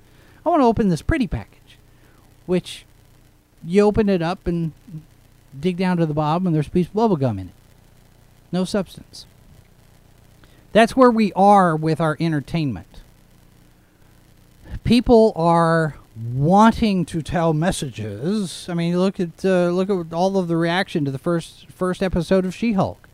I 0.45 0.49
want 0.49 0.59
to 0.59 0.66
open 0.66 0.89
this 0.89 1.01
pretty 1.01 1.28
package, 1.28 1.78
which 2.45 2.86
you 3.64 3.84
open 3.84 4.09
it 4.09 4.22
up 4.22 4.45
and 4.47 4.74
dig 5.57 5.78
down 5.78 5.95
to 5.95 6.05
the 6.05 6.14
bottom, 6.14 6.45
and 6.45 6.53
there's 6.53 6.68
a 6.68 6.72
piece 6.72 6.88
of 6.88 6.93
bubble 6.93 7.16
gum 7.16 7.39
in 7.39 7.47
it. 7.47 7.55
No 8.51 8.66
substance. 8.66 9.26
That's 10.74 10.93
where 10.93 11.12
we 11.12 11.32
are 11.34 11.74
with 11.74 12.01
our 12.01 12.18
entertainment. 12.20 12.99
People 14.84 15.32
are 15.38 15.95
wanting 16.22 17.05
to 17.05 17.22
tell 17.22 17.53
messages. 17.53 18.67
I 18.69 18.74
mean, 18.74 18.97
look 18.97 19.19
at 19.19 19.43
uh, 19.43 19.69
look 19.69 19.89
at 19.89 20.13
all 20.13 20.38
of 20.38 20.47
the 20.47 20.57
reaction 20.57 21.05
to 21.05 21.11
the 21.11 21.17
first 21.17 21.67
first 21.69 22.03
episode 22.03 22.45
of 22.45 22.53
She-Hulk, 22.53 23.07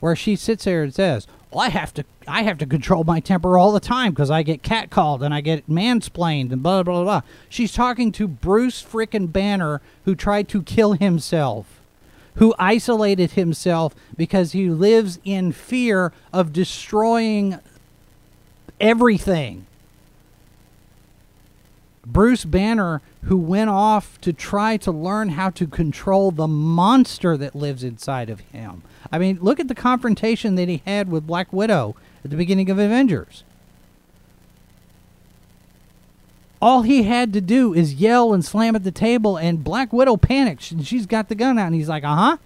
where 0.00 0.16
she 0.16 0.36
sits 0.36 0.64
there 0.64 0.82
and 0.82 0.94
says, 0.94 1.26
"Well, 1.50 1.60
I 1.60 1.68
have 1.68 1.92
to 1.94 2.04
I 2.26 2.42
have 2.42 2.58
to 2.58 2.66
control 2.66 3.04
my 3.04 3.20
temper 3.20 3.58
all 3.58 3.72
the 3.72 3.80
time 3.80 4.12
because 4.12 4.30
I 4.30 4.42
get 4.42 4.62
catcalled 4.62 5.22
and 5.22 5.34
I 5.34 5.40
get 5.40 5.68
mansplained 5.68 6.52
and 6.52 6.62
blah 6.62 6.82
blah 6.82 7.02
blah." 7.02 7.22
She's 7.48 7.72
talking 7.72 8.12
to 8.12 8.28
Bruce 8.28 8.82
frickin' 8.82 9.32
Banner, 9.32 9.80
who 10.04 10.14
tried 10.14 10.48
to 10.48 10.62
kill 10.62 10.92
himself, 10.94 11.80
who 12.36 12.54
isolated 12.58 13.32
himself 13.32 13.94
because 14.16 14.52
he 14.52 14.70
lives 14.70 15.18
in 15.24 15.52
fear 15.52 16.12
of 16.32 16.52
destroying 16.52 17.58
everything. 18.80 19.66
Bruce 22.06 22.44
Banner, 22.44 23.02
who 23.24 23.36
went 23.36 23.70
off 23.70 24.20
to 24.22 24.32
try 24.32 24.76
to 24.78 24.90
learn 24.90 25.30
how 25.30 25.50
to 25.50 25.66
control 25.66 26.30
the 26.30 26.48
monster 26.48 27.36
that 27.36 27.54
lives 27.54 27.84
inside 27.84 28.30
of 28.30 28.40
him. 28.40 28.82
I 29.12 29.18
mean, 29.18 29.38
look 29.40 29.60
at 29.60 29.68
the 29.68 29.74
confrontation 29.74 30.54
that 30.54 30.68
he 30.68 30.82
had 30.86 31.10
with 31.10 31.26
Black 31.26 31.52
Widow 31.52 31.96
at 32.24 32.30
the 32.30 32.36
beginning 32.36 32.70
of 32.70 32.78
Avengers. 32.78 33.44
All 36.62 36.82
he 36.82 37.04
had 37.04 37.32
to 37.32 37.40
do 37.40 37.72
is 37.72 37.94
yell 37.94 38.34
and 38.34 38.44
slam 38.44 38.76
at 38.76 38.84
the 38.84 38.90
table, 38.90 39.36
and 39.36 39.64
Black 39.64 39.92
Widow 39.92 40.16
panics, 40.16 40.70
and 40.70 40.86
she's 40.86 41.06
got 41.06 41.28
the 41.28 41.34
gun 41.34 41.58
out, 41.58 41.66
and 41.66 41.74
he's 41.74 41.88
like, 41.88 42.04
uh 42.04 42.14
huh. 42.14 42.36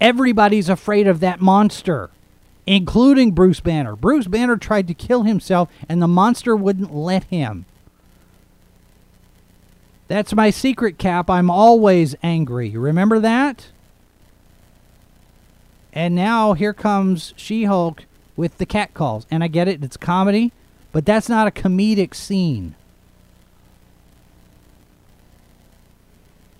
Everybody's 0.00 0.68
afraid 0.68 1.06
of 1.06 1.20
that 1.20 1.40
monster, 1.40 2.10
including 2.66 3.32
Bruce 3.32 3.60
Banner. 3.60 3.96
Bruce 3.96 4.26
Banner 4.26 4.56
tried 4.56 4.88
to 4.88 4.94
kill 4.94 5.22
himself, 5.22 5.70
and 5.88 6.02
the 6.02 6.08
monster 6.08 6.56
wouldn't 6.56 6.94
let 6.94 7.24
him. 7.24 7.64
That's 10.08 10.34
my 10.34 10.50
secret, 10.50 10.98
Cap. 10.98 11.30
I'm 11.30 11.50
always 11.50 12.14
angry. 12.22 12.70
Remember 12.70 13.18
that? 13.20 13.68
And 15.92 16.14
now 16.14 16.54
here 16.54 16.72
comes 16.72 17.34
She 17.36 17.64
Hulk 17.64 18.04
with 18.36 18.58
the 18.58 18.66
cat 18.66 18.94
calls. 18.94 19.26
And 19.30 19.44
I 19.44 19.48
get 19.48 19.68
it, 19.68 19.82
it's 19.84 19.96
comedy, 19.96 20.52
but 20.90 21.04
that's 21.04 21.28
not 21.28 21.46
a 21.46 21.50
comedic 21.50 22.14
scene. 22.14 22.74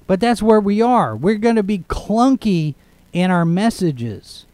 But 0.06 0.20
that's 0.20 0.42
where 0.42 0.60
we 0.60 0.82
are. 0.82 1.16
We're 1.16 1.36
going 1.36 1.56
to 1.56 1.62
be 1.62 1.78
clunky 1.78 2.74
in 3.12 3.30
our 3.30 3.44
messages 3.44 4.44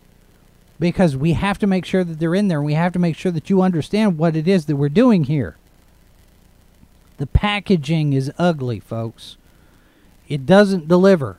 because 0.79 1.17
we 1.17 1.33
have 1.33 1.59
to 1.59 1.67
make 1.67 1.85
sure 1.85 2.05
that 2.05 2.21
they're 2.21 2.35
in 2.35 2.49
there. 2.49 2.63
We 2.63 2.75
have 2.75 2.93
to 2.93 2.99
make 2.99 3.17
sure 3.17 3.33
that 3.33 3.51
you 3.51 3.63
understand 3.63 4.19
what 4.19 4.37
it 4.37 4.47
is 4.47 4.67
that 4.67 4.77
we're 4.77 4.89
doing 4.89 5.25
here. 5.25 5.57
The 7.19 7.27
packaging 7.27 8.13
is 8.13 8.33
ugly, 8.39 8.81
folks. 8.81 9.37
It 10.29 10.47
doesn't 10.47 10.89
deliver. 10.89 11.37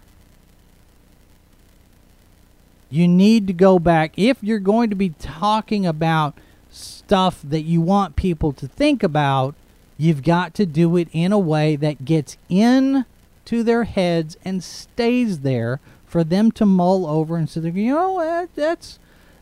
You 2.89 3.07
need 3.07 3.47
to 3.47 3.53
go 3.53 3.79
back. 3.79 4.13
If 4.17 4.37
you're 4.41 4.59
going 4.59 4.89
to 4.89 4.95
be 4.95 5.09
talking 5.09 5.85
about 5.85 6.37
stuff 6.69 7.41
that 7.43 7.61
you 7.61 7.81
want 7.81 8.15
people 8.15 8.51
to 8.53 8.67
think 8.67 9.03
about, 9.03 9.55
you've 9.97 10.23
got 10.23 10.53
to 10.55 10.65
do 10.65 10.97
it 10.97 11.07
in 11.11 11.31
a 11.31 11.39
way 11.39 11.75
that 11.75 12.05
gets 12.05 12.37
in 12.49 13.05
to 13.45 13.63
their 13.63 13.83
heads 13.85 14.37
and 14.43 14.63
stays 14.63 15.39
there 15.39 15.79
for 16.05 16.23
them 16.23 16.51
to 16.51 16.65
mull 16.65 17.05
over 17.05 17.37
and 17.37 17.49
say, 17.49 17.61
you 17.61 17.93
know, 17.93 18.47
that's 18.55 18.99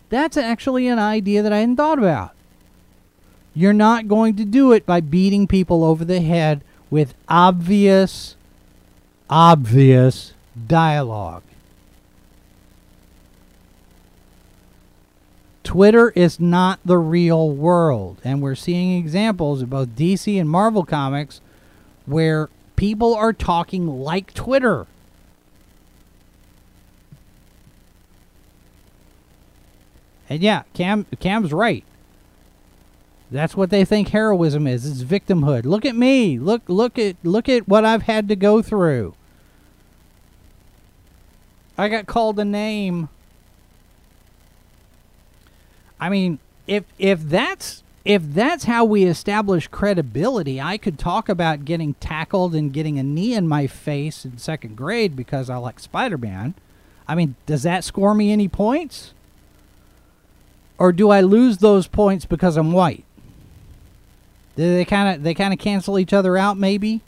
that's 0.09 0.38
actually 0.38 0.88
an 0.88 0.99
idea 0.99 1.41
that 1.41 1.51
I 1.51 1.59
hadn't 1.59 1.77
thought 1.77 1.99
about. 1.99 2.31
You're 3.58 3.74
not 3.74 4.08
going 4.08 4.36
to 4.36 4.45
do 4.45 4.72
it 4.72 4.86
by 4.86 5.01
beating 5.01 5.47
people 5.47 5.84
over 5.84 6.05
the 6.05 6.22
head 6.22 6.62
with 6.91 7.16
obvious, 7.28 8.36
obvious 9.32 10.34
dialogue. 10.68 11.41
Twitter 15.64 16.12
is 16.12 16.39
not 16.39 16.80
the 16.86 16.99
real 16.99 17.49
world. 17.49 18.22
And 18.24 18.43
we're 18.43 18.53
seeing 18.53 18.95
examples 18.95 19.64
of 19.64 19.72
both 19.72 19.95
DC 19.95 20.39
and 20.39 20.47
Marvel 20.47 20.86
Comics 20.86 21.41
where 22.05 22.49
people 22.76 23.16
are 23.16 23.34
talking 23.34 23.88
like 23.88 24.36
Twitter. 24.36 24.86
And 30.30 30.43
yeah, 30.43 30.62
Cam 30.76 31.08
Cam's 31.20 31.51
right. 31.51 31.84
That's 33.30 33.55
what 33.55 33.69
they 33.69 33.84
think 33.84 34.09
heroism 34.09 34.67
is. 34.67 34.86
It's 34.86 35.03
victimhood. 35.03 35.65
Look 35.65 35.86
at 35.86 35.95
me. 35.95 36.39
Look 36.39 36.61
look 36.67 36.97
at 36.97 37.17
look 37.23 37.49
at 37.49 37.67
what 37.67 37.84
I've 37.84 38.03
had 38.03 38.30
to 38.30 38.36
go 38.36 38.61
through. 38.61 39.15
I 41.78 41.89
got 41.89 42.07
called 42.07 42.39
a 42.39 42.45
name. 42.45 43.09
I 45.99 46.09
mean, 46.09 46.39
if 46.67 46.86
if 46.97 47.21
that's 47.21 47.84
if 48.05 48.21
that's 48.34 48.63
how 48.63 48.86
we 48.86 49.03
establish 49.03 49.67
credibility, 49.67 50.61
I 50.61 50.78
could 50.78 50.97
talk 50.97 51.28
about 51.28 51.65
getting 51.65 51.95
tackled 51.95 52.55
and 52.55 52.71
getting 52.71 52.97
a 52.97 53.03
knee 53.03 53.34
in 53.34 53.47
my 53.49 53.67
face 53.67 54.23
in 54.23 54.38
second 54.38 54.78
grade 54.78 55.15
because 55.15 55.49
I 55.49 55.57
like 55.57 55.80
Spider-Man. 55.80 56.55
I 57.05 57.15
mean, 57.15 57.36
does 57.45 57.63
that 57.63 57.84
score 57.84 58.13
me 58.13 58.32
any 58.32 58.47
points? 58.47 59.13
Or 60.78 60.93
do 60.93 61.09
I 61.09 61.19
lose 61.19 61.57
those 61.57 61.88
points 61.88 62.25
because 62.25 62.55
I'm 62.55 62.71
white? 62.71 63.03
They 64.58 64.86
kind 64.86 65.16
of 65.16 65.24
they 65.24 65.36
kind 65.36 65.53
of 65.53 65.60
cancel 65.60 65.99
each 65.99 66.14
other 66.14 66.36
out 66.36 66.58
maybe? 66.58 67.01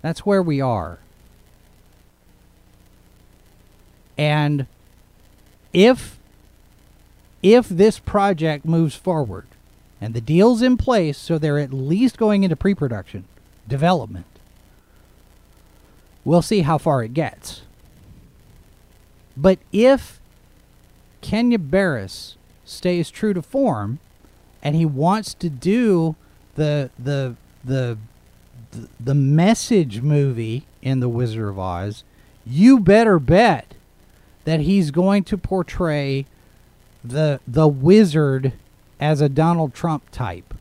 That's 0.00 0.24
where 0.24 0.42
we 0.42 0.62
are. 0.62 0.98
And 4.16 4.66
if 5.74 6.18
if 7.42 7.68
this 7.68 7.98
project 7.98 8.64
moves 8.64 8.94
forward 8.94 9.46
and 10.00 10.14
the 10.14 10.22
deal's 10.22 10.62
in 10.62 10.78
place 10.78 11.18
so 11.18 11.36
they're 11.36 11.58
at 11.58 11.72
least 11.72 12.16
going 12.16 12.42
into 12.42 12.56
pre-production 12.56 13.24
development 13.68 14.24
we'll 16.24 16.40
see 16.42 16.62
how 16.62 16.78
far 16.78 17.04
it 17.04 17.12
gets 17.12 17.62
but 19.36 19.58
if 19.70 20.18
Kenya 21.20 21.58
Barris 21.58 22.36
stays 22.64 23.10
true 23.10 23.34
to 23.34 23.42
form 23.42 24.00
and 24.66 24.74
he 24.74 24.84
wants 24.84 25.32
to 25.32 25.48
do 25.48 26.16
the 26.56 26.90
the 26.98 27.36
the 27.64 27.96
the 28.98 29.14
message 29.14 30.00
movie 30.00 30.66
in 30.82 30.98
the 30.98 31.08
Wizard 31.08 31.50
of 31.50 31.56
Oz, 31.56 32.02
you 32.44 32.80
better 32.80 33.20
bet 33.20 33.74
that 34.44 34.58
he's 34.58 34.90
going 34.90 35.22
to 35.22 35.38
portray 35.38 36.26
the 37.04 37.38
the 37.46 37.68
wizard 37.68 38.54
as 38.98 39.20
a 39.20 39.28
Donald 39.28 39.72
Trump 39.72 40.10
type. 40.10 40.52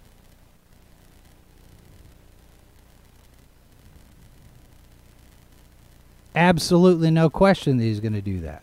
Absolutely 6.35 7.09
no 7.09 7.27
question 7.31 7.77
that 7.77 7.83
he's 7.83 7.99
going 7.99 8.13
to 8.13 8.21
do 8.21 8.39
that. 8.41 8.61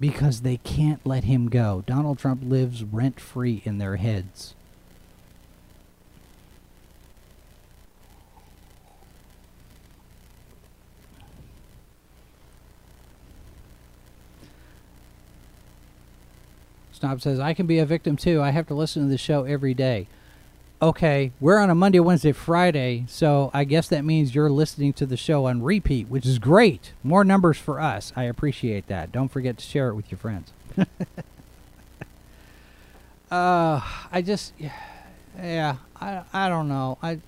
Because 0.00 0.40
they 0.40 0.56
can't 0.56 1.04
let 1.06 1.24
him 1.24 1.48
go. 1.50 1.84
Donald 1.86 2.18
Trump 2.18 2.42
lives 2.42 2.82
rent 2.82 3.20
free 3.20 3.62
in 3.64 3.76
their 3.78 3.96
heads. 3.96 4.54
Snob 16.92 17.20
says, 17.20 17.38
I 17.38 17.54
can 17.54 17.66
be 17.66 17.78
a 17.78 17.86
victim 17.86 18.16
too. 18.16 18.42
I 18.42 18.50
have 18.50 18.66
to 18.68 18.74
listen 18.74 19.04
to 19.04 19.08
the 19.08 19.16
show 19.16 19.44
every 19.44 19.74
day 19.74 20.06
okay, 20.82 21.32
we're 21.40 21.58
on 21.58 21.68
a 21.68 21.74
Monday, 21.74 22.00
Wednesday, 22.00 22.32
Friday, 22.32 23.04
so 23.06 23.50
I 23.52 23.64
guess 23.64 23.88
that 23.88 24.04
means 24.04 24.34
you're 24.34 24.48
listening 24.50 24.92
to 24.94 25.04
the 25.06 25.16
show 25.16 25.44
on 25.46 25.62
repeat, 25.62 26.08
which 26.08 26.24
is 26.24 26.38
great. 26.38 26.92
More 27.02 27.24
numbers 27.24 27.58
for 27.58 27.80
us. 27.80 28.12
I 28.16 28.24
appreciate 28.24 28.86
that. 28.88 29.12
Don't 29.12 29.28
forget 29.28 29.58
to 29.58 29.64
share 29.64 29.88
it 29.90 29.94
with 29.94 30.10
your 30.10 30.18
friends. 30.18 30.52
uh, 33.30 33.80
I 34.10 34.22
just, 34.24 34.54
yeah, 35.38 35.76
I, 36.00 36.22
I 36.32 36.48
don't 36.48 36.68
know. 36.68 36.96
I, 37.02 37.18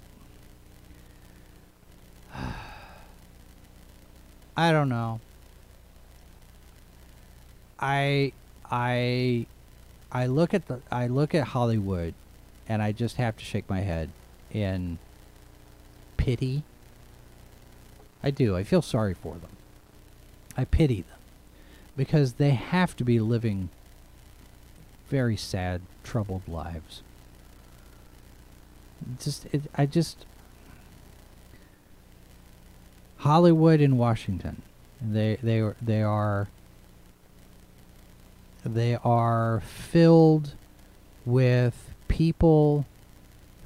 I 4.56 4.72
don't 4.72 4.88
know. 4.88 5.20
I, 7.78 8.32
I, 8.70 9.46
I 10.10 10.26
look 10.26 10.54
at 10.54 10.68
the, 10.68 10.80
I 10.90 11.08
look 11.08 11.34
at 11.34 11.48
Hollywood 11.48 12.14
and 12.68 12.82
I 12.82 12.92
just 12.92 13.16
have 13.16 13.36
to 13.36 13.44
shake 13.44 13.68
my 13.68 13.80
head 13.80 14.10
in 14.52 14.98
pity. 16.16 16.62
I 18.22 18.30
do. 18.30 18.56
I 18.56 18.64
feel 18.64 18.82
sorry 18.82 19.14
for 19.14 19.34
them. 19.34 19.50
I 20.56 20.64
pity 20.64 21.02
them 21.02 21.18
because 21.96 22.34
they 22.34 22.50
have 22.50 22.96
to 22.96 23.04
be 23.04 23.18
living 23.20 23.70
very 25.08 25.36
sad, 25.36 25.82
troubled 26.02 26.42
lives. 26.48 27.02
Just, 29.20 29.46
it, 29.46 29.62
I 29.76 29.86
just. 29.86 30.24
Hollywood 33.18 33.80
and 33.80 33.98
Washington, 33.98 34.62
they 35.00 35.38
they 35.42 35.70
they 35.80 36.02
are. 36.02 36.48
They 38.64 38.96
are 38.96 39.60
filled 39.66 40.54
with 41.24 41.91
people 42.12 42.84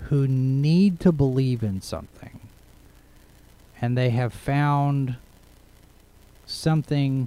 who 0.02 0.28
need 0.28 1.00
to 1.00 1.10
believe 1.10 1.64
in 1.64 1.80
something, 1.80 2.38
and 3.80 3.98
they 3.98 4.10
have 4.10 4.32
found 4.32 5.16
something 6.46 7.26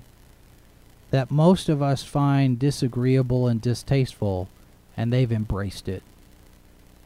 that 1.11 1.29
most 1.29 1.67
of 1.67 1.81
us 1.81 2.03
find 2.03 2.57
disagreeable 2.57 3.47
and 3.47 3.59
distasteful, 3.59 4.47
and 4.95 5.11
they've 5.11 5.31
embraced 5.31 5.89
it. 5.89 6.03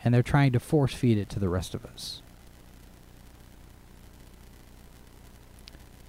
And 0.03 0.13
they're 0.13 0.21
trying 0.21 0.51
to 0.51 0.59
force 0.59 0.93
feed 0.93 1.17
it 1.17 1.29
to 1.29 1.39
the 1.39 1.49
rest 1.49 1.73
of 1.73 1.83
us. 1.83 2.21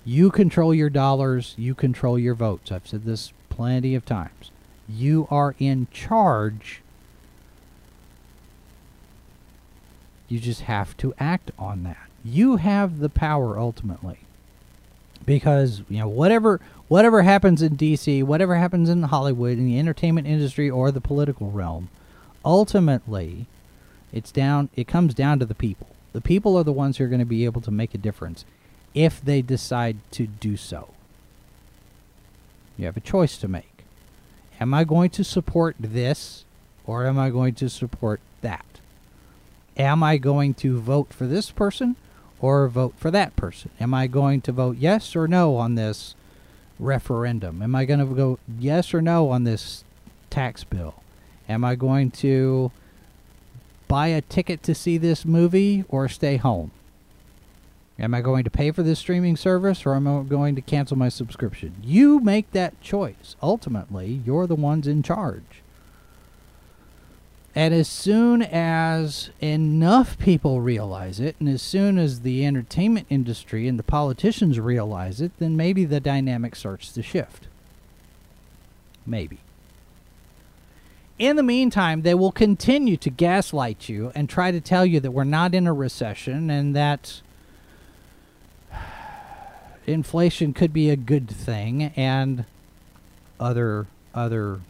You 0.04 0.30
control 0.30 0.74
your 0.74 0.90
dollars, 0.90 1.54
you 1.56 1.74
control 1.74 2.18
your 2.18 2.34
votes. 2.34 2.70
I've 2.70 2.86
said 2.86 3.06
this 3.06 3.32
plenty 3.48 3.94
of 3.94 4.04
times. 4.04 4.50
You 4.86 5.26
are 5.30 5.54
in 5.58 5.86
charge. 5.90 6.82
You 10.28 10.40
just 10.40 10.62
have 10.62 10.96
to 10.98 11.14
act 11.18 11.50
on 11.58 11.84
that. 11.84 12.08
You 12.24 12.56
have 12.56 12.98
the 12.98 13.10
power 13.10 13.58
ultimately 13.58 14.18
because 15.26 15.82
you 15.88 15.98
know 15.98 16.08
whatever 16.08 16.60
whatever 16.88 17.22
happens 17.22 17.62
in 17.62 17.76
DC, 17.76 18.22
whatever 18.24 18.56
happens 18.56 18.88
in 18.88 19.02
Hollywood, 19.04 19.58
in 19.58 19.66
the 19.66 19.78
entertainment 19.78 20.26
industry 20.26 20.68
or 20.68 20.90
the 20.90 21.00
political 21.00 21.50
realm, 21.50 21.88
ultimately, 22.44 23.46
it's 24.12 24.30
down. 24.30 24.68
It 24.74 24.86
comes 24.86 25.14
down 25.14 25.38
to 25.38 25.46
the 25.46 25.54
people. 25.54 25.88
The 26.12 26.20
people 26.20 26.56
are 26.56 26.64
the 26.64 26.72
ones 26.72 26.96
who 26.96 27.04
are 27.04 27.08
going 27.08 27.20
to 27.20 27.26
be 27.26 27.44
able 27.44 27.60
to 27.62 27.70
make 27.70 27.94
a 27.94 27.98
difference 27.98 28.44
if 28.94 29.20
they 29.20 29.42
decide 29.42 29.96
to 30.12 30.26
do 30.26 30.56
so. 30.56 30.90
You 32.78 32.86
have 32.86 32.96
a 32.96 33.00
choice 33.00 33.36
to 33.38 33.48
make. 33.48 33.84
Am 34.60 34.72
I 34.72 34.84
going 34.84 35.10
to 35.10 35.24
support 35.24 35.74
this 35.78 36.44
or 36.86 37.06
am 37.06 37.18
I 37.18 37.30
going 37.30 37.54
to 37.54 37.68
support 37.68 38.20
that? 38.40 38.64
Am 39.76 40.02
I 40.02 40.18
going 40.18 40.54
to 40.54 40.78
vote 40.78 41.12
for 41.12 41.26
this 41.26 41.50
person 41.50 41.96
or 42.40 42.68
vote 42.68 42.94
for 42.96 43.10
that 43.10 43.34
person? 43.34 43.70
Am 43.80 43.92
I 43.92 44.06
going 44.06 44.40
to 44.42 44.52
vote 44.52 44.76
yes 44.78 45.16
or 45.16 45.26
no 45.26 45.56
on 45.56 45.74
this 45.74 46.14
referendum? 46.78 47.62
Am 47.62 47.74
I 47.74 47.84
going 47.84 48.00
to 48.00 48.06
go 48.06 48.38
yes 48.58 48.94
or 48.94 49.02
no 49.02 49.30
on 49.30 49.44
this 49.44 49.84
tax 50.30 50.62
bill? 50.62 51.02
Am 51.48 51.64
I 51.64 51.74
going 51.74 52.10
to 52.12 52.70
buy 53.88 54.08
a 54.08 54.20
ticket 54.20 54.62
to 54.62 54.74
see 54.74 54.96
this 54.96 55.24
movie 55.24 55.84
or 55.88 56.08
stay 56.08 56.36
home? 56.36 56.70
Am 57.98 58.14
I 58.14 58.20
going 58.20 58.42
to 58.44 58.50
pay 58.50 58.70
for 58.72 58.82
this 58.82 58.98
streaming 58.98 59.36
service 59.36 59.86
or 59.86 59.94
am 59.94 60.08
I 60.08 60.22
going 60.22 60.54
to 60.56 60.60
cancel 60.60 60.96
my 60.96 61.08
subscription? 61.08 61.76
You 61.82 62.18
make 62.18 62.50
that 62.52 62.80
choice. 62.80 63.36
Ultimately, 63.42 64.20
you're 64.24 64.46
the 64.46 64.56
ones 64.56 64.86
in 64.86 65.02
charge. 65.02 65.62
And 67.56 67.72
as 67.72 67.88
soon 67.88 68.42
as 68.42 69.30
enough 69.40 70.18
people 70.18 70.60
realize 70.60 71.20
it, 71.20 71.36
and 71.38 71.48
as 71.48 71.62
soon 71.62 71.98
as 71.98 72.20
the 72.20 72.44
entertainment 72.44 73.06
industry 73.08 73.68
and 73.68 73.78
the 73.78 73.84
politicians 73.84 74.58
realize 74.58 75.20
it, 75.20 75.30
then 75.38 75.56
maybe 75.56 75.84
the 75.84 76.00
dynamic 76.00 76.56
starts 76.56 76.90
to 76.92 77.02
shift. 77.02 77.46
Maybe. 79.06 79.38
In 81.16 81.36
the 81.36 81.44
meantime, 81.44 82.02
they 82.02 82.14
will 82.14 82.32
continue 82.32 82.96
to 82.96 83.10
gaslight 83.10 83.88
you 83.88 84.10
and 84.16 84.28
try 84.28 84.50
to 84.50 84.60
tell 84.60 84.84
you 84.84 84.98
that 84.98 85.12
we're 85.12 85.22
not 85.22 85.54
in 85.54 85.68
a 85.68 85.72
recession 85.72 86.50
and 86.50 86.74
that 86.74 87.22
inflation 89.86 90.52
could 90.52 90.72
be 90.72 90.90
a 90.90 90.96
good 90.96 91.30
thing 91.30 91.84
and 91.94 92.46
other 93.38 93.86
other 94.12 94.60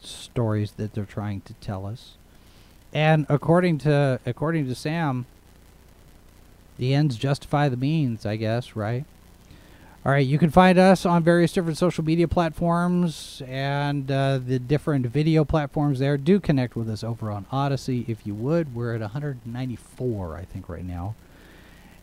stories 0.00 0.72
that 0.72 0.94
they're 0.94 1.04
trying 1.04 1.40
to 1.42 1.54
tell 1.54 1.86
us. 1.86 2.14
And 2.92 3.26
according 3.28 3.78
to 3.78 4.20
according 4.24 4.66
to 4.68 4.74
Sam, 4.74 5.26
the 6.78 6.94
ends 6.94 7.16
justify 7.16 7.68
the 7.68 7.76
means, 7.76 8.24
I 8.24 8.36
guess, 8.36 8.76
right? 8.76 9.04
All 10.06 10.12
right, 10.12 10.26
you 10.26 10.38
can 10.38 10.50
find 10.50 10.78
us 10.78 11.04
on 11.04 11.22
various 11.22 11.52
different 11.52 11.76
social 11.76 12.04
media 12.04 12.28
platforms 12.28 13.42
and 13.46 14.10
uh, 14.10 14.38
the 14.38 14.58
different 14.58 15.06
video 15.06 15.44
platforms 15.44 15.98
there. 15.98 16.16
Do 16.16 16.40
connect 16.40 16.76
with 16.76 16.88
us 16.88 17.04
over 17.04 17.30
on 17.30 17.46
Odysee 17.52 18.04
if 18.08 18.26
you 18.26 18.32
would. 18.34 18.74
We're 18.74 18.94
at 18.94 19.00
194, 19.00 20.36
I 20.36 20.44
think, 20.44 20.68
right 20.68 20.84
now. 20.84 21.14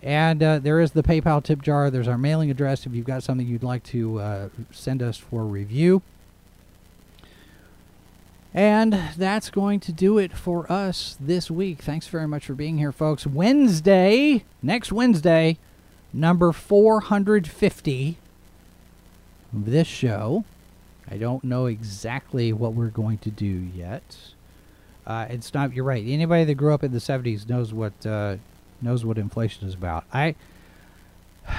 And 0.03 0.43
uh, 0.43 0.59
there 0.59 0.81
is 0.81 0.91
the 0.91 1.01
PayPal 1.01 1.41
tip 1.41 1.63
jar. 1.63 1.89
There's 1.89 2.07
our 2.07 2.17
mailing 2.17 2.51
address 2.51 2.85
if 2.85 2.93
you've 2.93 3.07
got 3.07 3.23
something 3.23 3.47
you'd 3.47 3.63
like 3.63 3.81
to 3.85 4.19
uh, 4.19 4.49
send 4.71 5.01
us 5.01 5.17
for 5.17 5.43
review. 5.43 6.03
And 8.55 8.93
that's 9.17 9.49
going 9.49 9.81
to 9.81 9.91
do 9.91 10.17
it 10.17 10.31
for 10.31 10.71
us 10.71 11.17
this 11.19 11.51
week. 11.51 11.81
Thanks 11.81 12.07
very 12.07 12.25
much 12.25 12.45
for 12.45 12.53
being 12.53 12.77
here, 12.77 12.93
folks. 12.93 13.27
Wednesday, 13.27 14.45
next 14.63 14.93
Wednesday, 14.93 15.57
number 16.13 16.53
450 16.53 18.17
of 19.53 19.65
this 19.65 19.87
show. 19.87 20.45
I 21.11 21.17
don't 21.17 21.43
know 21.43 21.65
exactly 21.65 22.53
what 22.53 22.73
we're 22.73 22.87
going 22.87 23.17
to 23.19 23.29
do 23.29 23.45
yet. 23.45 24.15
Uh, 25.05 25.27
it's 25.29 25.53
not. 25.53 25.73
You're 25.73 25.83
right. 25.83 26.03
Anybody 26.07 26.45
that 26.45 26.55
grew 26.55 26.73
up 26.73 26.81
in 26.81 26.93
the 26.93 26.99
70s 26.99 27.49
knows 27.49 27.73
what 27.73 28.05
uh, 28.05 28.37
knows 28.81 29.03
what 29.03 29.17
inflation 29.17 29.67
is 29.67 29.73
about. 29.73 30.05
I 30.13 30.35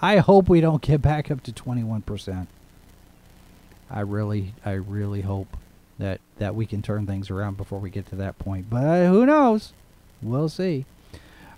I 0.00 0.16
hope 0.16 0.48
we 0.48 0.62
don't 0.62 0.80
get 0.80 1.02
back 1.02 1.30
up 1.30 1.42
to 1.42 1.52
21 1.52 2.00
percent. 2.02 2.48
I 3.90 4.00
really, 4.00 4.54
I 4.64 4.72
really 4.72 5.22
hope 5.22 5.56
that 5.98 6.20
that 6.38 6.54
we 6.54 6.66
can 6.66 6.82
turn 6.82 7.06
things 7.06 7.30
around 7.30 7.56
before 7.56 7.78
we 7.78 7.90
get 7.90 8.06
to 8.06 8.16
that 8.16 8.38
point. 8.38 8.68
But 8.68 9.06
who 9.06 9.24
knows? 9.24 9.72
We'll 10.22 10.48
see. 10.48 10.84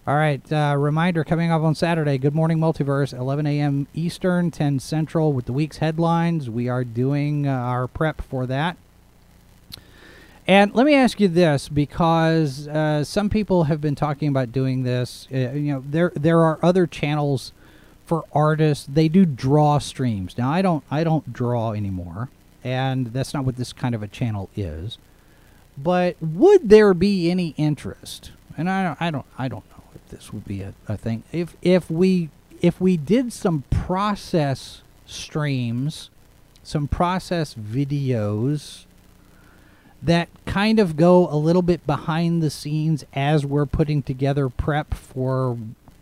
All 0.06 0.14
right. 0.14 0.40
Uh, 0.50 0.74
reminder 0.78 1.22
coming 1.22 1.50
up 1.50 1.62
on 1.62 1.74
Saturday. 1.74 2.16
Good 2.16 2.34
morning, 2.34 2.58
Multiverse. 2.58 3.12
11 3.12 3.46
a.m. 3.46 3.86
Eastern, 3.92 4.50
10 4.50 4.78
Central, 4.78 5.34
with 5.34 5.44
the 5.44 5.52
week's 5.52 5.78
headlines. 5.78 6.48
We 6.48 6.66
are 6.66 6.82
doing 6.82 7.46
uh, 7.46 7.52
our 7.52 7.86
prep 7.86 8.22
for 8.22 8.46
that. 8.46 8.78
And 10.46 10.74
let 10.74 10.86
me 10.86 10.94
ask 10.94 11.20
you 11.20 11.28
this, 11.28 11.68
because 11.68 12.68
uh, 12.68 13.04
some 13.04 13.28
people 13.28 13.64
have 13.64 13.82
been 13.82 13.94
talking 13.94 14.28
about 14.30 14.50
doing 14.50 14.82
this. 14.82 15.28
Uh, 15.30 15.50
you 15.50 15.74
know, 15.74 15.84
there 15.86 16.10
there 16.14 16.42
are 16.42 16.58
other 16.62 16.86
channels 16.86 17.52
for 18.08 18.24
artists 18.32 18.86
they 18.90 19.08
do 19.08 19.24
draw 19.24 19.78
streams. 19.78 20.36
Now 20.36 20.50
i 20.50 20.62
don't 20.62 20.82
i 20.90 21.04
don't 21.04 21.32
draw 21.32 21.72
anymore 21.72 22.30
and 22.64 23.08
that's 23.08 23.32
not 23.32 23.44
what 23.44 23.56
this 23.56 23.72
kind 23.72 23.94
of 23.94 24.02
a 24.02 24.08
channel 24.08 24.50
is. 24.56 24.98
But 25.76 26.16
would 26.20 26.68
there 26.68 26.94
be 26.94 27.30
any 27.30 27.54
interest? 27.56 28.32
And 28.56 28.68
i 28.68 28.82
don't 28.82 29.00
i 29.00 29.10
don't 29.10 29.26
i 29.38 29.48
don't 29.48 29.68
know 29.70 29.84
if 29.94 30.08
this 30.08 30.32
would 30.32 30.46
be 30.46 30.62
a, 30.62 30.74
a 30.88 30.96
thing. 30.96 31.22
If 31.32 31.56
if 31.62 31.90
we 31.90 32.30
if 32.60 32.80
we 32.80 32.96
did 32.96 33.32
some 33.32 33.64
process 33.70 34.82
streams 35.06 36.10
some 36.68 36.86
process 36.86 37.54
videos 37.54 38.84
that 40.02 40.28
kind 40.44 40.78
of 40.78 40.96
go 40.96 41.26
a 41.28 41.34
little 41.34 41.62
bit 41.62 41.84
behind 41.86 42.42
the 42.42 42.50
scenes 42.50 43.04
as 43.14 43.46
we're 43.46 43.66
putting 43.66 44.02
together 44.02 44.48
prep 44.50 44.92
for 44.92 45.56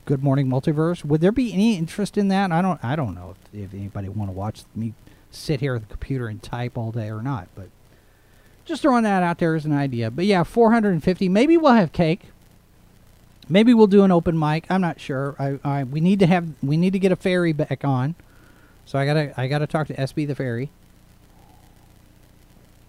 Good 0.07 0.23
Morning 0.23 0.47
Multiverse. 0.47 1.05
Would 1.05 1.21
there 1.21 1.33
be 1.33 1.53
any 1.53 1.77
interest 1.77 2.17
in 2.17 2.29
that? 2.29 2.53
I 2.53 2.63
don't. 2.63 2.83
I 2.83 2.95
don't 2.95 3.15
know 3.15 3.35
if, 3.53 3.65
if 3.65 3.75
anybody 3.75 4.09
want 4.09 4.31
to 4.31 4.33
watch 4.33 4.63
me 4.75 4.95
sit 5.33 5.59
here 5.59 5.75
at 5.75 5.83
the 5.83 5.89
computer 5.89 6.29
and 6.29 6.41
type 6.41 6.79
all 6.79 6.93
day 6.93 7.11
or 7.11 7.23
not. 7.23 7.49
But 7.57 7.71
just 8.65 8.83
throwing 8.83 9.03
that 9.03 9.25
out 9.25 9.39
there 9.39 9.57
as 9.57 9.65
an 9.65 9.73
idea. 9.73 10.13
But 10.13 10.27
yeah, 10.27 10.45
450. 10.45 11.29
Maybe 11.29 11.57
we'll 11.57 11.73
have 11.73 11.93
cake. 11.93 12.23
Maybe 13.49 13.75
we'll 13.75 13.89
do 13.89 14.05
an 14.05 14.13
open 14.13 14.39
mic. 14.39 14.67
I'm 14.71 14.81
not 14.81 15.01
sure. 15.01 15.35
I, 15.41 15.59
I 15.65 15.83
we 15.83 16.01
need 16.01 16.21
to 16.21 16.27
have 16.29 16.51
we 16.63 16.77
need 16.77 16.93
to 16.93 17.01
get 17.01 17.11
a 17.11 17.17
fairy 17.17 17.53
back 17.53 17.85
on. 17.85 18.15
So 18.85 19.01
I 19.01 19.07
gotta 19.07 19.35
I 19.41 19.49
gotta 19.49 19.67
talk 19.67 19.89
to 19.89 19.95
SB 19.95 20.29
the 20.29 20.37
fairy. 20.37 20.71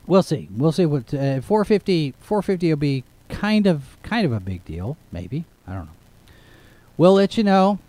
We'll 0.05 0.23
see. 0.23 0.49
We'll 0.55 0.71
see 0.71 0.85
what 0.85 1.11
uh, 1.15 1.41
450 1.41 2.13
450 2.19 2.69
will 2.69 2.77
be 2.77 3.03
kind 3.27 3.65
of 3.65 3.97
kind 4.03 4.23
of 4.23 4.31
a 4.31 4.39
big 4.39 4.63
deal. 4.65 4.97
Maybe 5.11 5.45
I 5.67 5.73
don't 5.73 5.85
know. 5.85 5.91
We'll 6.97 7.13
let 7.13 7.37
you 7.37 7.43
know. 7.43 7.79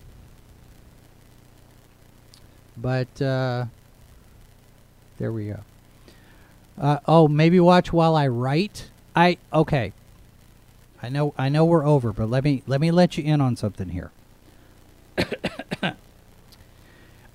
But 2.76 3.20
uh, 3.20 3.66
there 5.18 5.32
we 5.32 5.48
go. 5.48 5.60
Uh, 6.80 6.98
oh, 7.06 7.26
maybe 7.26 7.58
watch 7.58 7.92
while 7.92 8.14
I 8.14 8.28
write. 8.28 8.90
I 9.16 9.38
okay. 9.52 9.92
I 11.02 11.08
know 11.08 11.34
I 11.36 11.48
know 11.48 11.64
we're 11.64 11.86
over, 11.86 12.12
but 12.12 12.30
let 12.30 12.44
me 12.44 12.62
let 12.66 12.80
me 12.80 12.90
let 12.90 13.18
you 13.18 13.24
in 13.24 13.40
on 13.40 13.56
something 13.56 13.88
here. 13.88 14.10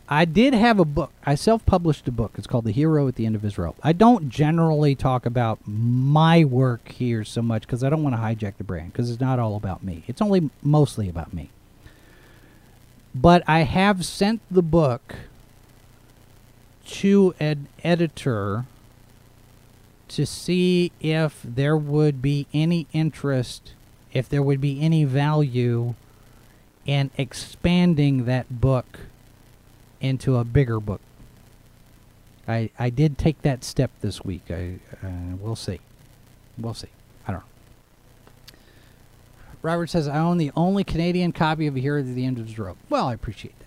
I 0.09 0.25
did 0.25 0.53
have 0.53 0.79
a 0.79 0.85
book. 0.85 1.11
I 1.25 1.35
self-published 1.35 2.07
a 2.07 2.11
book. 2.11 2.33
It's 2.37 2.45
called 2.45 2.65
The 2.65 2.71
Hero 2.71 3.07
at 3.07 3.15
the 3.15 3.25
End 3.25 3.35
of 3.35 3.41
His 3.41 3.57
Rope. 3.57 3.77
I 3.81 3.93
don't 3.93 4.29
generally 4.29 4.95
talk 4.95 5.25
about 5.25 5.59
my 5.65 6.43
work 6.43 6.89
here 6.89 7.23
so 7.23 7.41
much 7.41 7.63
because 7.63 7.83
I 7.83 7.89
don't 7.89 8.03
want 8.03 8.15
to 8.15 8.21
hijack 8.21 8.57
the 8.57 8.63
brand 8.63 8.91
because 8.93 9.09
it's 9.09 9.21
not 9.21 9.39
all 9.39 9.55
about 9.55 9.81
me. 9.81 10.03
It's 10.07 10.21
only 10.21 10.49
mostly 10.61 11.09
about 11.09 11.33
me. 11.33 11.49
But 13.15 13.43
I 13.47 13.59
have 13.61 14.05
sent 14.05 14.41
the 14.49 14.63
book 14.63 15.15
to 16.85 17.33
an 17.39 17.67
editor 17.83 18.65
to 20.09 20.25
see 20.25 20.91
if 20.99 21.41
there 21.43 21.77
would 21.77 22.21
be 22.21 22.47
any 22.53 22.87
interest, 22.93 23.73
if 24.11 24.27
there 24.27 24.43
would 24.43 24.61
be 24.61 24.81
any 24.81 25.05
value 25.05 25.95
in 26.85 27.11
expanding 27.17 28.25
that 28.25 28.61
book 28.61 28.99
into 30.01 30.37
a 30.37 30.43
bigger 30.43 30.79
book. 30.79 31.01
I 32.47 32.69
I 32.77 32.89
did 32.89 33.17
take 33.17 33.41
that 33.43 33.63
step 33.63 33.91
this 34.01 34.23
week. 34.23 34.43
I 34.49 34.79
uh, 35.01 35.35
we'll 35.39 35.55
see, 35.55 35.79
we'll 36.57 36.73
see. 36.73 36.89
Robert 39.63 39.89
says 39.89 40.09
I 40.09 40.19
own 40.19 40.37
the 40.37 40.51
only 40.55 40.83
Canadian 40.83 41.31
copy 41.31 41.67
of 41.67 41.75
Here 41.75 41.97
at 41.97 42.05
the 42.05 42.25
End 42.25 42.37
of 42.37 42.53
the 42.53 42.61
Rope. 42.61 42.77
Well, 42.89 43.07
I 43.07 43.13
appreciate 43.13 43.57
that. 43.59 43.65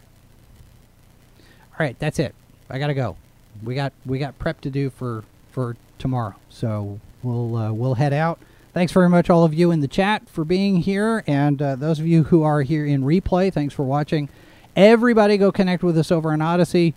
All 1.72 1.86
right, 1.86 1.98
that's 1.98 2.18
it. 2.18 2.34
I 2.70 2.78
gotta 2.78 2.94
go. 2.94 3.16
We 3.64 3.74
got 3.74 3.92
we 4.04 4.18
got 4.18 4.38
prep 4.38 4.60
to 4.60 4.70
do 4.70 4.90
for 4.90 5.24
for 5.50 5.76
tomorrow, 5.98 6.34
so 6.50 7.00
we'll 7.22 7.56
uh, 7.56 7.72
we'll 7.72 7.94
head 7.94 8.12
out. 8.12 8.38
Thanks 8.74 8.92
very 8.92 9.08
much, 9.08 9.30
all 9.30 9.44
of 9.44 9.54
you 9.54 9.70
in 9.70 9.80
the 9.80 9.88
chat, 9.88 10.28
for 10.28 10.44
being 10.44 10.76
here, 10.76 11.24
and 11.26 11.62
uh, 11.62 11.76
those 11.76 11.98
of 11.98 12.06
you 12.06 12.24
who 12.24 12.42
are 12.42 12.60
here 12.60 12.84
in 12.84 13.02
replay. 13.02 13.50
Thanks 13.50 13.72
for 13.72 13.84
watching. 13.84 14.28
Everybody 14.76 15.38
go 15.38 15.50
connect 15.50 15.82
with 15.82 15.96
us 15.96 16.12
over 16.12 16.30
on 16.30 16.42
Odysee, 16.42 16.92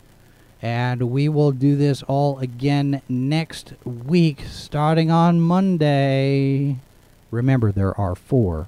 And 0.62 1.10
we 1.10 1.30
will 1.30 1.54
do 1.54 1.78
this 1.78 2.04
all 2.04 2.38
again 2.39 3.02
next 3.08 3.74
week, 3.86 4.41
starting 4.50 5.10
on 5.10 5.39
Monday. 5.39 6.80
Remember, 7.32 7.72
there 7.72 7.97
are 7.97 8.16
four 8.16 8.68